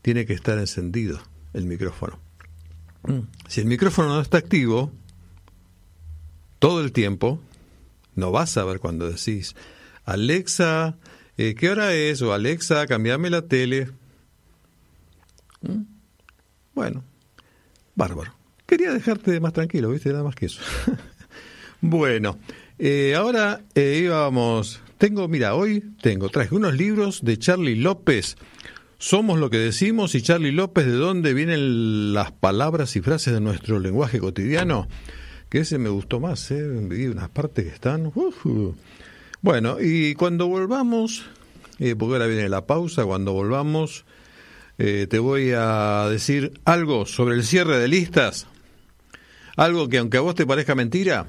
tiene 0.00 0.26
que 0.26 0.32
estar 0.32 0.60
encendido 0.60 1.20
el 1.54 1.64
micrófono. 1.66 2.20
Mm. 3.02 3.22
Si 3.48 3.62
el 3.62 3.66
micrófono 3.66 4.10
no 4.10 4.20
está 4.20 4.38
activo, 4.38 4.92
todo 6.60 6.82
el 6.82 6.92
tiempo, 6.92 7.40
no 8.14 8.30
vas 8.30 8.56
a 8.58 8.64
ver 8.64 8.78
cuando 8.78 9.10
decís, 9.10 9.56
Alexa, 10.04 10.98
eh, 11.36 11.56
¿qué 11.56 11.68
hora 11.68 11.92
es? 11.94 12.22
O 12.22 12.32
Alexa, 12.32 12.86
cambiame 12.86 13.28
la 13.28 13.42
tele. 13.42 13.90
Mm. 15.62 15.82
Bueno, 16.76 17.02
bárbaro. 17.94 18.34
Quería 18.66 18.92
dejarte 18.92 19.40
más 19.40 19.52
tranquilo, 19.52 19.90
¿viste? 19.90 20.10
Nada 20.10 20.24
más 20.24 20.34
que 20.34 20.46
eso. 20.46 20.60
bueno, 21.80 22.38
eh, 22.78 23.14
ahora 23.16 23.62
eh, 23.74 24.00
íbamos. 24.04 24.80
Tengo, 24.98 25.28
mira, 25.28 25.54
hoy 25.54 25.82
tengo, 26.00 26.28
traje 26.28 26.54
unos 26.54 26.74
libros 26.74 27.24
de 27.24 27.38
Charlie 27.38 27.76
López. 27.76 28.36
Somos 28.98 29.38
lo 29.38 29.50
que 29.50 29.58
decimos 29.58 30.14
y 30.14 30.22
Charlie 30.22 30.52
López, 30.52 30.86
¿de 30.86 30.92
dónde 30.92 31.34
vienen 31.34 32.14
las 32.14 32.32
palabras 32.32 32.96
y 32.96 33.02
frases 33.02 33.34
de 33.34 33.40
nuestro 33.40 33.78
lenguaje 33.78 34.18
cotidiano? 34.18 34.88
Que 35.50 35.58
ese 35.58 35.78
me 35.78 35.90
gustó 35.90 36.20
más, 36.20 36.50
¿eh? 36.50 36.62
Vi 36.88 37.06
unas 37.06 37.28
partes 37.28 37.66
que 37.66 37.70
están. 37.70 38.12
Bueno, 39.42 39.76
y 39.80 40.14
cuando 40.14 40.46
volvamos, 40.46 41.26
eh, 41.78 41.94
porque 41.96 42.14
ahora 42.14 42.26
viene 42.26 42.48
la 42.48 42.66
pausa, 42.66 43.04
cuando 43.04 43.34
volvamos, 43.34 44.06
eh, 44.78 45.06
te 45.08 45.18
voy 45.18 45.52
a 45.56 46.08
decir 46.10 46.60
algo 46.64 47.06
sobre 47.06 47.34
el 47.34 47.44
cierre 47.44 47.78
de 47.78 47.88
listas. 47.88 48.46
Algo 49.56 49.88
que 49.88 49.98
aunque 49.98 50.16
a 50.16 50.20
vos 50.20 50.34
te 50.34 50.46
parezca 50.46 50.74
mentira, 50.74 51.26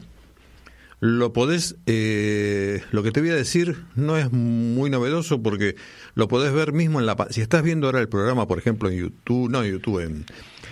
lo 1.00 1.34
podés, 1.34 1.76
eh, 1.86 2.82
lo 2.92 3.04
que 3.04 3.12
te 3.12 3.22
voy 3.22 3.30
a 3.30 3.36
decir 3.36 3.84
no 3.96 4.18
es 4.18 4.32
muy 4.32 4.90
novedoso 4.90 5.42
porque 5.42 5.76
lo 6.16 6.28
podés 6.28 6.52
ver 6.54 6.74
mismo 6.74 7.00
en 7.00 7.06
la... 7.06 7.16
Si 7.30 7.42
estás 7.42 7.62
viendo 7.62 7.88
ahora 7.88 8.00
el 8.00 8.10
programa, 8.10 8.48
por 8.48 8.58
ejemplo, 8.58 8.90
en 8.90 8.98
YouTube, 8.98 9.50
no 9.50 9.64
en 9.64 9.72
YouTube, 9.72 10.00
en, 10.00 10.26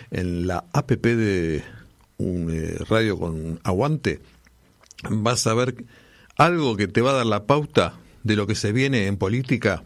en 0.10 0.48
la 0.48 0.66
app 0.74 0.92
de 0.92 1.64
un 2.18 2.50
eh, 2.52 2.78
radio 2.90 3.20
con 3.20 3.60
aguante, 3.64 4.20
vas 5.10 5.46
a 5.46 5.54
ver 5.54 5.76
algo 6.38 6.76
que 6.76 6.88
te 6.88 7.02
va 7.02 7.12
a 7.12 7.16
dar 7.16 7.26
la 7.28 7.46
pauta 7.46 7.94
de 8.24 8.36
lo 8.36 8.48
que 8.48 8.56
se 8.56 8.72
viene 8.72 9.06
en 9.08 9.18
política 9.18 9.84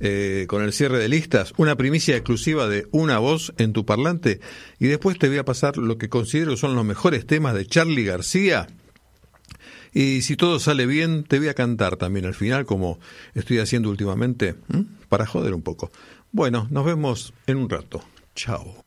eh, 0.00 0.46
con 0.48 0.62
el 0.62 0.72
cierre 0.72 0.98
de 0.98 1.08
listas, 1.08 1.52
una 1.56 1.76
primicia 1.76 2.16
exclusiva 2.16 2.68
de 2.68 2.86
una 2.90 3.18
voz 3.18 3.52
en 3.58 3.72
tu 3.72 3.86
parlante 3.86 4.40
y 4.78 4.86
después 4.86 5.18
te 5.18 5.28
voy 5.28 5.38
a 5.38 5.44
pasar 5.44 5.76
lo 5.76 5.98
que 5.98 6.08
considero 6.08 6.56
son 6.56 6.74
los 6.74 6.84
mejores 6.84 7.26
temas 7.26 7.54
de 7.54 7.66
Charlie 7.66 8.04
García. 8.04 8.66
Y 9.92 10.22
si 10.22 10.36
todo 10.36 10.58
sale 10.58 10.86
bien, 10.86 11.22
te 11.22 11.38
voy 11.38 11.48
a 11.48 11.54
cantar 11.54 11.96
también 11.96 12.26
al 12.26 12.34
final, 12.34 12.66
como 12.66 12.98
estoy 13.34 13.58
haciendo 13.58 13.90
últimamente, 13.90 14.56
para 15.08 15.24
joder 15.24 15.54
un 15.54 15.62
poco. 15.62 15.92
Bueno, 16.32 16.66
nos 16.70 16.84
vemos 16.84 17.32
en 17.46 17.58
un 17.58 17.70
rato. 17.70 18.02
Chao. 18.34 18.84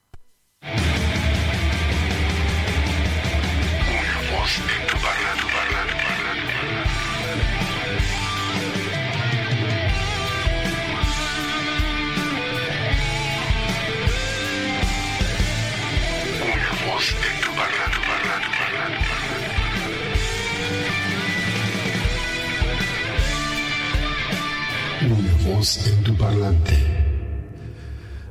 En 25.58 26.04
tu 26.04 26.16
parlante. 26.16 26.76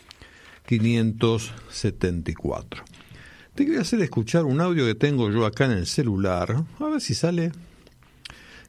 574. 0.66 2.84
Te 3.54 3.64
voy 3.64 3.76
a 3.76 3.80
hacer 3.80 4.02
escuchar 4.02 4.44
un 4.44 4.60
audio 4.60 4.84
que 4.84 4.94
tengo 4.94 5.30
yo 5.30 5.46
acá 5.46 5.64
en 5.64 5.70
el 5.72 5.86
celular, 5.86 6.64
a 6.78 6.84
ver 6.84 7.00
si 7.00 7.14
sale, 7.14 7.52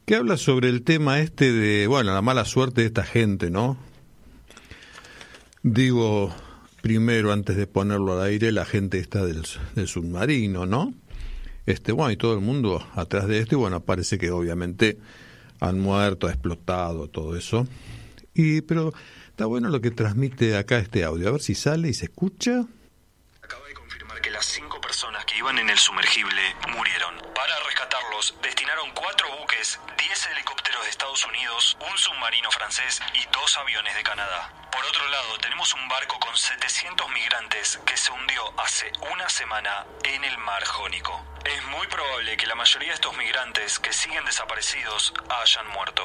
que 0.06 0.16
habla 0.16 0.38
sobre 0.38 0.70
el 0.70 0.84
tema 0.84 1.20
este 1.20 1.52
de, 1.52 1.88
bueno, 1.88 2.14
la 2.14 2.22
mala 2.22 2.45
suerte 2.45 2.80
de 2.82 2.88
esta 2.88 3.04
gente, 3.04 3.50
¿no? 3.50 3.78
Digo, 5.64 6.34
primero, 6.82 7.34
antes 7.34 7.58
de 7.58 7.68
ponerlo 7.68 8.14
al 8.14 8.22
aire, 8.28 8.54
la 8.54 8.64
gente 8.64 9.00
está 9.00 9.26
del, 9.26 9.43
del 9.76 9.89
submarino, 9.89 10.66
¿no? 10.66 10.93
Este, 11.66 11.91
bueno, 11.91 12.12
y 12.12 12.16
todo 12.16 12.34
el 12.34 12.39
mundo 12.39 12.88
atrás 12.95 13.28
de 13.28 13.39
este, 13.39 13.58
bueno, 13.58 13.82
parece 13.82 14.18
que 14.18 14.32
obviamente 14.32 14.98
han 15.60 15.82
muerto, 15.82 16.28
ha 16.28 16.32
explotado, 16.32 17.10
todo 17.10 17.36
eso. 17.36 17.68
Y 18.34 18.62
pero 18.62 18.93
está 19.38 19.46
bueno 19.46 19.70
lo 19.70 19.80
que 19.82 19.92
transmite 19.92 20.58
acá 20.58 20.80
este 20.80 21.04
audio. 21.04 21.30
A 21.30 21.32
ver 21.34 21.42
si 21.42 21.54
sale 21.54 21.90
y 21.90 21.94
se 21.94 22.06
escucha. 22.06 22.66
Acaba 23.40 23.68
de 23.68 23.76
confirmar 23.76 24.20
que 24.20 24.32
las 24.32 24.48
cinco 24.48 24.82
personas 24.82 25.26
que 25.26 25.38
iban 25.38 25.60
en 25.60 25.70
el 25.70 25.78
sumergible 25.78 26.42
murieron. 26.74 27.14
Para 27.36 27.54
rescatarlos, 27.68 28.34
destinaron 28.42 28.90
cuatro 28.96 29.28
buques, 29.40 29.80
10 29.96 30.28
helicópteros 30.34 30.84
de 30.86 30.90
Estados 30.90 31.24
Unidos, 31.28 31.78
un 31.80 31.96
submarino 32.00 32.50
francés 32.50 33.00
y 33.14 33.32
dos 33.32 33.56
aviones 33.60 33.94
de 33.94 34.02
Canadá. 34.02 34.52
Por 34.72 34.84
otro 34.84 35.08
lado, 35.08 35.38
tenemos 35.38 35.72
un 35.76 35.88
barco 35.88 36.18
con 36.18 36.36
700 36.36 37.06
migrantes 37.14 37.80
que 37.86 37.96
se 37.96 38.12
hundió 38.12 38.42
hace 38.60 38.92
una 39.14 39.30
semana 39.30 39.86
en 40.02 40.24
el 40.24 40.36
mar 40.40 40.66
Jónico. 40.66 41.27
Es 41.46 41.64
muy 41.72 41.88
probable 41.88 42.38
que 42.38 42.48
la 42.48 42.56
mayoría 42.56 42.90
de 42.90 42.96
estos 42.96 43.16
migrantes 43.18 43.80
que 43.80 43.94
siguen 43.94 44.24
desaparecidos 44.26 45.14
hayan 45.30 45.68
muerto. 45.74 46.04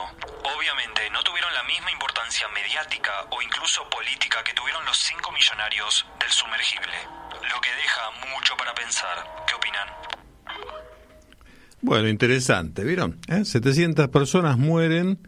Obviamente 0.56 1.08
no 1.10 1.22
tuvieron 1.22 1.52
la 1.54 1.62
misma 1.64 1.90
importancia 1.90 2.46
mediática 2.48 3.10
o 3.30 3.42
incluso 3.42 3.88
política 3.90 4.42
que 4.44 4.52
tuvieron 4.54 4.84
los 4.84 4.96
cinco 4.96 5.32
millonarios 5.32 6.06
del 6.20 6.30
sumergible, 6.30 6.92
lo 7.30 7.60
que 7.60 7.70
deja 7.70 8.02
mucho 8.34 8.56
para 8.56 8.74
pensar. 8.74 9.44
¿Qué 9.46 9.54
opinan? 9.54 9.88
Bueno, 11.80 12.08
interesante, 12.08 12.84
¿vieron? 12.84 13.18
¿Eh? 13.28 13.44
700 13.44 14.08
personas 14.08 14.56
mueren, 14.56 15.18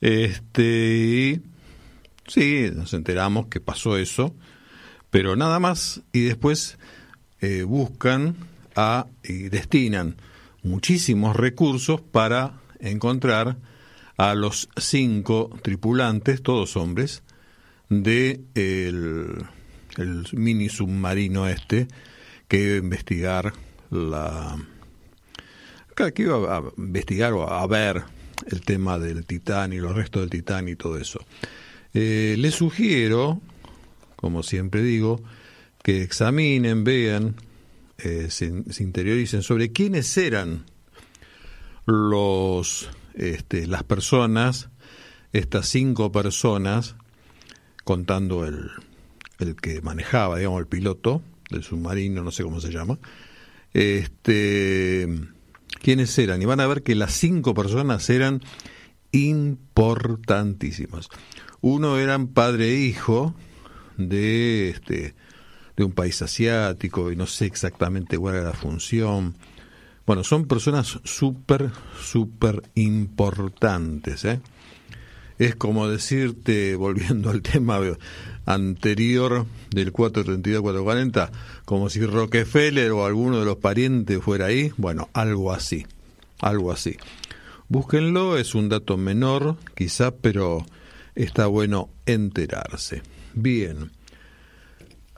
este, 0.00 1.40
sí, 2.26 2.70
nos 2.74 2.92
enteramos 2.92 3.46
que 3.46 3.60
pasó 3.60 3.96
eso, 3.96 4.34
pero 5.10 5.36
nada 5.36 5.60
más, 5.60 6.00
y 6.12 6.22
después 6.22 6.78
eh, 7.40 7.62
buscan 7.62 8.51
a, 8.76 9.06
y 9.22 9.48
destinan 9.48 10.16
muchísimos 10.62 11.36
recursos 11.36 12.00
para 12.00 12.60
encontrar 12.80 13.56
a 14.16 14.34
los 14.34 14.68
cinco 14.76 15.50
tripulantes, 15.62 16.42
todos 16.42 16.76
hombres, 16.76 17.22
de 17.88 18.40
el, 18.54 19.44
mini 20.32 20.68
submarino 20.68 21.48
este 21.48 21.88
que 22.48 22.62
iba 22.62 22.74
a 22.74 22.78
investigar 22.78 23.52
la 23.90 24.56
que 25.94 26.22
iba 26.22 26.56
a 26.56 26.62
investigar 26.78 27.34
o 27.34 27.48
a 27.48 27.66
ver 27.66 28.02
el 28.50 28.62
tema 28.62 28.98
del 28.98 29.26
Titán 29.26 29.72
y 29.72 29.78
los 29.78 29.94
restos 29.94 30.22
del 30.22 30.30
Titán 30.30 30.68
y 30.68 30.74
todo 30.74 30.98
eso. 30.98 31.20
Eh, 31.94 32.34
les 32.38 32.54
sugiero, 32.54 33.40
como 34.16 34.42
siempre 34.42 34.82
digo, 34.82 35.22
que 35.82 36.02
examinen, 36.02 36.82
vean, 36.84 37.36
eh, 38.02 38.30
se, 38.30 38.72
se, 38.72 38.82
interioricen 38.82 39.42
sobre 39.42 39.72
quiénes 39.72 40.16
eran 40.16 40.64
los, 41.86 42.90
este, 43.14 43.66
las 43.66 43.84
personas, 43.84 44.70
estas 45.32 45.68
cinco 45.68 46.12
personas, 46.12 46.96
contando 47.84 48.44
el, 48.44 48.70
el 49.38 49.56
que 49.56 49.80
manejaba, 49.82 50.38
digamos, 50.38 50.60
el 50.60 50.66
piloto 50.66 51.22
del 51.50 51.62
submarino, 51.62 52.22
no 52.22 52.30
sé 52.30 52.42
cómo 52.42 52.60
se 52.60 52.72
llama, 52.72 52.98
este 53.72 55.08
quiénes 55.80 56.16
eran 56.18 56.40
y 56.40 56.44
van 56.44 56.60
a 56.60 56.66
ver 56.66 56.82
que 56.82 56.94
las 56.94 57.12
cinco 57.12 57.54
personas 57.54 58.08
eran 58.10 58.40
importantísimas. 59.10 61.08
Uno 61.60 61.98
eran 61.98 62.28
padre 62.28 62.70
e 62.70 62.76
hijo 62.80 63.34
de 63.96 64.70
este 64.70 65.14
de 65.76 65.84
un 65.84 65.92
país 65.92 66.20
asiático 66.22 67.10
y 67.10 67.16
no 67.16 67.26
sé 67.26 67.46
exactamente 67.46 68.18
cuál 68.18 68.36
era 68.36 68.44
la 68.44 68.52
función. 68.52 69.36
Bueno, 70.06 70.24
son 70.24 70.46
personas 70.46 70.98
súper, 71.04 71.70
súper 72.00 72.62
importantes. 72.74 74.24
¿eh? 74.24 74.40
Es 75.38 75.54
como 75.54 75.88
decirte, 75.88 76.74
volviendo 76.76 77.30
al 77.30 77.42
tema 77.42 77.80
anterior 78.44 79.46
del 79.70 79.92
432-440, 79.92 81.30
como 81.64 81.88
si 81.88 82.04
Rockefeller 82.04 82.90
o 82.92 83.06
alguno 83.06 83.38
de 83.38 83.44
los 83.44 83.56
parientes 83.56 84.22
fuera 84.22 84.46
ahí. 84.46 84.72
Bueno, 84.76 85.08
algo 85.12 85.52
así, 85.52 85.86
algo 86.40 86.72
así. 86.72 86.96
Búsquenlo, 87.68 88.36
es 88.36 88.54
un 88.54 88.68
dato 88.68 88.96
menor, 88.98 89.56
quizá, 89.74 90.10
pero 90.10 90.66
está 91.14 91.46
bueno 91.46 91.88
enterarse. 92.04 93.02
Bien. 93.34 93.90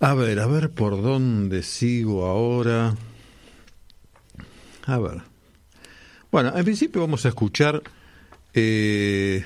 A 0.01 0.14
ver, 0.14 0.40
a 0.40 0.47
ver 0.47 0.70
por 0.70 1.01
dónde 1.01 1.62
sigo 1.62 2.26
ahora. 2.26 2.95
A 4.86 4.99
ver. 4.99 5.22
Bueno, 6.30 6.53
en 6.57 6.64
principio 6.64 7.01
vamos 7.01 7.24
a 7.24 7.28
escuchar... 7.28 7.82
Eh, 8.53 9.45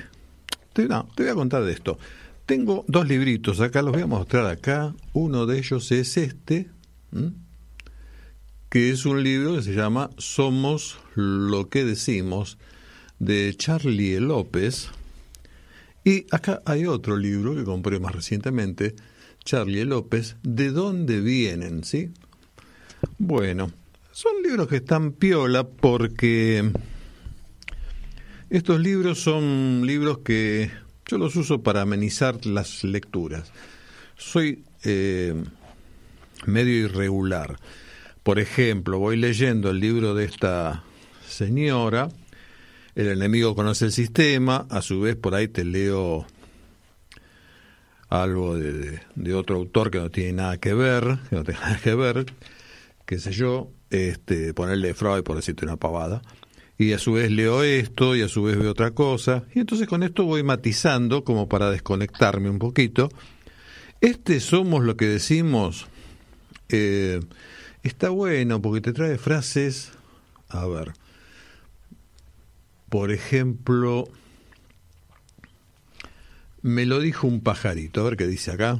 te, 0.73 0.87
no, 0.87 1.07
te 1.15 1.23
voy 1.23 1.31
a 1.31 1.35
contar 1.35 1.63
de 1.63 1.71
esto. 1.71 1.97
Tengo 2.45 2.83
dos 2.87 3.07
libritos 3.07 3.61
acá, 3.61 3.83
los 3.83 3.93
voy 3.93 4.01
a 4.01 4.07
mostrar 4.07 4.47
acá. 4.47 4.95
Uno 5.13 5.45
de 5.45 5.59
ellos 5.59 5.91
es 5.91 6.17
este, 6.17 6.67
que 8.69 8.89
es 8.89 9.05
un 9.05 9.23
libro 9.23 9.55
que 9.55 9.61
se 9.61 9.75
llama 9.75 10.09
Somos 10.17 10.97
lo 11.13 11.69
que 11.69 11.85
decimos, 11.85 12.57
de 13.19 13.53
Charlie 13.55 14.19
López. 14.19 14.89
Y 16.03 16.25
acá 16.31 16.63
hay 16.65 16.87
otro 16.87 17.17
libro 17.17 17.53
que 17.55 17.63
compré 17.63 17.99
más 17.99 18.15
recientemente, 18.15 18.95
Charlie 19.49 19.83
López, 19.83 20.35
¿De 20.43 20.69
dónde 20.69 21.21
vienen? 21.21 21.83
¿Sí? 21.83 22.11
Bueno, 23.17 23.71
son 24.11 24.43
libros 24.43 24.67
que 24.67 24.75
están 24.75 25.11
piola 25.11 25.63
porque 25.63 26.71
estos 28.51 28.79
libros 28.79 29.19
son 29.23 29.87
libros 29.87 30.19
que 30.19 30.69
yo 31.07 31.17
los 31.17 31.35
uso 31.35 31.63
para 31.63 31.81
amenizar 31.81 32.45
las 32.45 32.83
lecturas. 32.83 33.51
Soy 34.17 34.65
eh, 34.83 35.33
medio 36.45 36.85
irregular. 36.85 37.57
Por 38.21 38.37
ejemplo, 38.37 38.99
voy 38.99 39.17
leyendo 39.17 39.71
el 39.71 39.79
libro 39.79 40.13
de 40.13 40.25
esta 40.25 40.83
señora, 41.27 42.09
El 42.93 43.07
enemigo 43.07 43.55
conoce 43.55 43.85
el 43.85 43.93
sistema, 43.93 44.67
a 44.69 44.83
su 44.83 45.01
vez 45.01 45.15
por 45.15 45.33
ahí 45.33 45.47
te 45.47 45.65
leo 45.65 46.27
algo 48.09 48.57
de, 48.57 48.99
de, 49.15 49.33
otro 49.33 49.57
autor 49.57 49.91
que 49.91 49.99
no 49.99 50.09
tiene 50.09 50.33
nada 50.33 50.57
que 50.57 50.73
ver, 50.73 51.19
que 51.29 51.35
no 51.35 51.43
tiene 51.43 51.59
nada 51.61 51.79
que 51.81 51.95
ver, 51.95 52.25
qué 53.05 53.19
sé 53.19 53.31
yo, 53.31 53.71
este, 53.89 54.53
ponerle 54.53 54.93
Freud 54.93 55.23
por 55.23 55.35
decirte 55.35 55.65
una 55.65 55.77
pavada, 55.77 56.21
y 56.77 56.93
a 56.93 56.99
su 56.99 57.13
vez 57.13 57.29
leo 57.31 57.63
esto 57.63 58.15
y 58.15 58.21
a 58.21 58.27
su 58.27 58.43
vez 58.43 58.57
veo 58.57 58.71
otra 58.71 58.91
cosa, 58.91 59.43
y 59.53 59.59
entonces 59.59 59.87
con 59.87 60.03
esto 60.03 60.25
voy 60.25 60.43
matizando 60.43 61.23
como 61.23 61.47
para 61.47 61.69
desconectarme 61.69 62.49
un 62.49 62.59
poquito. 62.59 63.09
Este 64.01 64.39
somos 64.39 64.83
lo 64.83 64.95
que 64.95 65.05
decimos, 65.05 65.87
eh, 66.69 67.19
está 67.83 68.09
bueno 68.09 68.61
porque 68.61 68.81
te 68.81 68.93
trae 68.93 69.17
frases, 69.17 69.91
a 70.47 70.65
ver, 70.67 70.93
por 72.89 73.11
ejemplo, 73.11 74.07
me 76.61 76.85
lo 76.85 76.99
dijo 76.99 77.27
un 77.27 77.41
pajarito, 77.41 78.01
a 78.01 78.03
ver 78.05 78.17
qué 78.17 78.27
dice 78.27 78.51
acá. 78.51 78.79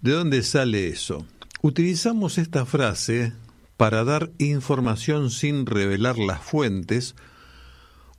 ¿De 0.00 0.12
dónde 0.12 0.42
sale 0.42 0.88
eso? 0.88 1.26
Utilizamos 1.62 2.38
esta 2.38 2.66
frase 2.66 3.32
para 3.76 4.04
dar 4.04 4.30
información 4.38 5.30
sin 5.30 5.66
revelar 5.66 6.18
las 6.18 6.40
fuentes 6.42 7.14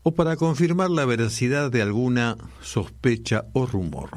o 0.02 0.14
para 0.14 0.36
confirmar 0.36 0.90
la 0.90 1.06
veracidad 1.06 1.72
de 1.72 1.82
alguna 1.82 2.38
sospecha 2.62 3.46
o 3.54 3.66
rumor. 3.66 4.10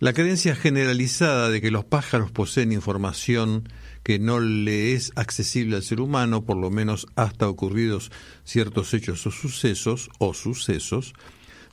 La 0.00 0.12
creencia 0.12 0.54
generalizada 0.56 1.48
de 1.48 1.60
que 1.60 1.70
los 1.70 1.84
pájaros 1.84 2.30
poseen 2.30 2.72
información 2.72 3.68
que 4.02 4.18
no 4.18 4.40
le 4.40 4.92
es 4.92 5.12
accesible 5.16 5.76
al 5.76 5.82
ser 5.82 6.00
humano, 6.00 6.44
por 6.44 6.58
lo 6.58 6.70
menos 6.70 7.06
hasta 7.16 7.48
ocurridos 7.48 8.10
ciertos 8.44 8.92
hechos 8.92 9.26
o 9.26 9.30
sucesos, 9.30 10.10
o 10.18 10.34
sucesos, 10.34 11.14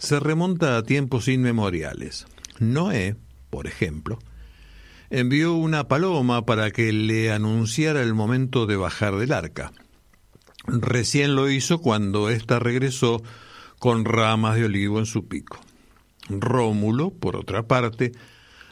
se 0.01 0.19
remonta 0.19 0.77
a 0.77 0.83
tiempos 0.83 1.27
inmemoriales. 1.27 2.25
Noé, 2.57 3.15
por 3.51 3.67
ejemplo, 3.67 4.17
envió 5.11 5.53
una 5.53 5.87
paloma 5.87 6.43
para 6.43 6.71
que 6.71 6.91
le 6.91 7.31
anunciara 7.31 8.01
el 8.01 8.15
momento 8.15 8.65
de 8.65 8.77
bajar 8.77 9.17
del 9.17 9.31
arca. 9.31 9.71
Recién 10.65 11.35
lo 11.35 11.51
hizo 11.51 11.81
cuando 11.81 12.29
ésta 12.29 12.57
regresó 12.57 13.21
con 13.77 14.03
ramas 14.03 14.55
de 14.55 14.65
olivo 14.65 14.97
en 14.97 15.05
su 15.05 15.27
pico. 15.27 15.59
Rómulo, 16.29 17.11
por 17.11 17.35
otra 17.35 17.67
parte, 17.67 18.11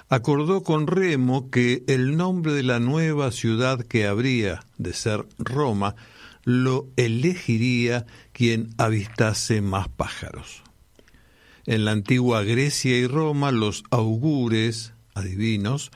acordó 0.09 0.63
con 0.63 0.87
Remo 0.87 1.51
que 1.51 1.83
el 1.87 2.17
nombre 2.17 2.53
de 2.53 2.63
la 2.63 2.79
nueva 2.79 3.31
ciudad 3.31 3.81
que 3.81 4.07
habría 4.07 4.61
de 4.79 4.93
ser 4.93 5.27
Roma 5.37 5.95
lo 6.43 6.87
elegiría 6.95 8.07
quien 8.31 8.69
avistase 8.79 9.61
más 9.61 9.89
pájaros. 9.89 10.63
En 11.69 11.85
la 11.85 11.91
antigua 11.91 12.41
Grecia 12.41 12.97
y 12.97 13.05
Roma 13.05 13.51
los 13.51 13.83
augures, 13.91 14.93
adivinos, 15.13 15.91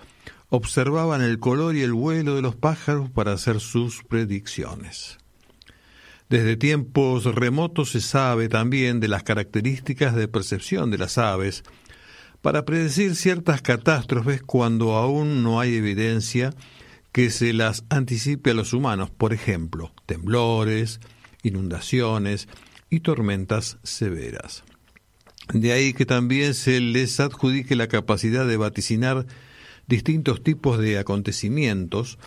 observaban 0.50 1.24
el 1.24 1.40
color 1.40 1.76
y 1.76 1.82
el 1.82 1.94
vuelo 1.94 2.36
de 2.36 2.44
los 2.44 2.56
pájaros 2.56 3.10
para 3.10 3.34
hacer 3.34 3.60
sus 3.60 4.04
predicciones. 4.04 5.18
Desde 6.30 6.58
tiempos 6.58 7.24
remotos 7.26 7.90
se 7.90 8.02
sabe 8.02 8.50
también 8.50 9.00
de 9.00 9.08
las 9.08 9.24
características 9.24 10.14
de 10.14 10.28
percepción 10.28 10.92
de 10.92 11.00
las 11.00 11.18
aves 11.18 11.64
para 12.44 12.66
predecir 12.66 13.16
ciertas 13.16 13.64
catástrofes 13.64 14.44
cuando 14.44 14.94
aún 14.94 15.42
no 15.42 15.60
hay 15.60 15.74
evidencia 15.74 16.54
que 17.12 17.32
se 17.32 17.52
las 17.52 17.84
anticipe 17.90 18.52
a 18.52 18.54
los 18.54 18.74
humanos, 18.74 19.10
por 19.10 19.34
ejemplo, 19.34 19.92
temblores, 20.06 21.00
inundaciones 21.42 22.48
y 22.92 23.00
tormentas 23.00 23.80
severas. 23.82 24.64
De 25.52 25.74
ahí 25.74 25.94
que 25.94 26.06
también 26.06 26.54
se 26.54 26.80
les 26.80 27.20
adjudique 27.20 27.76
la 27.76 27.88
capacidad 27.88 28.48
de 28.48 28.58
vaticinar 28.58 29.26
distintos 29.88 30.42
tipos 30.44 30.80
de 30.80 30.98
acontecimientos, 30.98 32.18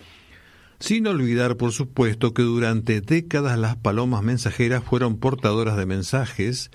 sin 0.79 1.07
olvidar, 1.07 1.57
por 1.57 1.73
supuesto, 1.73 2.35
que 2.35 2.43
durante 2.43 3.01
décadas 3.01 3.59
las 3.59 3.77
palomas 3.77 4.23
mensajeras 4.23 4.85
fueron 4.85 5.17
portadoras 5.17 5.77
de 5.77 5.87
mensajes, 5.87 6.71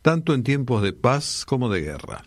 tanto 0.00 0.34
en 0.34 0.44
tiempos 0.44 0.82
de 0.82 0.92
paz 0.92 1.44
como 1.44 1.68
de 1.68 1.80
guerra. 1.80 2.24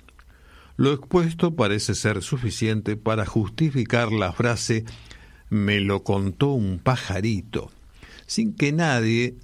Lo 0.78 0.92
expuesto 0.92 1.56
parece 1.56 1.96
ser 1.96 2.22
suficiente 2.22 2.98
para 2.98 3.26
justificar 3.26 4.12
la 4.12 4.34
frase 4.34 4.84
me 5.50 5.80
lo 5.80 6.04
contó 6.04 6.50
un 6.50 6.80
pajarito, 6.80 7.72
sin 8.26 8.54
que 8.54 8.74
nadie, 8.74 9.36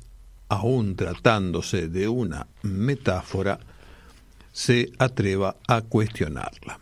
aun 0.49 0.95
tratándose 0.95 1.87
de 1.87 2.09
una 2.09 2.47
metáfora, 2.63 3.59
se 4.51 4.91
atreva 4.99 5.57
a 5.67 5.81
cuestionarla. 5.81 6.79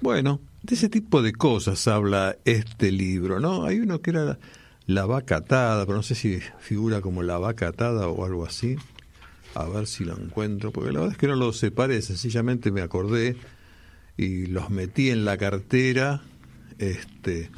Bueno, 0.00 0.40
de 0.62 0.74
ese 0.74 0.88
tipo 0.88 1.22
de 1.22 1.32
cosas 1.32 1.86
habla 1.88 2.36
este 2.44 2.90
libro, 2.90 3.40
¿no? 3.40 3.64
Hay 3.64 3.80
uno 3.80 4.00
que 4.00 4.10
era 4.10 4.38
la 4.86 5.06
vaca 5.06 5.36
atada, 5.36 5.86
pero 5.86 5.96
no 5.96 6.02
sé 6.02 6.14
si 6.14 6.40
figura 6.60 7.00
como 7.00 7.22
la 7.22 7.38
vaca 7.38 7.68
atada 7.68 8.08
o 8.08 8.24
algo 8.24 8.44
así. 8.44 8.76
A 9.54 9.64
ver 9.64 9.86
si 9.86 10.04
lo 10.04 10.18
encuentro, 10.18 10.72
porque 10.72 10.92
la 10.92 11.00
verdad 11.00 11.12
es 11.12 11.18
que 11.18 11.28
no 11.28 11.36
lo 11.36 11.52
separé, 11.52 12.00
sencillamente 12.00 12.70
me 12.70 12.80
acordé 12.80 13.36
y 14.16 14.46
los 14.46 14.70
metí 14.70 15.10
en 15.10 15.24
la 15.24 15.36
cartera, 15.36 16.22
este, 16.78 17.50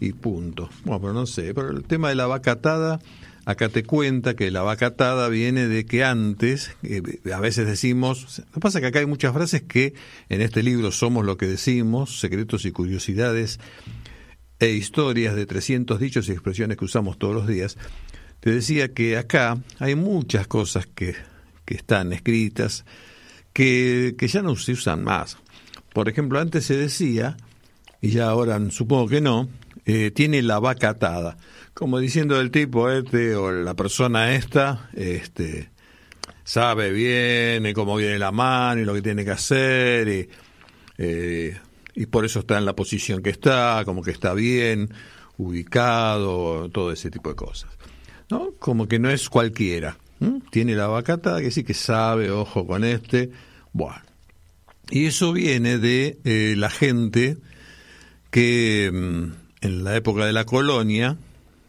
y 0.00 0.12
punto. 0.12 0.68
Bueno, 0.84 1.00
pero 1.00 1.12
no 1.12 1.26
sé, 1.26 1.54
pero 1.54 1.70
el 1.70 1.84
tema 1.84 2.08
de 2.08 2.16
la 2.16 2.26
vaca 2.26 2.52
atada 2.52 3.00
Acá 3.44 3.68
te 3.68 3.82
cuenta 3.82 4.36
que 4.36 4.52
la 4.52 4.62
vaca 4.62 4.86
atada 4.86 5.28
viene 5.28 5.66
de 5.66 5.84
que 5.84 6.04
antes, 6.04 6.76
eh, 6.84 7.02
a 7.34 7.40
veces 7.40 7.66
decimos, 7.66 8.38
lo 8.38 8.52
que 8.52 8.60
pasa 8.60 8.78
es 8.78 8.82
que 8.82 8.86
acá 8.88 9.00
hay 9.00 9.06
muchas 9.06 9.32
frases 9.34 9.62
que 9.62 9.94
en 10.28 10.42
este 10.42 10.62
libro 10.62 10.92
somos 10.92 11.26
lo 11.26 11.36
que 11.36 11.46
decimos, 11.46 12.20
secretos 12.20 12.64
y 12.64 12.70
curiosidades 12.70 13.58
e 14.60 14.70
historias 14.70 15.34
de 15.34 15.46
300 15.46 15.98
dichos 15.98 16.28
y 16.28 16.32
expresiones 16.32 16.76
que 16.76 16.84
usamos 16.84 17.18
todos 17.18 17.34
los 17.34 17.48
días. 17.48 17.78
Te 18.38 18.50
decía 18.50 18.92
que 18.92 19.16
acá 19.16 19.60
hay 19.80 19.96
muchas 19.96 20.46
cosas 20.46 20.86
que, 20.86 21.16
que 21.64 21.74
están 21.74 22.12
escritas 22.12 22.84
que, 23.52 24.14
que 24.16 24.28
ya 24.28 24.42
no 24.42 24.54
se 24.54 24.72
usan 24.72 25.02
más. 25.02 25.36
Por 25.92 26.08
ejemplo, 26.08 26.38
antes 26.38 26.64
se 26.64 26.76
decía, 26.76 27.36
y 28.00 28.10
ya 28.10 28.28
ahora 28.28 28.60
supongo 28.70 29.08
que 29.08 29.20
no, 29.20 29.48
eh, 29.84 30.10
tiene 30.10 30.42
la 30.42 30.58
vaca 30.58 30.90
atada 30.90 31.36
como 31.74 31.98
diciendo 31.98 32.40
el 32.40 32.50
tipo 32.50 32.90
este 32.90 33.34
o 33.34 33.50
la 33.50 33.74
persona 33.74 34.34
esta, 34.34 34.90
este, 34.94 35.70
sabe 36.44 36.90
bien 36.92 37.72
cómo 37.72 37.96
viene 37.96 38.18
la 38.18 38.32
mano 38.32 38.80
y 38.80 38.84
lo 38.84 38.94
que 38.94 39.02
tiene 39.02 39.24
que 39.24 39.30
hacer 39.30 40.08
y, 40.08 40.28
eh, 40.98 41.58
y 41.94 42.06
por 42.06 42.24
eso 42.24 42.40
está 42.40 42.58
en 42.58 42.66
la 42.66 42.76
posición 42.76 43.22
que 43.22 43.30
está, 43.30 43.82
como 43.84 44.02
que 44.02 44.10
está 44.10 44.34
bien 44.34 44.92
ubicado, 45.38 46.68
todo 46.70 46.92
ese 46.92 47.10
tipo 47.10 47.30
de 47.30 47.36
cosas. 47.36 47.70
¿No? 48.30 48.52
Como 48.58 48.86
que 48.86 48.98
no 48.98 49.10
es 49.10 49.28
cualquiera. 49.28 49.98
Tiene 50.50 50.76
la 50.76 50.86
vacata 50.86 51.40
que 51.40 51.50
sí 51.50 51.64
que 51.64 51.74
sabe, 51.74 52.30
ojo 52.30 52.66
con 52.66 52.84
este. 52.84 53.30
Bueno. 53.72 54.00
Y 54.88 55.06
eso 55.06 55.32
viene 55.32 55.78
de 55.78 56.18
eh, 56.24 56.54
la 56.56 56.70
gente 56.70 57.38
que 58.30 58.90
mm, 58.92 59.41
en 59.62 59.84
la 59.84 59.96
época 59.96 60.26
de 60.26 60.32
la 60.32 60.44
colonia, 60.44 61.16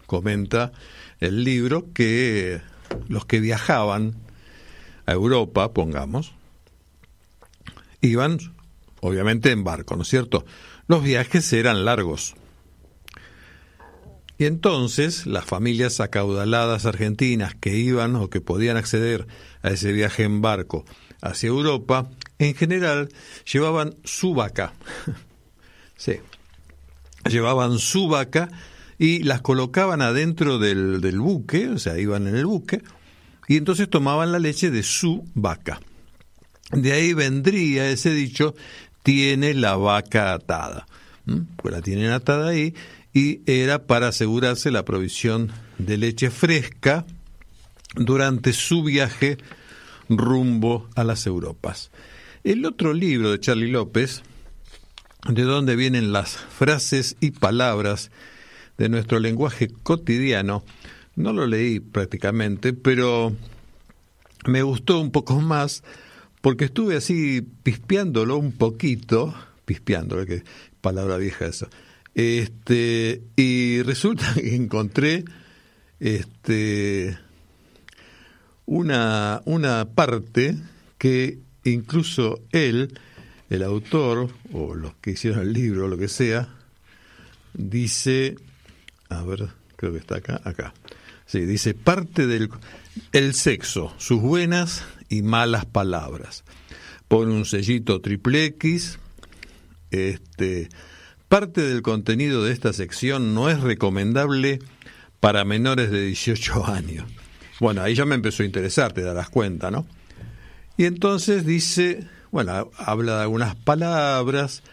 comenta 0.06 0.74
el 1.20 1.44
libro 1.44 1.94
que 1.94 2.62
los 3.08 3.26
que 3.26 3.40
viajaban 3.40 4.16
a 5.06 5.14
Europa, 5.14 5.74
pongamos, 5.74 6.34
iban 8.02 8.40
obviamente 9.00 9.52
en 9.52 9.64
barco, 9.64 9.96
¿no 9.96 10.04
es 10.04 10.10
cierto? 10.10 10.46
Los 10.88 11.04
viajes 11.04 11.52
eran 11.54 11.86
largos. 11.86 12.36
Y 14.38 14.46
entonces 14.46 15.26
las 15.26 15.46
familias 15.46 16.00
acaudaladas 16.00 16.86
argentinas 16.86 17.56
que 17.56 17.78
iban 17.78 18.16
o 18.16 18.30
que 18.30 18.42
podían 18.42 18.78
acceder 18.78 19.28
a 19.62 19.70
ese 19.70 19.92
viaje 19.92 20.24
en 20.24 20.42
barco 20.42 20.86
hacia 21.22 21.48
Europa, 21.48 22.10
en 22.40 22.56
general 22.56 23.10
llevaban 23.52 23.96
su 24.04 24.34
vaca. 24.34 24.74
sí. 25.96 26.20
Llevaban 27.30 27.80
su 27.80 28.08
vaca 28.08 28.50
y 28.98 29.24
las 29.24 29.42
colocaban 29.42 30.02
adentro 30.02 30.60
del, 30.60 31.02
del 31.02 31.20
buque, 31.20 31.70
o 31.70 31.78
sea, 31.78 31.98
iban 31.98 32.28
en 32.28 32.36
el 32.36 32.46
buque, 32.46 32.82
y 33.48 33.58
entonces 33.58 33.90
tomaban 33.90 34.32
la 34.32 34.40
leche 34.40 34.72
de 34.72 34.84
su 34.84 35.26
vaca. 35.34 35.80
De 36.72 36.92
ahí 36.94 37.14
vendría 37.14 37.90
ese 37.90 38.12
dicho, 38.14 38.56
tiene 39.04 39.54
la 39.54 39.76
vaca 39.76 40.34
atada. 40.34 40.88
Pues 41.58 41.74
la 41.74 41.82
tienen 41.82 42.12
atada 42.12 42.50
ahí 42.50 42.74
y 43.14 43.42
era 43.46 43.86
para 43.86 44.10
asegurarse 44.10 44.72
la 44.72 44.84
provisión 44.84 45.52
de 45.78 45.98
leche 45.98 46.32
fresca 46.32 47.06
durante 47.96 48.54
su 48.54 48.84
viaje 48.84 49.38
rumbo 50.10 50.90
a 50.96 51.04
las 51.04 51.26
Europas. 51.28 51.92
El 52.44 52.66
otro 52.66 52.94
libro 52.94 53.32
de 53.32 53.40
Charlie 53.40 53.72
López, 53.72 54.24
de 55.28 55.44
donde 55.44 55.76
vienen 55.76 56.12
las 56.12 56.36
frases 56.36 57.16
y 57.20 57.32
palabras 57.32 58.12
de 58.78 58.90
nuestro 58.90 59.20
lenguaje 59.20 59.70
cotidiano. 59.84 60.64
No 61.16 61.32
lo 61.34 61.46
leí 61.48 61.80
prácticamente, 61.80 62.74
pero 62.74 63.36
me 64.46 64.62
gustó 64.64 65.00
un 65.00 65.12
poco 65.12 65.40
más 65.40 65.84
porque 66.42 66.66
estuve 66.66 66.98
así 66.98 67.42
pispeándolo 67.64 68.38
un 68.38 68.52
poquito, 68.52 69.34
pispeándolo, 69.66 70.26
que 70.26 70.44
palabra 70.82 71.18
vieja 71.18 71.46
eso. 71.46 71.70
Este, 72.16 73.24
y 73.36 73.82
resulta 73.84 74.34
que 74.34 74.56
encontré 74.56 75.24
este 76.00 77.18
una, 78.66 79.42
una 79.46 79.86
parte 79.86 80.58
que 80.98 81.40
incluso 81.64 82.42
él, 82.52 83.00
el 83.54 83.64
autor, 83.64 84.30
o 84.52 84.76
los 84.76 84.96
que 84.96 85.12
hicieron 85.12 85.42
el 85.42 85.54
libro, 85.54 85.88
lo 85.88 85.98
que 85.98 86.08
sea, 86.08 86.50
dice 87.54 88.36
a 89.14 89.24
ver, 89.24 89.50
creo 89.76 89.92
que 89.92 90.00
está 90.00 90.18
acá, 90.18 90.42
acá. 90.44 90.74
Sí, 91.26 91.42
dice 91.42 91.74
parte 91.74 92.28
del 92.28 92.50
el 93.12 93.34
sexo, 93.34 93.94
sus 93.98 94.22
buenas 94.22 94.84
y 95.10 95.22
malas 95.22 95.66
palabras. 95.66 96.44
Pone 97.08 97.34
un 97.34 97.46
sellito 97.46 98.02
triple 98.02 98.46
X. 98.46 99.00
Este, 99.92 100.70
parte 101.28 101.62
del 101.62 101.82
contenido 101.82 102.44
de 102.44 102.52
esta 102.52 102.74
sección 102.74 103.34
no 103.34 103.50
es 103.50 103.62
recomendable 103.62 104.60
para 105.20 105.46
menores 105.46 105.92
de 105.92 106.06
18 106.08 106.66
años. 106.66 107.06
Bueno, 107.60 107.82
ahí 107.82 107.96
ya 107.96 108.06
me 108.06 108.16
empezó 108.16 108.44
a 108.44 108.48
interesar, 108.48 108.94
te 108.94 109.02
darás 109.02 109.30
cuenta, 109.30 109.70
¿no? 109.70 109.86
Y 110.76 110.86
entonces 110.86 111.46
dice, 111.46 112.08
bueno, 112.34 112.72
habla 112.78 113.18
de 113.18 113.22
algunas 113.22 113.56
palabras 113.56 114.64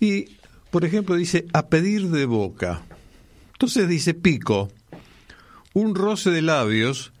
y, 0.00 0.24
por 0.72 0.84
ejemplo, 0.84 1.14
dice 1.14 1.46
a 1.52 1.68
pedir 1.68 2.08
de 2.08 2.26
boca. 2.26 2.82
Entonces 3.52 3.88
dice 3.88 4.12
pico, 4.12 4.70
un 5.72 5.94
roce 5.94 6.30
de 6.30 6.42
labios, 6.42 7.12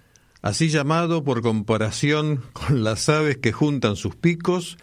así 0.42 0.70
llamado 0.70 1.22
por 1.22 1.40
comparación 1.40 2.42
con 2.52 2.82
las 2.82 3.08
aves 3.08 3.36
que 3.36 3.52
juntan 3.52 3.94
sus 3.94 4.16
picos 4.16 4.76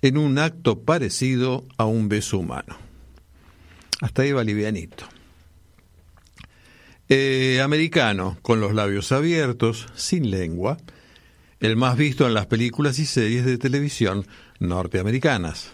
en 0.00 0.16
un 0.16 0.38
acto 0.38 0.78
parecido 0.78 1.64
a 1.76 1.86
un 1.86 2.08
beso 2.08 2.38
humano. 2.38 2.76
Hasta 4.00 4.22
ahí 4.22 4.30
va 4.30 4.44
livianito. 4.44 5.06
Eh, 7.08 7.60
americano, 7.64 8.38
con 8.42 8.60
los 8.60 8.74
labios 8.74 9.10
abiertos, 9.10 9.88
sin 9.96 10.30
lengua, 10.30 10.78
el 11.60 11.76
más 11.76 11.96
visto 11.96 12.26
en 12.26 12.34
las 12.34 12.46
películas 12.46 12.98
y 12.98 13.06
series 13.06 13.44
de 13.44 13.58
televisión 13.58 14.26
norteamericanas. 14.58 15.70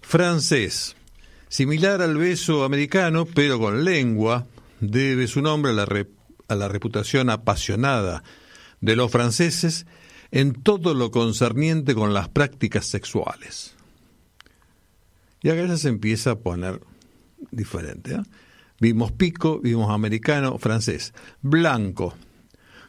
Francés, 0.00 0.96
Similar 1.48 2.02
al 2.02 2.18
beso 2.18 2.64
americano, 2.64 3.24
pero 3.24 3.58
con 3.58 3.82
lengua, 3.84 4.46
debe 4.80 5.26
su 5.26 5.40
nombre 5.40 5.72
a 5.72 6.54
la, 6.54 6.68
reputación 6.68 7.30
apasionada 7.30 8.22
de 8.82 8.96
los 8.96 9.10
franceses 9.10 9.86
en 10.30 10.52
todo 10.52 10.92
lo 10.92 11.10
concerniente 11.10 11.94
con 11.94 12.12
las 12.12 12.28
prácticas 12.28 12.84
sexuales. 12.84 13.74
Y 15.42 15.48
acá 15.48 15.66
ya 15.66 15.78
se 15.78 15.88
empieza 15.88 16.32
a 16.32 16.38
poner 16.38 16.82
diferente. 17.50 18.16
¿eh? 18.16 18.22
Vimos 18.78 19.10
pico, 19.12 19.58
vimos 19.60 19.90
americano, 19.90 20.58
francés. 20.58 21.14
Blanco. 21.40 22.14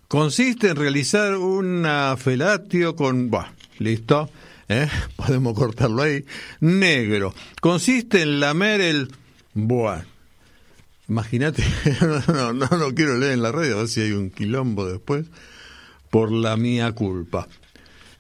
Consiste 0.10 0.70
en 0.70 0.76
realizar 0.76 1.38
una 1.38 2.18
felatio 2.18 2.96
con... 2.96 3.30
Bah, 3.30 3.54
listo. 3.78 4.28
¿eh? 4.68 4.88
Podemos 5.16 5.54
cortarlo 5.54 6.02
ahí. 6.02 6.26
Negro. 6.62 7.36
Consiste 7.62 8.24
en 8.24 8.40
lamer 8.40 8.82
el... 8.82 9.12
Buah. 9.54 10.02
Imagínate, 11.08 11.64
no, 12.28 12.54
no, 12.54 12.68
no, 12.68 12.96
quiero 12.96 13.18
leer 13.18 13.34
en 13.34 13.44
la 13.44 13.52
red, 13.52 13.72
a 13.72 13.76
ver 13.78 13.88
si 13.88 14.02
hay 14.02 14.12
un 14.12 14.32
quilombo 14.32 14.90
después, 14.90 15.28
por 16.10 16.32
la 16.32 16.58
mía 16.58 16.92
culpa. 16.94 17.48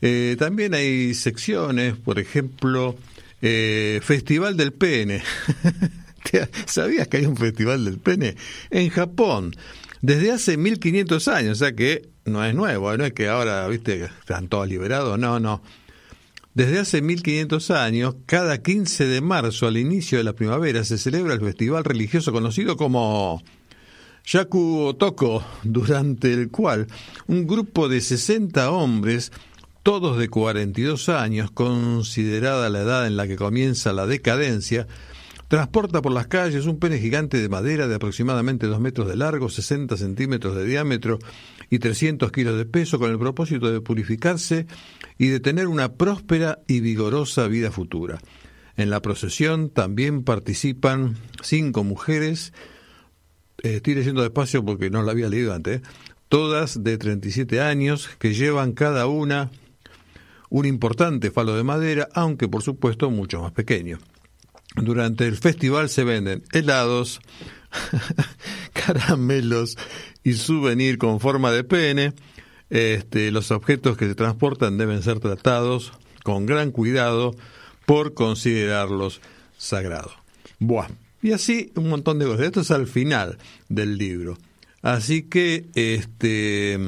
Eh, 0.02 0.36
también 0.38 0.76
hay 0.76 1.16
secciones, 1.16 1.96
por 1.96 2.20
ejemplo, 2.20 2.96
eh, 3.42 4.00
Festival 4.04 4.58
del 4.58 4.74
Pene. 4.74 5.24
¿Sabías 6.66 7.08
que 7.08 7.18
hay 7.18 7.26
un 7.26 7.38
Festival 7.38 7.86
del 7.86 7.98
Pene? 7.98 8.36
En 8.70 8.90
Japón, 8.90 9.56
desde 10.02 10.32
hace 10.32 10.58
1500 10.58 11.28
años, 11.28 11.52
o 11.54 11.66
sea 11.66 11.76
que 11.76 12.10
no 12.26 12.46
es 12.46 12.56
nuevo, 12.56 12.96
no 12.96 13.06
es 13.06 13.14
que 13.14 13.28
ahora, 13.28 13.68
viste, 13.68 14.04
están 14.04 14.48
todos 14.48 14.68
liberados, 14.68 15.20
no, 15.20 15.40
no. 15.40 15.62
Desde 16.54 16.80
hace 16.80 17.02
1500 17.02 17.72
años, 17.72 18.16
cada 18.26 18.62
15 18.62 19.06
de 19.06 19.22
marzo, 19.22 19.68
al 19.68 19.78
inicio 19.78 20.18
de 20.18 20.24
la 20.24 20.34
primavera, 20.34 20.84
se 20.84 20.98
celebra 20.98 21.34
el 21.34 21.42
festival 21.42 21.84
religioso 21.84 22.32
conocido 22.32 22.76
como 22.76 23.44
Yaku 24.26 24.80
Otoko, 24.88 25.44
durante 25.64 26.34
el 26.34 26.50
cual 26.50 26.88
un 27.28 27.48
grupo 27.48 27.88
de 27.88 28.02
60 28.02 28.72
hombres, 28.72 29.32
todos 29.84 30.18
de 30.18 30.30
42 30.30 31.10
años, 31.10 31.52
considerada 31.52 32.70
la 32.70 32.82
edad 32.82 33.08
en 33.08 33.16
la 33.16 33.28
que 33.28 33.36
comienza 33.36 33.94
la 33.94 34.06
decadencia, 34.06 34.88
transporta 35.50 36.02
por 36.02 36.14
las 36.14 36.28
calles 36.28 36.68
un 36.68 36.80
pene 36.80 37.00
gigante 37.00 37.42
de 37.42 37.50
madera 37.50 37.88
de 37.88 37.96
aproximadamente 37.96 38.68
2 38.68 38.80
metros 38.80 39.08
de 39.08 39.18
largo, 39.18 39.50
60 39.50 39.98
centímetros 39.98 40.56
de 40.56 40.64
diámetro 40.64 41.18
y 41.72 41.80
300 41.80 42.32
kilos 42.32 42.56
de 42.56 42.66
peso 42.66 43.00
con 43.00 43.12
el 43.12 43.18
propósito 43.18 43.70
de 43.72 43.82
purificarse 43.82 44.68
y 45.18 45.28
de 45.28 45.40
tener 45.40 45.68
una 45.68 45.94
próspera 45.94 46.60
y 46.68 46.82
vigorosa 46.82 47.48
vida 47.48 47.72
futura. 47.72 48.20
En 48.78 48.92
la 48.92 49.02
procesión 49.02 49.72
también 49.72 50.24
participan 50.24 51.18
cinco 51.42 51.84
mujeres, 51.84 52.54
eh, 53.64 53.78
estoy 53.78 53.96
leyendo 53.96 54.22
despacio 54.22 54.64
porque 54.64 54.92
no 54.92 55.02
la 55.02 55.12
había 55.12 55.30
leído 55.30 55.54
antes, 55.56 55.82
todas 56.30 56.84
de 56.84 57.00
37 57.00 57.60
años, 57.60 58.08
que 58.20 58.36
llevan 58.36 58.74
cada 58.74 59.08
una 59.08 59.50
un 60.52 60.68
importante 60.68 61.32
falo 61.32 61.56
de 61.56 61.64
madera, 61.64 62.08
aunque 62.14 62.48
por 62.48 62.62
supuesto 62.62 63.10
mucho 63.10 63.42
más 63.42 63.52
pequeño. 63.52 63.98
Durante 64.76 65.28
el 65.28 65.38
festival 65.38 65.90
se 65.90 66.04
venden 66.04 66.44
helados, 66.52 67.22
caramelos 68.74 69.78
y 70.24 70.34
souvenir 70.34 70.98
con 70.98 71.20
forma 71.20 71.52
de 71.52 71.64
pene. 71.64 72.14
Este, 72.70 73.32
los 73.32 73.52
objetos 73.52 73.98
que 73.98 74.08
se 74.08 74.16
transportan 74.16 74.78
deben 74.78 75.02
ser 75.02 75.20
tratados 75.20 75.92
con 76.24 76.46
gran 76.46 76.72
cuidado 76.72 77.36
por 77.86 78.14
considerarlos 78.14 79.22
sagrados. 79.58 80.14
Buah. 80.60 80.88
Y 81.22 81.32
así 81.32 81.72
un 81.76 81.90
montón 81.90 82.20
de 82.20 82.26
cosas. 82.26 82.46
Esto 82.46 82.62
es 82.62 82.72
al 82.72 82.88
final 82.88 83.38
del 83.68 83.98
libro. 83.98 84.38
Así 84.82 85.24
que, 85.24 85.66
este. 85.76 86.80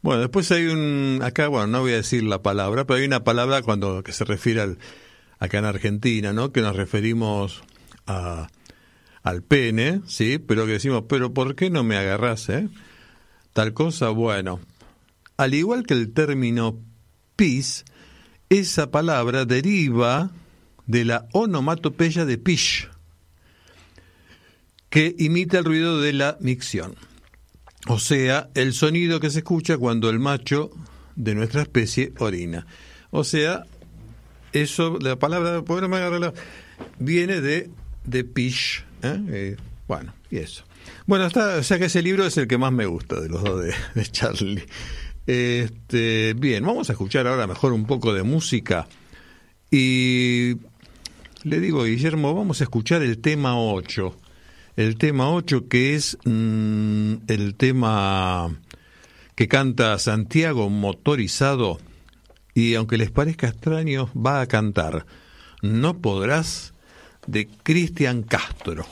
Bueno, 0.00 0.20
después 0.20 0.50
hay 0.52 0.66
un. 0.66 1.20
Acá, 1.22 1.48
bueno, 1.48 1.66
no 1.66 1.80
voy 1.80 1.92
a 1.92 1.96
decir 1.96 2.22
la 2.22 2.42
palabra, 2.42 2.86
pero 2.86 3.00
hay 3.00 3.06
una 3.06 3.24
palabra 3.24 3.62
cuando 3.62 4.02
que 4.02 4.12
se 4.12 4.24
refiere 4.24 4.62
al, 4.62 4.78
acá 5.38 5.58
en 5.58 5.64
Argentina, 5.64 6.32
¿no? 6.32 6.52
Que 6.52 6.60
nos 6.60 6.76
referimos 6.76 7.62
al 8.06 9.42
pene, 9.42 10.00
¿sí? 10.06 10.38
Pero 10.38 10.66
que 10.66 10.72
decimos, 10.72 11.04
pero 11.08 11.34
¿por 11.34 11.54
qué 11.54 11.70
no 11.70 11.84
me 11.84 11.96
agarras, 11.96 12.48
eh? 12.48 12.68
Tal 13.52 13.74
cosa, 13.74 14.08
bueno. 14.10 14.60
Al 15.36 15.54
igual 15.54 15.84
que 15.84 15.94
el 15.94 16.12
término 16.12 16.80
pis, 17.36 17.84
esa 18.48 18.90
palabra 18.90 19.44
deriva 19.44 20.30
de 20.86 21.04
la 21.04 21.28
onomatopeya 21.32 22.24
de 22.24 22.38
pish, 22.38 22.88
que 24.88 25.14
imita 25.18 25.58
el 25.58 25.64
ruido 25.64 26.00
de 26.00 26.14
la 26.14 26.38
micción. 26.40 26.94
O 27.88 27.98
sea, 27.98 28.48
el 28.54 28.72
sonido 28.72 29.20
que 29.20 29.30
se 29.30 29.40
escucha 29.40 29.76
cuando 29.76 30.08
el 30.10 30.18
macho 30.18 30.70
de 31.14 31.34
nuestra 31.34 31.62
especie 31.62 32.12
orina. 32.18 32.66
O 33.10 33.22
sea, 33.22 33.64
eso, 34.52 34.98
la 35.00 35.16
palabra, 35.16 35.62
viene 36.98 37.40
de, 37.40 37.70
de 38.04 38.24
Pish. 38.24 38.84
¿eh? 39.02 39.20
Eh, 39.28 39.56
bueno, 39.86 40.14
y 40.30 40.38
eso. 40.38 40.64
Bueno, 41.06 41.26
está, 41.26 41.56
o 41.56 41.62
sea 41.62 41.78
que 41.78 41.86
ese 41.86 42.02
libro 42.02 42.26
es 42.26 42.36
el 42.36 42.48
que 42.48 42.58
más 42.58 42.72
me 42.72 42.86
gusta 42.86 43.20
de 43.20 43.28
los 43.28 43.42
dos 43.42 43.62
de, 43.62 43.74
de 43.94 44.06
Charlie. 44.06 44.64
Este, 45.26 46.34
bien, 46.34 46.64
vamos 46.64 46.88
a 46.88 46.92
escuchar 46.92 47.26
ahora 47.26 47.46
mejor 47.46 47.72
un 47.72 47.86
poco 47.86 48.14
de 48.14 48.22
música. 48.22 48.88
Y 49.70 50.54
le 51.44 51.60
digo, 51.60 51.84
Guillermo, 51.84 52.34
vamos 52.34 52.60
a 52.60 52.64
escuchar 52.64 53.02
el 53.02 53.18
tema 53.18 53.60
8. 53.60 54.16
El 54.76 54.96
tema 54.96 55.30
8 55.30 55.68
que 55.68 55.94
es 55.94 56.16
mm, 56.24 57.14
el 57.26 57.54
tema 57.56 58.58
que 59.34 59.48
canta 59.48 59.98
Santiago 59.98 60.70
Motorizado 60.70 61.78
y 62.58 62.74
aunque 62.74 62.98
les 62.98 63.12
parezca 63.12 63.46
extraño, 63.46 64.10
va 64.14 64.40
a 64.40 64.48
cantar 64.48 65.06
No 65.62 65.98
podrás 65.98 66.74
de 67.28 67.46
Cristian 67.62 68.24
Castro. 68.24 68.84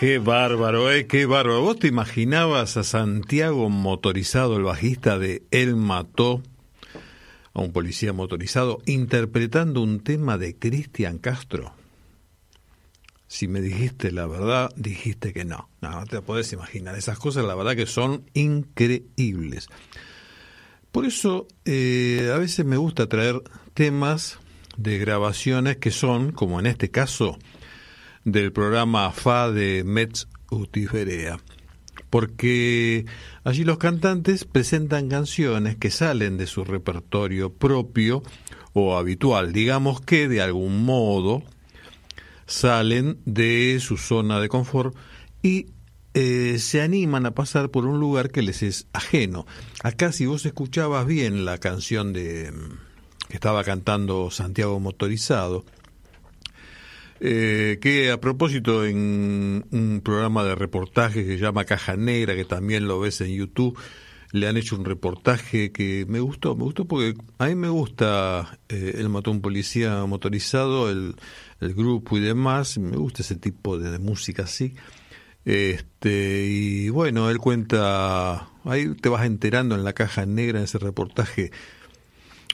Qué 0.00 0.18
bárbaro, 0.18 0.90
eh, 0.90 1.06
qué 1.06 1.26
bárbaro. 1.26 1.62
¿Vos 1.62 1.78
te 1.78 1.86
imaginabas 1.86 2.76
a 2.76 2.82
Santiago 2.82 3.70
motorizado, 3.70 4.56
el 4.56 4.64
bajista 4.64 5.20
de 5.20 5.44
Él 5.52 5.76
mató 5.76 6.42
a 7.52 7.60
un 7.60 7.72
policía 7.72 8.12
motorizado, 8.12 8.82
interpretando 8.86 9.82
un 9.82 10.00
tema 10.00 10.36
de 10.36 10.56
Cristian 10.56 11.18
Castro? 11.18 11.74
Si 13.28 13.46
me 13.46 13.60
dijiste 13.60 14.10
la 14.10 14.26
verdad, 14.26 14.70
dijiste 14.74 15.32
que 15.32 15.44
no. 15.44 15.68
No, 15.80 15.90
no 15.92 16.06
te 16.06 16.20
podés 16.22 16.52
imaginar. 16.52 16.96
Esas 16.96 17.20
cosas, 17.20 17.44
la 17.44 17.54
verdad 17.54 17.76
que 17.76 17.86
son 17.86 18.28
increíbles. 18.34 19.68
Por 20.94 21.06
eso 21.06 21.48
eh, 21.64 22.30
a 22.32 22.38
veces 22.38 22.64
me 22.64 22.76
gusta 22.76 23.08
traer 23.08 23.42
temas 23.74 24.38
de 24.76 24.96
grabaciones 24.98 25.78
que 25.78 25.90
son, 25.90 26.30
como 26.30 26.60
en 26.60 26.66
este 26.66 26.92
caso, 26.92 27.36
del 28.22 28.52
programa 28.52 29.10
FA 29.10 29.50
de 29.50 29.82
Metz 29.84 30.28
Utiferea. 30.52 31.40
Porque 32.10 33.06
allí 33.42 33.64
los 33.64 33.78
cantantes 33.78 34.44
presentan 34.44 35.08
canciones 35.08 35.74
que 35.74 35.90
salen 35.90 36.36
de 36.36 36.46
su 36.46 36.62
repertorio 36.62 37.52
propio 37.52 38.22
o 38.72 38.96
habitual, 38.96 39.52
digamos 39.52 40.00
que 40.00 40.28
de 40.28 40.42
algún 40.42 40.84
modo 40.84 41.42
salen 42.46 43.18
de 43.24 43.80
su 43.80 43.96
zona 43.96 44.38
de 44.38 44.48
confort 44.48 44.94
y 45.42 45.73
eh, 46.14 46.58
se 46.60 46.80
animan 46.80 47.26
a 47.26 47.32
pasar 47.32 47.70
por 47.70 47.86
un 47.86 47.98
lugar 47.98 48.30
que 48.30 48.42
les 48.42 48.62
es 48.62 48.86
ajeno. 48.92 49.46
Acá 49.82 50.12
si 50.12 50.26
vos 50.26 50.46
escuchabas 50.46 51.06
bien 51.06 51.44
la 51.44 51.58
canción 51.58 52.12
de 52.12 52.52
mm, 52.52 53.28
que 53.28 53.34
estaba 53.34 53.64
cantando 53.64 54.30
Santiago 54.30 54.78
Motorizado, 54.78 55.64
eh, 57.20 57.78
que 57.80 58.12
a 58.12 58.20
propósito 58.20 58.84
en 58.84 59.64
un 59.70 60.00
programa 60.04 60.44
de 60.44 60.54
reportaje 60.54 61.24
que 61.24 61.36
se 61.36 61.42
llama 61.42 61.64
Caja 61.64 61.96
Negra, 61.96 62.36
que 62.36 62.44
también 62.44 62.86
lo 62.86 63.00
ves 63.00 63.20
en 63.20 63.34
YouTube, 63.34 63.76
le 64.30 64.46
han 64.46 64.56
hecho 64.56 64.76
un 64.76 64.84
reportaje 64.84 65.72
que 65.72 66.06
me 66.08 66.20
gustó, 66.20 66.54
me 66.54 66.64
gustó 66.64 66.84
porque 66.86 67.14
a 67.38 67.46
mí 67.46 67.54
me 67.54 67.68
gusta 67.68 68.58
eh, 68.68 68.94
el 68.98 69.08
matón 69.08 69.40
policía 69.40 70.04
motorizado, 70.06 70.90
el, 70.90 71.14
el, 71.60 71.74
grupo 71.74 72.18
y 72.18 72.20
demás, 72.20 72.78
me 72.78 72.96
gusta 72.96 73.22
ese 73.22 73.36
tipo 73.36 73.78
de 73.78 73.98
música 73.98 74.44
así. 74.44 74.74
Este, 75.44 76.46
y 76.46 76.88
bueno, 76.88 77.30
él 77.30 77.38
cuenta, 77.38 78.48
ahí 78.64 78.94
te 78.94 79.08
vas 79.08 79.26
enterando 79.26 79.74
en 79.74 79.84
la 79.84 79.92
caja 79.92 80.24
negra, 80.24 80.58
en 80.58 80.64
ese 80.64 80.78
reportaje, 80.78 81.50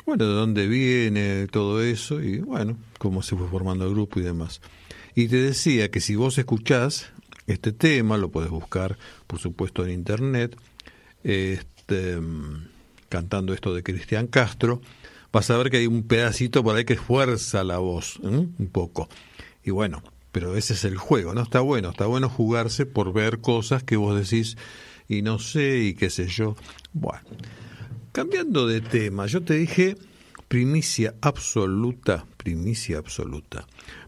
bueno, 0.07 0.27
de 0.27 0.33
dónde 0.33 0.67
viene 0.67 1.47
todo 1.47 1.83
eso 1.83 2.21
y 2.21 2.39
bueno, 2.39 2.77
cómo 2.99 3.23
se 3.23 3.37
fue 3.37 3.49
formando 3.49 3.87
el 3.87 3.93
grupo 3.93 4.19
y 4.19 4.23
demás. 4.23 4.61
Y 5.15 5.29
te 5.29 5.37
decía 5.37 5.91
que 5.91 6.01
si 6.01 6.17
vos 6.17 6.37
escuchás 6.39 7.13
este 7.47 7.73
tema, 7.73 8.17
lo 8.17 8.31
puedes 8.31 8.51
buscar, 8.51 8.99
por 9.27 9.39
supuesto, 9.39 9.85
en 9.85 9.93
internet, 9.93 10.57
este, 11.23 12.19
cantando 13.09 13.55
esto 13.55 13.75
de 13.75 13.83
Cristian 13.83 14.27
Castro, 14.27 14.81
vas 15.33 15.51
a 15.51 15.59
ver 15.59 15.71
que 15.71 15.79
hay 15.79 15.87
un 15.87 16.05
pedacito 16.05 16.65
por 16.65 16.77
ahí 16.77 16.85
que 16.85 16.97
fuerza 16.97 17.63
la 17.63 17.79
voz, 17.79 18.17
un 18.19 18.69
poco. 18.73 19.09
Y 19.63 19.71
bueno, 19.71 20.03
pero 20.33 20.57
ese 20.57 20.75
es 20.75 20.85
el 20.85 20.97
juego, 20.97 21.35
¿no? 21.35 21.43
Está 21.43 21.61
bueno, 21.61 21.91
está 21.91 22.07
bueno 22.07 22.29
jugarse 22.29 22.87
por 22.87 23.13
ver 23.13 23.41
cosas 23.41 23.83
que 23.83 23.97
vos 23.97 24.19
decís 24.19 24.57
y 25.09 25.23
no 25.23 25.39
sé 25.39 25.79
y 25.79 25.95
qué 25.95 26.11
sé 26.11 26.27
yo. 26.29 26.57
Bueno, 26.93 27.23
cambiando 28.13 28.67
de 28.67 28.81
tema, 28.81 29.27
yo 29.27 29.43
te 29.43 29.55
dije 29.55 29.97
primicia 30.49 31.15
absoluta 31.21 32.27
primicia 32.43 32.99
absoluta 32.99 33.67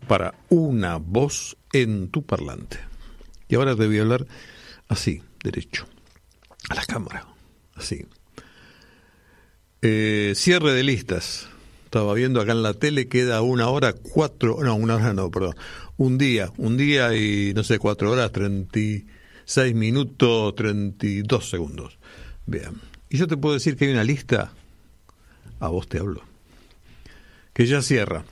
para 0.08 0.34
una 0.48 0.96
voz 0.96 1.56
en 1.72 2.08
tu 2.08 2.22
parlante. 2.24 2.78
Y 3.48 3.56
ahora 3.56 3.76
te 3.76 3.86
voy 3.86 3.98
a 3.98 4.02
hablar 4.02 4.26
así, 4.88 5.22
derecho, 5.44 5.86
a 6.70 6.74
la 6.74 6.84
cámara, 6.84 7.26
así. 7.74 8.06
Eh, 9.82 10.32
cierre 10.34 10.72
de 10.72 10.82
listas. 10.82 11.48
Estaba 11.84 12.14
viendo 12.14 12.40
acá 12.40 12.52
en 12.52 12.62
la 12.62 12.72
tele, 12.72 13.06
queda 13.06 13.42
una 13.42 13.68
hora, 13.68 13.92
cuatro, 13.92 14.56
no, 14.62 14.74
una 14.76 14.94
hora 14.94 15.12
no, 15.12 15.30
perdón, 15.30 15.54
un 15.96 16.18
día, 16.18 16.52
un 16.56 16.76
día 16.76 17.16
y 17.16 17.52
no 17.54 17.62
sé, 17.62 17.78
cuatro 17.78 18.10
horas, 18.10 18.32
treinta 18.32 18.78
y 18.78 19.06
seis 19.44 19.74
minutos, 19.74 20.54
treinta 20.54 21.06
y 21.06 21.22
dos 21.22 21.48
segundos. 21.48 21.98
Bien. 22.46 22.72
Y 23.08 23.18
yo 23.18 23.26
te 23.26 23.36
puedo 23.36 23.54
decir 23.54 23.76
que 23.76 23.86
hay 23.86 23.92
una 23.92 24.04
lista, 24.04 24.52
a 25.60 25.68
vos 25.68 25.88
te 25.88 25.98
hablo, 25.98 26.22
que 27.52 27.66
ya 27.66 27.82
cierra. 27.82 28.24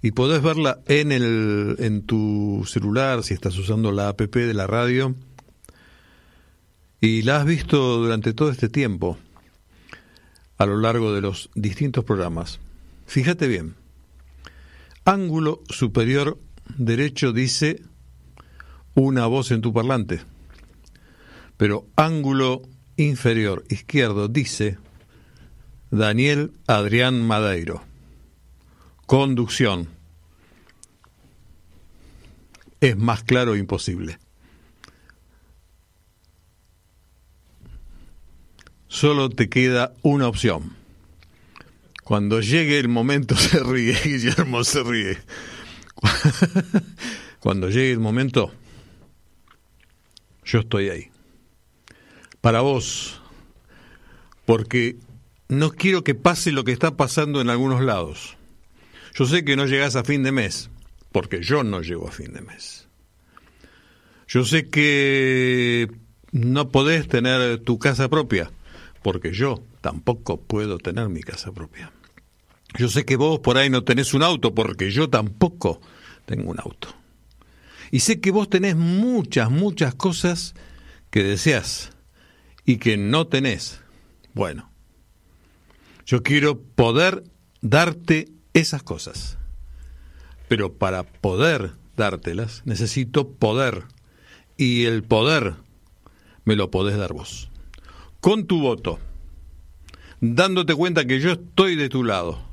Y 0.00 0.12
podés 0.12 0.42
verla 0.42 0.80
en, 0.86 1.12
el, 1.12 1.76
en 1.80 2.02
tu 2.02 2.64
celular, 2.66 3.24
si 3.24 3.34
estás 3.34 3.58
usando 3.58 3.90
la 3.90 4.08
app 4.08 4.20
de 4.20 4.54
la 4.54 4.66
radio. 4.66 5.14
Y 7.00 7.22
la 7.22 7.38
has 7.38 7.44
visto 7.44 7.98
durante 7.98 8.32
todo 8.32 8.50
este 8.50 8.68
tiempo, 8.68 9.18
a 10.56 10.66
lo 10.66 10.78
largo 10.78 11.12
de 11.12 11.20
los 11.20 11.50
distintos 11.54 12.04
programas. 12.04 12.60
Fíjate 13.06 13.48
bien. 13.48 13.74
Ángulo 15.08 15.62
superior 15.70 16.38
derecho 16.76 17.32
dice 17.32 17.82
una 18.94 19.24
voz 19.24 19.50
en 19.52 19.62
tu 19.62 19.72
parlante. 19.72 20.20
Pero 21.56 21.86
ángulo 21.96 22.60
inferior 22.96 23.64
izquierdo 23.70 24.28
dice 24.28 24.76
Daniel 25.90 26.52
Adrián 26.66 27.26
Madeiro. 27.26 27.82
Conducción. 29.06 29.88
Es 32.82 32.94
más 32.98 33.22
claro 33.22 33.56
imposible. 33.56 34.18
Solo 38.88 39.30
te 39.30 39.48
queda 39.48 39.94
una 40.02 40.28
opción. 40.28 40.77
Cuando 42.08 42.40
llegue 42.40 42.78
el 42.78 42.88
momento 42.88 43.36
se 43.36 43.62
ríe, 43.62 43.94
Guillermo 44.02 44.64
se 44.64 44.82
ríe. 44.82 45.18
Cuando 47.38 47.68
llegue 47.68 47.92
el 47.92 47.98
momento, 47.98 48.50
yo 50.42 50.60
estoy 50.60 50.88
ahí 50.88 51.10
para 52.40 52.62
vos, 52.62 53.20
porque 54.46 54.96
no 55.48 55.72
quiero 55.72 56.02
que 56.02 56.14
pase 56.14 56.50
lo 56.50 56.64
que 56.64 56.72
está 56.72 56.96
pasando 56.96 57.42
en 57.42 57.50
algunos 57.50 57.82
lados. 57.82 58.38
Yo 59.14 59.26
sé 59.26 59.44
que 59.44 59.56
no 59.56 59.66
llegás 59.66 59.94
a 59.94 60.02
fin 60.02 60.22
de 60.22 60.32
mes, 60.32 60.70
porque 61.12 61.42
yo 61.42 61.62
no 61.62 61.82
llego 61.82 62.08
a 62.08 62.12
fin 62.12 62.32
de 62.32 62.40
mes. 62.40 62.88
Yo 64.26 64.46
sé 64.46 64.70
que 64.70 65.90
no 66.32 66.70
podés 66.70 67.06
tener 67.06 67.58
tu 67.58 67.78
casa 67.78 68.08
propia, 68.08 68.50
porque 69.02 69.34
yo 69.34 69.62
tampoco 69.82 70.40
puedo 70.40 70.78
tener 70.78 71.10
mi 71.10 71.20
casa 71.20 71.52
propia. 71.52 71.92
Yo 72.76 72.88
sé 72.88 73.04
que 73.04 73.16
vos 73.16 73.40
por 73.40 73.56
ahí 73.56 73.70
no 73.70 73.84
tenés 73.84 74.14
un 74.14 74.22
auto, 74.22 74.54
porque 74.54 74.90
yo 74.90 75.08
tampoco 75.08 75.80
tengo 76.26 76.50
un 76.50 76.60
auto. 76.60 76.88
Y 77.90 78.00
sé 78.00 78.20
que 78.20 78.30
vos 78.30 78.50
tenés 78.50 78.76
muchas, 78.76 79.50
muchas 79.50 79.94
cosas 79.94 80.54
que 81.10 81.22
deseas 81.22 81.92
y 82.64 82.76
que 82.76 82.96
no 82.96 83.26
tenés. 83.26 83.80
Bueno, 84.34 84.70
yo 86.04 86.22
quiero 86.22 86.60
poder 86.60 87.24
darte 87.62 88.28
esas 88.52 88.82
cosas. 88.82 89.38
Pero 90.48 90.74
para 90.74 91.02
poder 91.04 91.72
dártelas 91.96 92.62
necesito 92.64 93.30
poder. 93.32 93.84
Y 94.56 94.86
el 94.86 95.04
poder 95.04 95.54
me 96.44 96.56
lo 96.56 96.70
podés 96.70 96.96
dar 96.96 97.12
vos. 97.12 97.50
Con 98.20 98.46
tu 98.46 98.60
voto. 98.60 98.98
Dándote 100.20 100.74
cuenta 100.74 101.04
que 101.06 101.20
yo 101.20 101.32
estoy 101.32 101.76
de 101.76 101.88
tu 101.88 102.02
lado. 102.02 102.47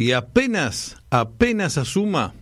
Y 0.00 0.12
apenas, 0.12 0.96
apenas 1.10 1.76
asuma, 1.76 2.32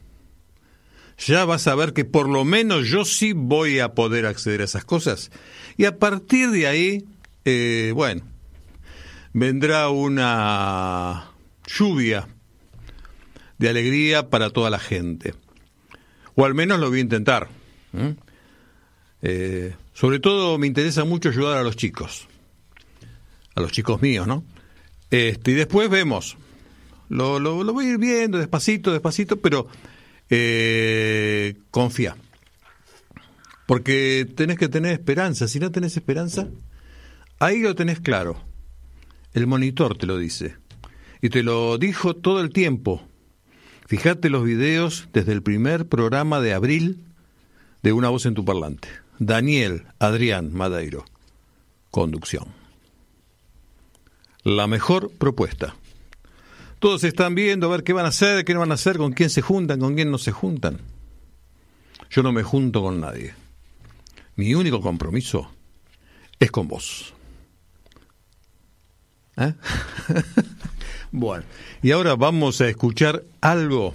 ya 1.19 1.45
vas 1.45 1.67
a 1.67 1.75
ver 1.75 1.93
que 1.93 2.05
por 2.05 2.29
lo 2.29 2.45
menos 2.45 2.87
yo 2.87 3.05
sí 3.05 3.33
voy 3.33 3.81
a 3.81 3.95
poder 3.95 4.27
acceder 4.27 4.61
a 4.61 4.65
esas 4.65 4.85
cosas 4.85 5.33
y 5.77 5.85
a 5.85 5.99
partir 5.99 6.53
de 6.53 6.69
ahí, 6.69 7.05
eh, 7.45 7.91
bueno, 7.97 8.23
vendrá 9.33 9.89
una 9.89 11.33
lluvia 11.67 12.29
de 13.59 13.69
alegría 13.69 14.31
para 14.31 14.51
toda 14.51 14.71
la 14.71 14.79
gente. 14.79 15.35
O 16.37 16.45
al 16.45 16.55
menos 16.55 16.79
lo 16.79 16.91
voy 16.91 16.99
a 16.99 17.03
intentar. 17.03 17.49
Eh, 19.21 19.75
sobre 19.95 20.21
todo 20.21 20.59
me 20.59 20.69
interesa 20.69 21.03
mucho 21.03 21.31
ayudar 21.31 21.59
a 21.59 21.65
los 21.65 21.75
chicos. 21.75 22.29
A 23.57 23.61
los 23.61 23.73
chicos 23.73 24.01
míos, 24.01 24.29
¿no? 24.29 24.45
Este, 25.11 25.51
y 25.51 25.55
después 25.55 25.91
vemos. 25.91 26.37
Lo, 27.09 27.39
lo, 27.39 27.73
voy 27.73 27.87
a 27.87 27.91
ir 27.91 27.99
viendo 27.99 28.39
despacito, 28.39 28.93
despacito, 28.93 29.39
pero 29.41 29.67
eh, 30.31 31.57
confía. 31.71 32.17
Porque 33.67 34.27
tenés 34.35 34.59
que 34.59 34.69
tener 34.69 34.93
esperanza. 34.93 35.49
Si 35.49 35.59
no 35.59 35.71
tenés 35.71 35.97
esperanza, 35.97 36.49
ahí 37.39 37.61
lo 37.61 37.75
tenés 37.75 38.01
claro. 38.01 38.41
El 39.33 39.47
monitor 39.47 39.97
te 39.97 40.07
lo 40.07 40.19
dice. 40.19 40.57
Y 41.21 41.31
te 41.31 41.43
lo 41.43 41.79
dijo 41.79 42.15
todo 42.15 42.41
el 42.41 42.51
tiempo. 42.51 43.03
Fíjate 43.87 44.31
los 44.31 44.45
videos 44.45 45.09
desde 45.13 45.33
el 45.33 45.43
primer 45.43 45.87
programa 45.87 46.41
de 46.41 46.55
abril 46.55 47.05
de 47.83 47.93
Una 47.93 48.09
voz 48.09 48.27
en 48.27 48.35
tu 48.35 48.45
parlante. 48.45 48.89
Daniel 49.19 49.85
Adrián 49.99 50.53
Madeiro. 50.53 51.05
Conducción. 51.91 52.47
La 54.45 54.67
mejor 54.67 55.11
propuesta. 55.19 55.75
Todos 56.79 57.03
están 57.05 57.35
viendo 57.35 57.67
a 57.67 57.71
ver 57.71 57.83
qué 57.83 57.93
van 57.93 58.05
a 58.05 58.09
hacer, 58.09 58.45
qué 58.45 58.55
no 58.55 58.61
van 58.61 58.71
a 58.71 58.75
hacer, 58.75 58.99
con 58.99 59.13
quién 59.13 59.31
se 59.31 59.43
juntan, 59.43 59.81
con 59.81 59.95
quién 59.95 60.11
no 60.11 60.19
se 60.19 60.31
juntan. 60.31 60.79
Yo 62.11 62.23
no 62.23 62.33
me 62.33 62.43
junto 62.43 62.83
con 62.83 63.01
nadie. 63.01 63.35
Mi 64.37 64.55
único 64.55 64.81
compromiso 64.81 65.51
es 66.39 66.51
con 66.51 66.69
vos. 66.69 67.13
¿Eh? 69.37 69.53
bueno, 71.13 71.45
y 71.83 71.91
ahora 71.91 72.15
vamos 72.15 72.61
a 72.61 72.69
escuchar 72.69 73.25
algo 73.41 73.95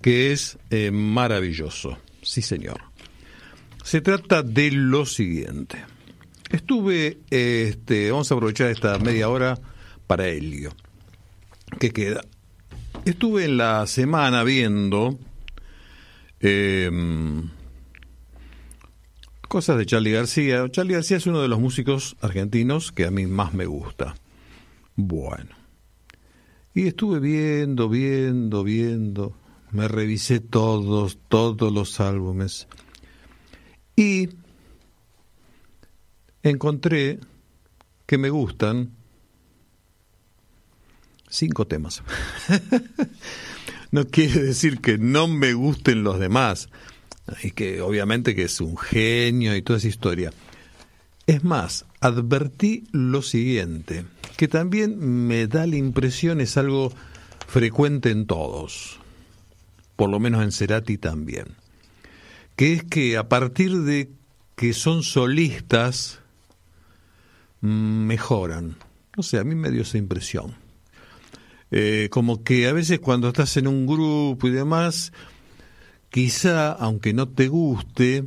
que 0.00 0.32
es 0.32 0.58
eh, 0.70 0.90
maravilloso. 0.92 1.98
Sí, 2.22 2.42
señor. 2.42 2.80
Se 3.82 4.00
trata 4.00 4.42
de 4.42 4.70
lo 4.70 5.06
siguiente. 5.06 5.84
Estuve, 6.50 7.18
este, 7.30 8.10
vamos 8.10 8.30
a 8.30 8.34
aprovechar 8.34 8.70
esta 8.70 8.98
media 8.98 9.28
hora 9.28 9.58
para 10.06 10.28
Helio. 10.28 10.72
¿Qué 11.78 11.90
queda? 11.90 12.22
Estuve 13.04 13.44
en 13.44 13.56
la 13.56 13.86
semana 13.86 14.42
viendo 14.42 15.18
eh, 16.40 16.90
Cosas 19.48 19.78
de 19.78 19.86
Charlie 19.86 20.12
García. 20.12 20.68
Charlie 20.70 20.92
García 20.92 21.16
es 21.16 21.26
uno 21.26 21.40
de 21.40 21.48
los 21.48 21.58
músicos 21.58 22.16
argentinos 22.20 22.92
que 22.92 23.06
a 23.06 23.10
mí 23.10 23.26
más 23.26 23.54
me 23.54 23.64
gusta. 23.64 24.14
Bueno. 24.94 25.56
Y 26.74 26.86
estuve 26.88 27.18
viendo, 27.18 27.88
viendo, 27.88 28.62
viendo. 28.62 29.34
Me 29.70 29.88
revisé 29.88 30.40
todos, 30.40 31.18
todos 31.28 31.72
los 31.72 31.98
álbumes. 31.98 32.68
Y 33.96 34.28
encontré 36.42 37.18
que 38.04 38.18
me 38.18 38.28
gustan 38.28 38.97
cinco 41.28 41.66
temas. 41.66 42.02
no 43.90 44.06
quiere 44.06 44.42
decir 44.42 44.80
que 44.80 44.98
no 44.98 45.28
me 45.28 45.52
gusten 45.54 46.02
los 46.02 46.18
demás 46.18 46.68
y 47.42 47.50
que 47.50 47.80
obviamente 47.80 48.34
que 48.34 48.44
es 48.44 48.60
un 48.60 48.76
genio 48.76 49.54
y 49.54 49.62
toda 49.62 49.78
esa 49.78 49.88
historia. 49.88 50.32
Es 51.26 51.44
más, 51.44 51.84
advertí 52.00 52.84
lo 52.90 53.20
siguiente, 53.20 54.06
que 54.36 54.48
también 54.48 54.98
me 54.98 55.46
da 55.46 55.66
la 55.66 55.76
impresión 55.76 56.40
es 56.40 56.56
algo 56.56 56.90
frecuente 57.46 58.10
en 58.10 58.26
todos, 58.26 58.98
por 59.96 60.08
lo 60.08 60.20
menos 60.20 60.42
en 60.42 60.52
Cerati 60.52 60.96
también, 60.96 61.48
que 62.56 62.72
es 62.72 62.84
que 62.84 63.18
a 63.18 63.28
partir 63.28 63.82
de 63.82 64.10
que 64.56 64.72
son 64.72 65.02
solistas, 65.02 66.20
mejoran. 67.60 68.76
No 69.16 69.22
sé, 69.22 69.38
a 69.38 69.44
mí 69.44 69.54
me 69.54 69.70
dio 69.70 69.82
esa 69.82 69.98
impresión. 69.98 70.56
Eh, 71.70 72.08
como 72.10 72.42
que 72.42 72.66
a 72.66 72.72
veces 72.72 72.98
cuando 72.98 73.28
estás 73.28 73.56
en 73.56 73.66
un 73.66 73.86
grupo 73.86 74.48
y 74.48 74.50
demás, 74.50 75.12
quizá, 76.10 76.72
aunque 76.72 77.12
no 77.12 77.28
te 77.28 77.48
guste, 77.48 78.24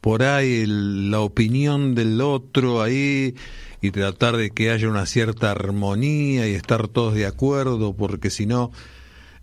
por 0.00 0.22
ahí 0.22 0.64
la 0.66 1.20
opinión 1.20 1.94
del 1.94 2.20
otro 2.20 2.82
ahí 2.82 3.34
y 3.80 3.90
tratar 3.90 4.36
de 4.36 4.50
que 4.50 4.70
haya 4.70 4.88
una 4.88 5.06
cierta 5.06 5.50
armonía 5.50 6.48
y 6.48 6.54
estar 6.54 6.88
todos 6.88 7.14
de 7.14 7.26
acuerdo, 7.26 7.94
porque 7.94 8.30
si 8.30 8.46
no, 8.46 8.72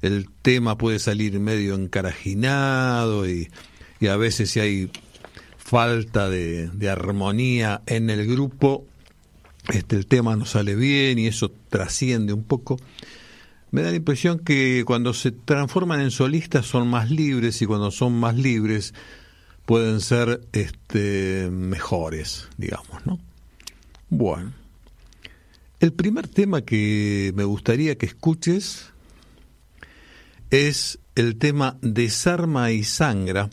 el 0.01 0.29
tema 0.41 0.77
puede 0.77 0.99
salir 0.99 1.39
medio 1.39 1.75
encarajinado 1.75 3.29
y, 3.29 3.49
y 3.99 4.07
a 4.07 4.15
veces 4.17 4.51
si 4.51 4.59
hay 4.59 4.91
falta 5.57 6.29
de, 6.29 6.69
de 6.69 6.89
armonía 6.89 7.81
en 7.85 8.09
el 8.09 8.25
grupo, 8.27 8.85
este, 9.73 9.95
el 9.95 10.05
tema 10.05 10.35
no 10.35 10.45
sale 10.45 10.75
bien 10.75 11.19
y 11.19 11.27
eso 11.27 11.51
trasciende 11.69 12.33
un 12.33 12.43
poco. 12.43 12.77
Me 13.71 13.81
da 13.81 13.91
la 13.91 13.97
impresión 13.97 14.39
que 14.39 14.83
cuando 14.85 15.13
se 15.13 15.31
transforman 15.31 16.01
en 16.01 16.11
solistas 16.11 16.65
son 16.65 16.87
más 16.87 17.11
libres 17.11 17.61
y 17.61 17.65
cuando 17.65 17.91
son 17.91 18.19
más 18.19 18.35
libres 18.35 18.93
pueden 19.65 20.01
ser 20.01 20.41
este, 20.53 21.49
mejores, 21.51 22.47
digamos, 22.57 23.05
¿no? 23.05 23.19
Bueno, 24.09 24.53
el 25.79 25.93
primer 25.93 26.27
tema 26.27 26.61
que 26.61 27.31
me 27.35 27.43
gustaría 27.43 27.95
que 27.95 28.07
escuches 28.07 28.91
es 30.49 30.97
el 31.13 31.37
tema 31.37 31.77
Desarma 31.81 32.71
y 32.71 32.83
Sangra 32.83 33.51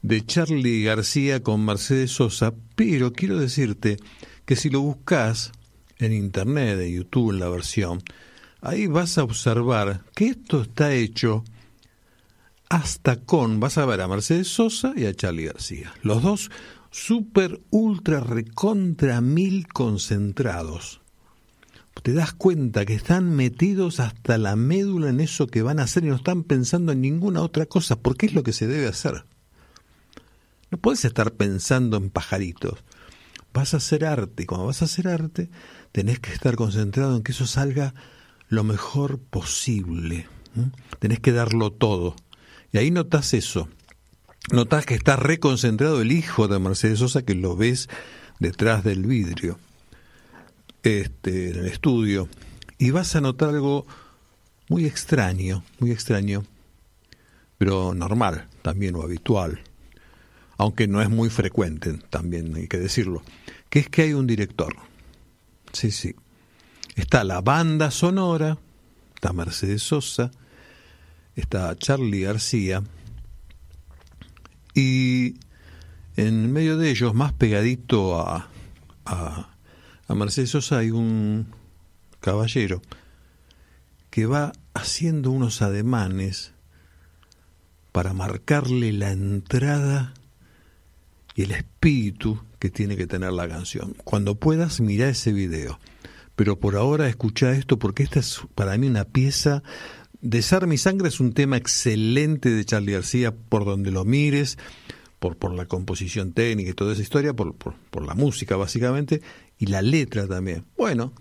de 0.00 0.24
Charlie 0.24 0.82
García 0.82 1.42
con 1.42 1.64
Mercedes 1.64 2.12
Sosa, 2.12 2.54
pero 2.74 3.12
quiero 3.12 3.38
decirte 3.38 3.98
que 4.44 4.56
si 4.56 4.70
lo 4.70 4.80
buscas 4.80 5.52
en 5.98 6.12
internet, 6.12 6.80
en 6.80 6.94
YouTube, 6.94 7.32
en 7.32 7.40
la 7.40 7.48
versión, 7.48 8.02
ahí 8.60 8.86
vas 8.86 9.18
a 9.18 9.24
observar 9.24 10.02
que 10.14 10.28
esto 10.28 10.62
está 10.62 10.92
hecho 10.92 11.44
hasta 12.68 13.16
con, 13.16 13.60
vas 13.60 13.76
a 13.78 13.84
ver 13.84 14.00
a 14.00 14.08
Mercedes 14.08 14.48
Sosa 14.48 14.94
y 14.96 15.04
a 15.04 15.14
Charlie 15.14 15.44
García. 15.44 15.92
Los 16.02 16.22
dos 16.22 16.50
super, 16.90 17.60
ultra, 17.70 18.20
recontra, 18.20 19.20
mil 19.20 19.66
concentrados. 19.68 21.00
Te 22.02 22.14
das 22.14 22.32
cuenta 22.32 22.84
que 22.84 22.94
están 22.94 23.36
metidos 23.36 24.00
hasta 24.00 24.38
la 24.38 24.56
médula 24.56 25.10
en 25.10 25.20
eso 25.20 25.46
que 25.46 25.62
van 25.62 25.78
a 25.78 25.84
hacer 25.84 26.04
y 26.04 26.08
no 26.08 26.16
están 26.16 26.42
pensando 26.42 26.92
en 26.92 27.00
ninguna 27.00 27.42
otra 27.42 27.66
cosa, 27.66 27.96
porque 27.96 28.26
es 28.26 28.34
lo 28.34 28.42
que 28.42 28.52
se 28.52 28.66
debe 28.66 28.88
hacer. 28.88 29.24
No 30.70 30.78
puedes 30.78 31.04
estar 31.04 31.32
pensando 31.32 31.98
en 31.98 32.10
pajaritos. 32.10 32.82
Vas 33.52 33.74
a 33.74 33.78
hacer 33.78 34.04
arte 34.04 34.44
y 34.44 34.46
cuando 34.46 34.66
vas 34.66 34.82
a 34.82 34.86
hacer 34.86 35.08
arte 35.08 35.50
tenés 35.92 36.18
que 36.20 36.32
estar 36.32 36.56
concentrado 36.56 37.16
en 37.16 37.22
que 37.22 37.32
eso 37.32 37.46
salga 37.46 37.94
lo 38.48 38.64
mejor 38.64 39.18
posible. 39.18 40.28
Tenés 40.98 41.20
que 41.20 41.32
darlo 41.32 41.72
todo. 41.72 42.16
Y 42.72 42.78
ahí 42.78 42.90
notas 42.90 43.34
eso. 43.34 43.68
Notas 44.50 44.86
que 44.86 44.94
está 44.94 45.16
reconcentrado 45.16 46.00
el 46.00 46.12
hijo 46.12 46.48
de 46.48 46.58
Mercedes 46.58 46.98
Sosa, 46.98 47.22
que 47.22 47.34
lo 47.34 47.56
ves 47.56 47.88
detrás 48.40 48.82
del 48.82 49.06
vidrio, 49.06 49.58
este, 50.82 51.50
en 51.50 51.56
el 51.60 51.66
estudio. 51.66 52.28
Y 52.78 52.90
vas 52.90 53.14
a 53.14 53.20
notar 53.20 53.50
algo 53.50 53.86
muy 54.68 54.86
extraño, 54.86 55.62
muy 55.78 55.92
extraño, 55.92 56.44
pero 57.56 57.94
normal 57.94 58.48
también 58.62 58.96
o 58.96 59.02
habitual, 59.02 59.60
aunque 60.56 60.88
no 60.88 61.00
es 61.02 61.08
muy 61.08 61.30
frecuente, 61.30 61.98
también 62.10 62.54
hay 62.56 62.68
que 62.68 62.78
decirlo, 62.78 63.22
que 63.72 63.78
es 63.78 63.88
que 63.88 64.02
hay 64.02 64.12
un 64.12 64.26
director. 64.26 64.76
Sí, 65.72 65.90
sí. 65.90 66.14
Está 66.94 67.24
la 67.24 67.40
banda 67.40 67.90
sonora, 67.90 68.58
está 69.14 69.32
Mercedes 69.32 69.82
Sosa, 69.82 70.30
está 71.36 71.74
Charlie 71.76 72.20
García, 72.20 72.82
y 74.74 75.36
en 76.16 76.52
medio 76.52 76.76
de 76.76 76.90
ellos, 76.90 77.14
más 77.14 77.32
pegadito 77.32 78.20
a, 78.20 78.50
a, 79.06 79.48
Mercedes 80.14 80.50
Sosa, 80.50 80.76
hay 80.80 80.90
un 80.90 81.46
caballero 82.20 82.82
que 84.10 84.26
va 84.26 84.52
haciendo 84.74 85.30
unos 85.30 85.62
ademanes 85.62 86.52
para 87.90 88.12
marcarle 88.12 88.92
la 88.92 89.12
entrada 89.12 90.12
y 91.34 91.42
el 91.42 91.52
espíritu 91.52 92.44
que 92.58 92.70
tiene 92.70 92.96
que 92.96 93.06
tener 93.06 93.32
la 93.32 93.48
canción. 93.48 93.94
Cuando 94.04 94.34
puedas, 94.34 94.80
mira 94.80 95.08
ese 95.08 95.32
video. 95.32 95.78
Pero 96.36 96.58
por 96.58 96.76
ahora 96.76 97.08
escucha 97.08 97.52
esto 97.52 97.78
porque 97.78 98.02
esta 98.02 98.20
es 98.20 98.40
para 98.54 98.76
mí 98.78 98.86
una 98.86 99.04
pieza 99.04 99.62
Desarme 100.22 100.76
y 100.76 100.78
Sangre 100.78 101.08
es 101.08 101.18
un 101.18 101.32
tema 101.32 101.56
excelente 101.56 102.48
de 102.48 102.64
Charlie 102.64 102.92
García 102.92 103.34
por 103.34 103.64
donde 103.64 103.90
lo 103.90 104.04
mires, 104.04 104.56
por, 105.18 105.36
por 105.36 105.52
la 105.52 105.66
composición 105.66 106.32
técnica 106.32 106.70
y 106.70 106.74
toda 106.74 106.92
esa 106.92 107.02
historia, 107.02 107.34
por, 107.34 107.56
por, 107.56 107.74
por 107.90 108.06
la 108.06 108.14
música 108.14 108.56
básicamente, 108.56 109.20
y 109.58 109.66
la 109.66 109.82
letra 109.82 110.28
también. 110.28 110.64
Bueno, 110.76 111.12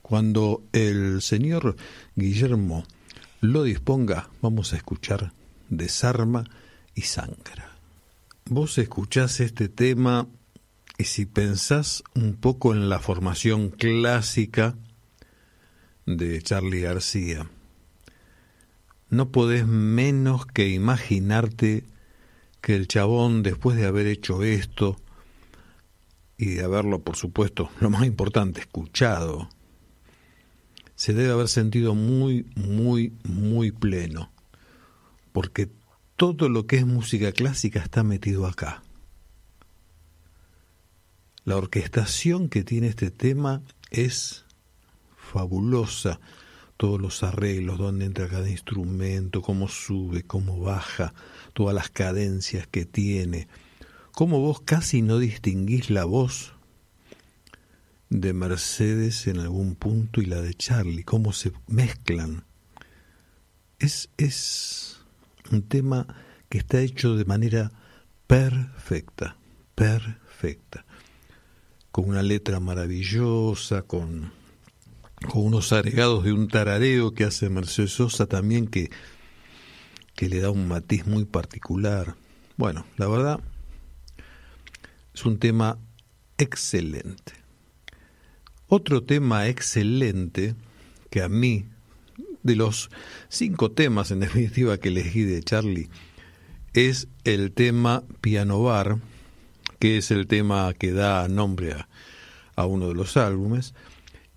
cuando 0.00 0.64
el 0.72 1.20
señor 1.20 1.76
Guillermo 2.16 2.84
lo 3.42 3.64
disponga, 3.64 4.30
vamos 4.40 4.72
a 4.72 4.76
escuchar 4.76 5.34
Desarma 5.68 6.44
y 6.94 7.02
Sangra. 7.02 7.67
Vos 8.50 8.78
escuchás 8.78 9.40
este 9.40 9.68
tema 9.68 10.26
y 10.96 11.04
si 11.04 11.26
pensás 11.26 12.02
un 12.14 12.34
poco 12.34 12.72
en 12.72 12.88
la 12.88 12.98
formación 12.98 13.68
clásica 13.68 14.74
de 16.06 16.40
Charlie 16.40 16.80
García, 16.80 17.50
no 19.10 19.30
podés 19.32 19.66
menos 19.66 20.46
que 20.46 20.70
imaginarte 20.70 21.84
que 22.62 22.74
el 22.74 22.88
chabón, 22.88 23.42
después 23.42 23.76
de 23.76 23.84
haber 23.84 24.06
hecho 24.06 24.42
esto, 24.42 24.96
y 26.38 26.54
de 26.54 26.64
haberlo, 26.64 27.00
por 27.00 27.16
supuesto, 27.16 27.68
lo 27.80 27.90
más 27.90 28.04
importante, 28.04 28.60
escuchado, 28.60 29.50
se 30.94 31.12
debe 31.12 31.32
haber 31.32 31.48
sentido 31.48 31.94
muy, 31.94 32.46
muy, 32.56 33.12
muy 33.24 33.72
pleno, 33.72 34.32
porque 35.32 35.68
todo 36.18 36.48
lo 36.48 36.66
que 36.66 36.78
es 36.78 36.84
música 36.84 37.30
clásica 37.30 37.78
está 37.78 38.02
metido 38.02 38.46
acá. 38.48 38.82
La 41.44 41.56
orquestación 41.56 42.48
que 42.48 42.64
tiene 42.64 42.88
este 42.88 43.12
tema 43.12 43.62
es 43.92 44.44
fabulosa, 45.16 46.18
todos 46.76 47.00
los 47.00 47.22
arreglos, 47.22 47.78
dónde 47.78 48.04
entra 48.04 48.28
cada 48.28 48.50
instrumento, 48.50 49.42
cómo 49.42 49.68
sube, 49.68 50.24
cómo 50.24 50.58
baja, 50.58 51.14
todas 51.52 51.72
las 51.72 51.88
cadencias 51.88 52.66
que 52.66 52.84
tiene, 52.84 53.46
cómo 54.10 54.40
vos 54.40 54.60
casi 54.60 55.02
no 55.02 55.20
distinguís 55.20 55.88
la 55.88 56.04
voz 56.04 56.52
de 58.10 58.32
Mercedes 58.32 59.28
en 59.28 59.38
algún 59.38 59.76
punto 59.76 60.20
y 60.20 60.26
la 60.26 60.40
de 60.40 60.52
Charlie, 60.54 61.04
cómo 61.04 61.32
se 61.32 61.52
mezclan. 61.68 62.44
Es, 63.78 64.10
es 64.16 64.97
un 65.50 65.62
tema 65.62 66.06
que 66.48 66.58
está 66.58 66.80
hecho 66.80 67.16
de 67.16 67.24
manera 67.24 67.70
perfecta, 68.26 69.36
perfecta, 69.74 70.84
con 71.90 72.08
una 72.08 72.22
letra 72.22 72.60
maravillosa, 72.60 73.82
con 73.82 74.32
con 75.26 75.44
unos 75.44 75.72
agregados 75.72 76.24
de 76.24 76.32
un 76.32 76.48
tarareo 76.48 77.12
que 77.12 77.24
hace 77.24 77.48
Mercedes 77.48 77.92
Sosa 77.92 78.26
también 78.26 78.68
que, 78.68 78.90
que 80.14 80.28
le 80.28 80.40
da 80.40 80.50
un 80.50 80.68
matiz 80.68 81.06
muy 81.06 81.24
particular. 81.24 82.14
Bueno, 82.56 82.84
la 82.96 83.08
verdad 83.08 83.40
es 85.12 85.24
un 85.24 85.38
tema 85.38 85.78
excelente. 86.38 87.32
Otro 88.68 89.02
tema 89.02 89.48
excelente 89.48 90.54
que 91.10 91.22
a 91.22 91.28
mí, 91.28 91.66
de 92.48 92.56
los 92.56 92.90
cinco 93.28 93.70
temas 93.70 94.10
en 94.10 94.20
definitiva 94.20 94.78
que 94.78 94.88
elegí 94.88 95.22
de 95.22 95.42
Charlie, 95.42 95.88
es 96.72 97.08
el 97.24 97.52
tema 97.52 98.02
Piano 98.20 98.62
Bar, 98.62 98.98
que 99.78 99.98
es 99.98 100.10
el 100.10 100.26
tema 100.26 100.72
que 100.74 100.92
da 100.92 101.28
nombre 101.28 101.72
a, 101.72 101.88
a 102.56 102.66
uno 102.66 102.88
de 102.88 102.94
los 102.94 103.16
álbumes. 103.16 103.74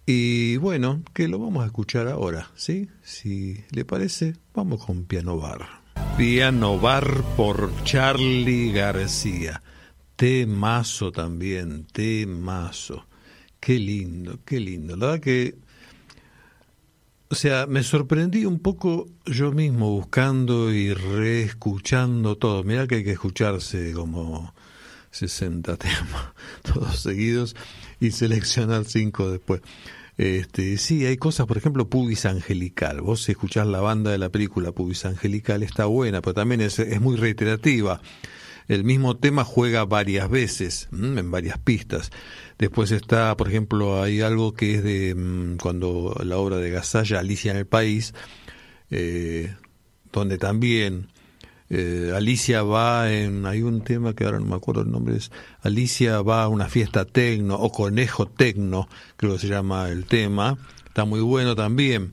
Y 0.06 0.58
bueno, 0.58 1.04
que 1.14 1.28
lo 1.28 1.40
vamos 1.40 1.64
a 1.64 1.68
escuchar 1.68 2.08
ahora, 2.08 2.52
¿sí? 2.56 2.90
Si 3.02 3.64
le 3.72 3.86
parece, 3.86 4.36
vamos 4.54 4.86
con 4.86 5.06
Piano 5.06 5.38
Bar. 5.38 5.82
Piano 6.18 6.80
Bar 6.80 7.24
por 7.38 7.72
Charlie 7.84 8.72
García. 8.72 9.62
Temazo 10.16 11.12
también, 11.12 11.86
temazo. 11.86 13.06
Qué 13.60 13.78
lindo, 13.78 14.40
qué 14.44 14.60
lindo. 14.60 14.98
La 14.98 15.06
verdad 15.08 15.22
que, 15.22 15.56
o 17.32 17.36
sea, 17.36 17.66
me 17.66 17.82
sorprendí 17.82 18.46
un 18.46 18.60
poco 18.60 19.08
yo 19.26 19.54
mismo 19.54 19.90
buscando 19.90 20.74
y 20.74 20.94
reescuchando 20.94 22.38
todo. 22.38 22.66
Mirá 22.66 22.88
que 22.88 22.96
hay 22.96 23.04
que 23.06 23.14
escucharse 23.14 23.94
como 23.94 24.54
60 25.12 25.78
temas, 25.78 26.34
todos 26.62 27.00
seguidos, 27.00 27.56
y 28.02 28.12
seleccionar 28.12 28.84
cinco 28.84 29.32
después. 29.32 29.62
Este, 30.18 30.78
sí, 30.78 31.06
hay 31.06 31.16
cosas, 31.16 31.48
por 31.48 31.58
ejemplo, 31.58 31.88
Pubis 31.90 32.26
Angelical. 32.26 33.00
Vos 33.00 33.28
escuchás 33.30 33.66
la 33.66 33.80
banda 33.80 34.12
de 34.12 34.18
la 34.18 34.28
película 34.28 34.74
Pubis 34.74 35.06
Angelical, 35.06 35.64
está 35.64 35.86
buena, 35.86 36.22
pero 36.22 36.34
también 36.34 36.60
es, 36.60 36.80
es 36.80 37.00
muy 37.00 37.16
reiterativa. 37.16 38.02
el 38.68 38.84
mismo 38.84 39.16
tema 39.16 39.46
juega 39.46 39.86
varias 39.86 40.30
veces, 40.30 40.90
en 40.92 41.32
varias 41.32 41.60
pistas. 41.60 42.12
Después 42.62 42.92
está, 42.92 43.36
por 43.38 43.48
ejemplo, 43.48 44.04
hay 44.04 44.22
algo 44.22 44.54
que 44.54 44.76
es 44.76 44.84
de 44.84 45.16
mm, 45.16 45.58
cuando 45.58 46.16
la 46.24 46.38
obra 46.38 46.58
de 46.58 46.70
Gasalla, 46.70 47.18
Alicia 47.18 47.50
en 47.50 47.58
el 47.58 47.66
País, 47.66 48.14
eh, 48.92 49.56
donde 50.14 50.38
también 50.38 51.08
eh, 51.72 52.12
Alicia 52.16 52.62
va 52.62 53.12
en, 53.12 53.48
hay 53.48 53.64
un 53.64 53.82
tema 53.82 54.14
que 54.14 54.26
ahora 54.26 54.38
no 54.38 54.46
me 54.46 54.56
acuerdo 54.56 54.84
el 54.84 54.92
nombre, 54.92 55.16
es 55.18 55.32
Alicia 55.62 56.22
va 56.22 56.44
a 56.44 56.50
una 56.50 56.70
fiesta 56.70 57.04
tecno 57.04 57.56
o 57.56 57.72
conejo 57.72 58.28
tecno, 58.28 58.88
creo 59.18 59.34
que 59.34 59.40
se 59.40 59.48
llama 59.48 59.90
el 59.90 60.06
tema, 60.06 60.60
está 60.86 61.04
muy 61.04 61.22
bueno 61.22 61.56
también. 61.56 62.12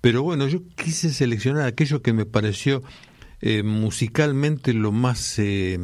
Pero 0.00 0.22
bueno, 0.22 0.46
yo 0.46 0.60
quise 0.76 1.12
seleccionar 1.12 1.66
aquello 1.66 2.02
que 2.02 2.12
me 2.12 2.24
pareció 2.24 2.84
eh, 3.40 3.64
musicalmente 3.64 4.74
lo 4.74 4.92
más 4.92 5.40
eh, 5.40 5.80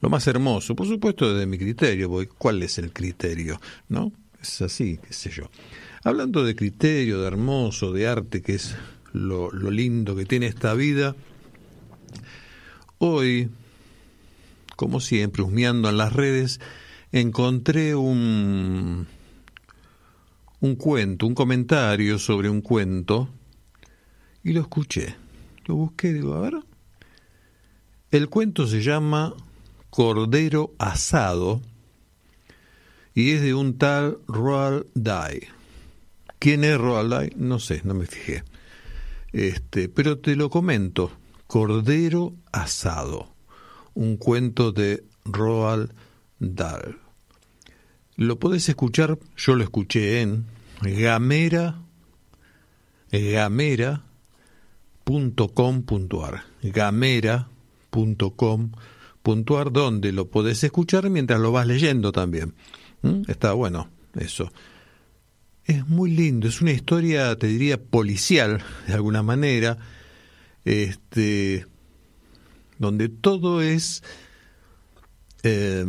lo 0.00 0.08
más 0.08 0.26
hermoso, 0.26 0.74
por 0.74 0.86
supuesto 0.86 1.32
desde 1.32 1.46
mi 1.46 1.58
criterio, 1.58 2.08
porque 2.08 2.28
¿cuál 2.38 2.62
es 2.62 2.78
el 2.78 2.92
criterio? 2.92 3.60
¿No? 3.88 4.12
Es 4.40 4.62
así, 4.62 4.98
qué 5.06 5.12
sé 5.12 5.30
yo. 5.30 5.50
Hablando 6.02 6.44
de 6.44 6.56
criterio, 6.56 7.20
de 7.20 7.26
hermoso, 7.26 7.92
de 7.92 8.08
arte, 8.08 8.40
que 8.42 8.54
es 8.54 8.74
lo, 9.12 9.50
lo 9.50 9.70
lindo 9.70 10.16
que 10.16 10.24
tiene 10.24 10.46
esta 10.46 10.72
vida, 10.72 11.14
hoy, 12.98 13.50
como 14.76 15.00
siempre, 15.00 15.42
husmeando 15.42 15.90
en 15.90 15.98
las 15.98 16.12
redes, 16.14 16.60
encontré 17.12 17.94
un, 17.94 19.06
un 20.60 20.76
cuento, 20.76 21.26
un 21.26 21.34
comentario 21.34 22.18
sobre 22.18 22.48
un 22.48 22.62
cuento, 22.62 23.28
y 24.42 24.52
lo 24.52 24.62
escuché. 24.62 25.16
Lo 25.66 25.74
busqué, 25.74 26.12
digo, 26.12 26.34
a 26.34 26.40
ver. 26.40 26.54
El 28.10 28.28
cuento 28.28 28.66
se 28.66 28.82
llama 28.82 29.34
Cordero 29.90 30.74
Asado 30.78 31.60
y 33.14 33.32
es 33.32 33.42
de 33.42 33.54
un 33.54 33.76
tal 33.76 34.18
Roald 34.28 34.86
Dahl. 34.94 35.40
¿Quién 36.38 36.64
es 36.64 36.78
Roald 36.78 37.10
Dahl? 37.10 37.32
No 37.36 37.58
sé, 37.58 37.82
no 37.84 37.94
me 37.94 38.06
fijé. 38.06 38.44
Este, 39.32 39.88
pero 39.88 40.18
te 40.18 40.36
lo 40.36 40.48
comento. 40.48 41.10
Cordero 41.46 42.34
Asado, 42.52 43.34
un 43.94 44.16
cuento 44.16 44.72
de 44.72 45.04
Roald 45.24 45.92
Dahl. 46.38 46.98
Lo 48.16 48.38
podés 48.38 48.68
escuchar, 48.68 49.18
yo 49.36 49.54
lo 49.56 49.64
escuché 49.64 50.20
en 50.20 50.46
gamera 50.82 51.82
gamera 53.10 54.04
.com.ar 55.04 56.44
gamera.com.ar 59.24 59.72
donde 59.72 60.12
lo 60.12 60.30
podés 60.30 60.62
escuchar 60.64 61.08
mientras 61.10 61.40
lo 61.40 61.52
vas 61.52 61.66
leyendo 61.66 62.12
también. 62.12 62.54
¿Mm? 63.02 63.22
Está 63.28 63.52
bueno 63.52 63.88
eso. 64.18 64.52
Es 65.64 65.86
muy 65.86 66.10
lindo, 66.10 66.48
es 66.48 66.60
una 66.60 66.72
historia, 66.72 67.36
te 67.36 67.46
diría, 67.46 67.80
policial, 67.80 68.62
de 68.86 68.94
alguna 68.94 69.22
manera, 69.22 69.78
este, 70.64 71.66
donde 72.78 73.08
todo 73.08 73.62
es, 73.62 74.02
eh, 75.42 75.86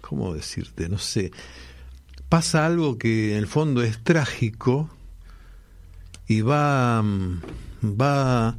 ¿cómo 0.00 0.34
decirte? 0.34 0.88
No 0.88 0.98
sé, 0.98 1.30
pasa 2.28 2.66
algo 2.66 2.98
que 2.98 3.32
en 3.32 3.38
el 3.38 3.46
fondo 3.46 3.82
es 3.82 4.02
trágico 4.02 4.90
y 6.26 6.40
va 6.40 7.02
mm, 7.02 7.42
va 7.84 8.56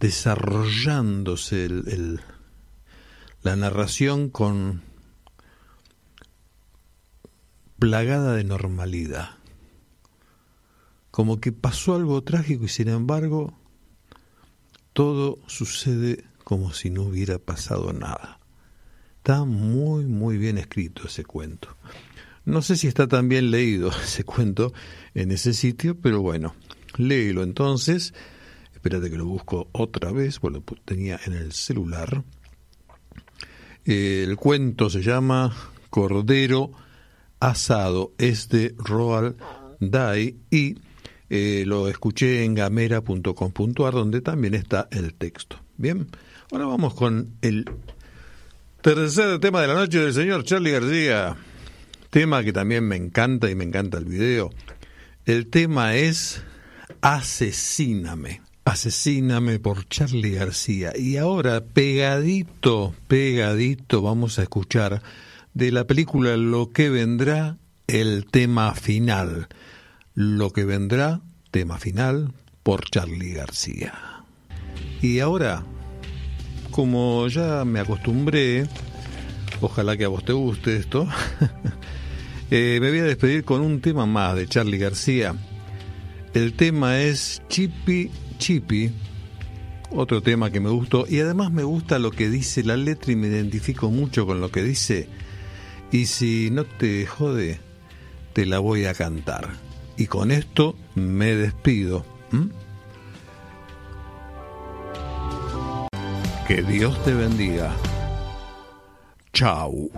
desarrollándose 0.00 1.66
el, 1.66 2.20
la 3.42 3.56
narración 3.56 4.28
con 4.30 4.82
plagada 7.78 8.34
de 8.34 8.44
normalidad. 8.44 9.30
Como 11.10 11.40
que 11.40 11.52
pasó 11.52 11.94
algo 11.94 12.22
trágico 12.22 12.64
y 12.64 12.68
sin 12.68 12.88
embargo 12.88 13.58
todo 14.92 15.38
sucede 15.46 16.24
como 16.44 16.72
si 16.72 16.90
no 16.90 17.02
hubiera 17.02 17.38
pasado 17.38 17.92
nada. 17.92 18.38
Está 19.18 19.44
muy, 19.44 20.04
muy 20.04 20.38
bien 20.38 20.58
escrito 20.58 21.06
ese 21.06 21.24
cuento. 21.24 21.76
No 22.44 22.62
sé 22.62 22.76
si 22.76 22.88
está 22.88 23.06
tan 23.08 23.28
bien 23.28 23.50
leído 23.50 23.90
ese 24.04 24.24
cuento 24.24 24.72
en 25.14 25.32
ese 25.32 25.52
sitio, 25.52 25.98
pero 26.00 26.22
bueno, 26.22 26.54
léelo 26.96 27.42
entonces 27.42 28.14
espérate 28.82 29.10
que 29.10 29.16
lo 29.16 29.26
busco 29.26 29.68
otra 29.70 30.10
vez, 30.10 30.40
bueno, 30.40 30.60
tenía 30.84 31.20
en 31.24 31.34
el 31.34 31.52
celular. 31.52 32.24
El 33.84 34.36
cuento 34.36 34.90
se 34.90 35.02
llama 35.02 35.54
Cordero 35.90 36.72
Asado, 37.40 38.12
es 38.18 38.48
de 38.48 38.74
Roald 38.78 39.36
Dahl 39.80 40.36
y 40.50 40.76
eh, 41.28 41.64
lo 41.66 41.88
escuché 41.88 42.44
en 42.44 42.54
gamera.com.ar 42.54 43.92
donde 43.92 44.20
también 44.20 44.54
está 44.54 44.88
el 44.90 45.14
texto. 45.14 45.58
Bien, 45.76 46.06
ahora 46.50 46.66
vamos 46.66 46.94
con 46.94 47.36
el 47.42 47.64
tercer 48.82 49.38
tema 49.40 49.62
de 49.62 49.68
la 49.68 49.74
noche 49.74 49.98
del 49.98 50.12
señor 50.12 50.44
Charlie 50.44 50.72
García. 50.72 51.36
Tema 52.10 52.44
que 52.44 52.52
también 52.52 52.86
me 52.86 52.96
encanta 52.96 53.50
y 53.50 53.54
me 53.54 53.64
encanta 53.64 53.98
el 53.98 54.04
video. 54.04 54.50
El 55.24 55.48
tema 55.48 55.96
es 55.96 56.42
Asesíname. 57.00 58.42
Asesíname 58.64 59.58
por 59.58 59.88
Charlie 59.88 60.34
García. 60.34 60.92
Y 60.96 61.16
ahora, 61.16 61.64
pegadito, 61.64 62.94
pegadito, 63.08 64.02
vamos 64.02 64.38
a 64.38 64.42
escuchar 64.42 65.02
de 65.52 65.72
la 65.72 65.84
película 65.84 66.36
Lo 66.36 66.70
que 66.70 66.88
vendrá, 66.88 67.56
el 67.88 68.26
tema 68.30 68.74
final. 68.74 69.48
Lo 70.14 70.50
que 70.50 70.64
vendrá, 70.64 71.20
tema 71.50 71.78
final, 71.78 72.32
por 72.62 72.88
Charlie 72.88 73.32
García. 73.32 73.94
Y 75.00 75.18
ahora, 75.18 75.64
como 76.70 77.26
ya 77.26 77.64
me 77.64 77.80
acostumbré, 77.80 78.68
ojalá 79.60 79.96
que 79.96 80.04
a 80.04 80.08
vos 80.08 80.24
te 80.24 80.32
guste 80.34 80.76
esto, 80.76 81.08
eh, 82.52 82.78
me 82.80 82.90
voy 82.90 83.00
a 83.00 83.04
despedir 83.04 83.42
con 83.42 83.60
un 83.60 83.80
tema 83.80 84.06
más 84.06 84.36
de 84.36 84.46
Charlie 84.46 84.78
García. 84.78 85.34
El 86.32 86.52
tema 86.54 87.00
es 87.00 87.42
Chippy 87.48 88.10
Chippy, 88.42 88.90
otro 89.92 90.20
tema 90.20 90.50
que 90.50 90.58
me 90.58 90.68
gustó, 90.68 91.06
y 91.08 91.20
además 91.20 91.52
me 91.52 91.62
gusta 91.62 92.00
lo 92.00 92.10
que 92.10 92.28
dice 92.28 92.64
la 92.64 92.76
letra 92.76 93.12
y 93.12 93.16
me 93.16 93.28
identifico 93.28 93.88
mucho 93.88 94.26
con 94.26 94.40
lo 94.40 94.50
que 94.50 94.64
dice. 94.64 95.08
Y 95.92 96.06
si 96.06 96.50
no 96.50 96.64
te 96.64 97.06
jode, 97.06 97.60
te 98.32 98.44
la 98.44 98.58
voy 98.58 98.86
a 98.86 98.94
cantar. 98.94 99.48
Y 99.96 100.08
con 100.08 100.32
esto 100.32 100.74
me 100.96 101.36
despido. 101.36 102.04
Que 106.48 106.62
Dios 106.62 107.00
te 107.04 107.14
bendiga. 107.14 107.72
Chau. 109.32 109.88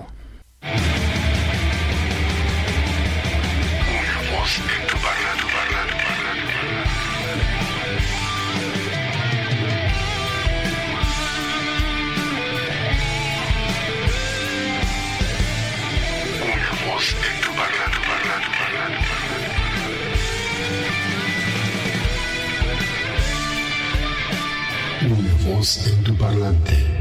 En 25.46 26.02
tu 26.04 26.12
parlante. 26.12 26.93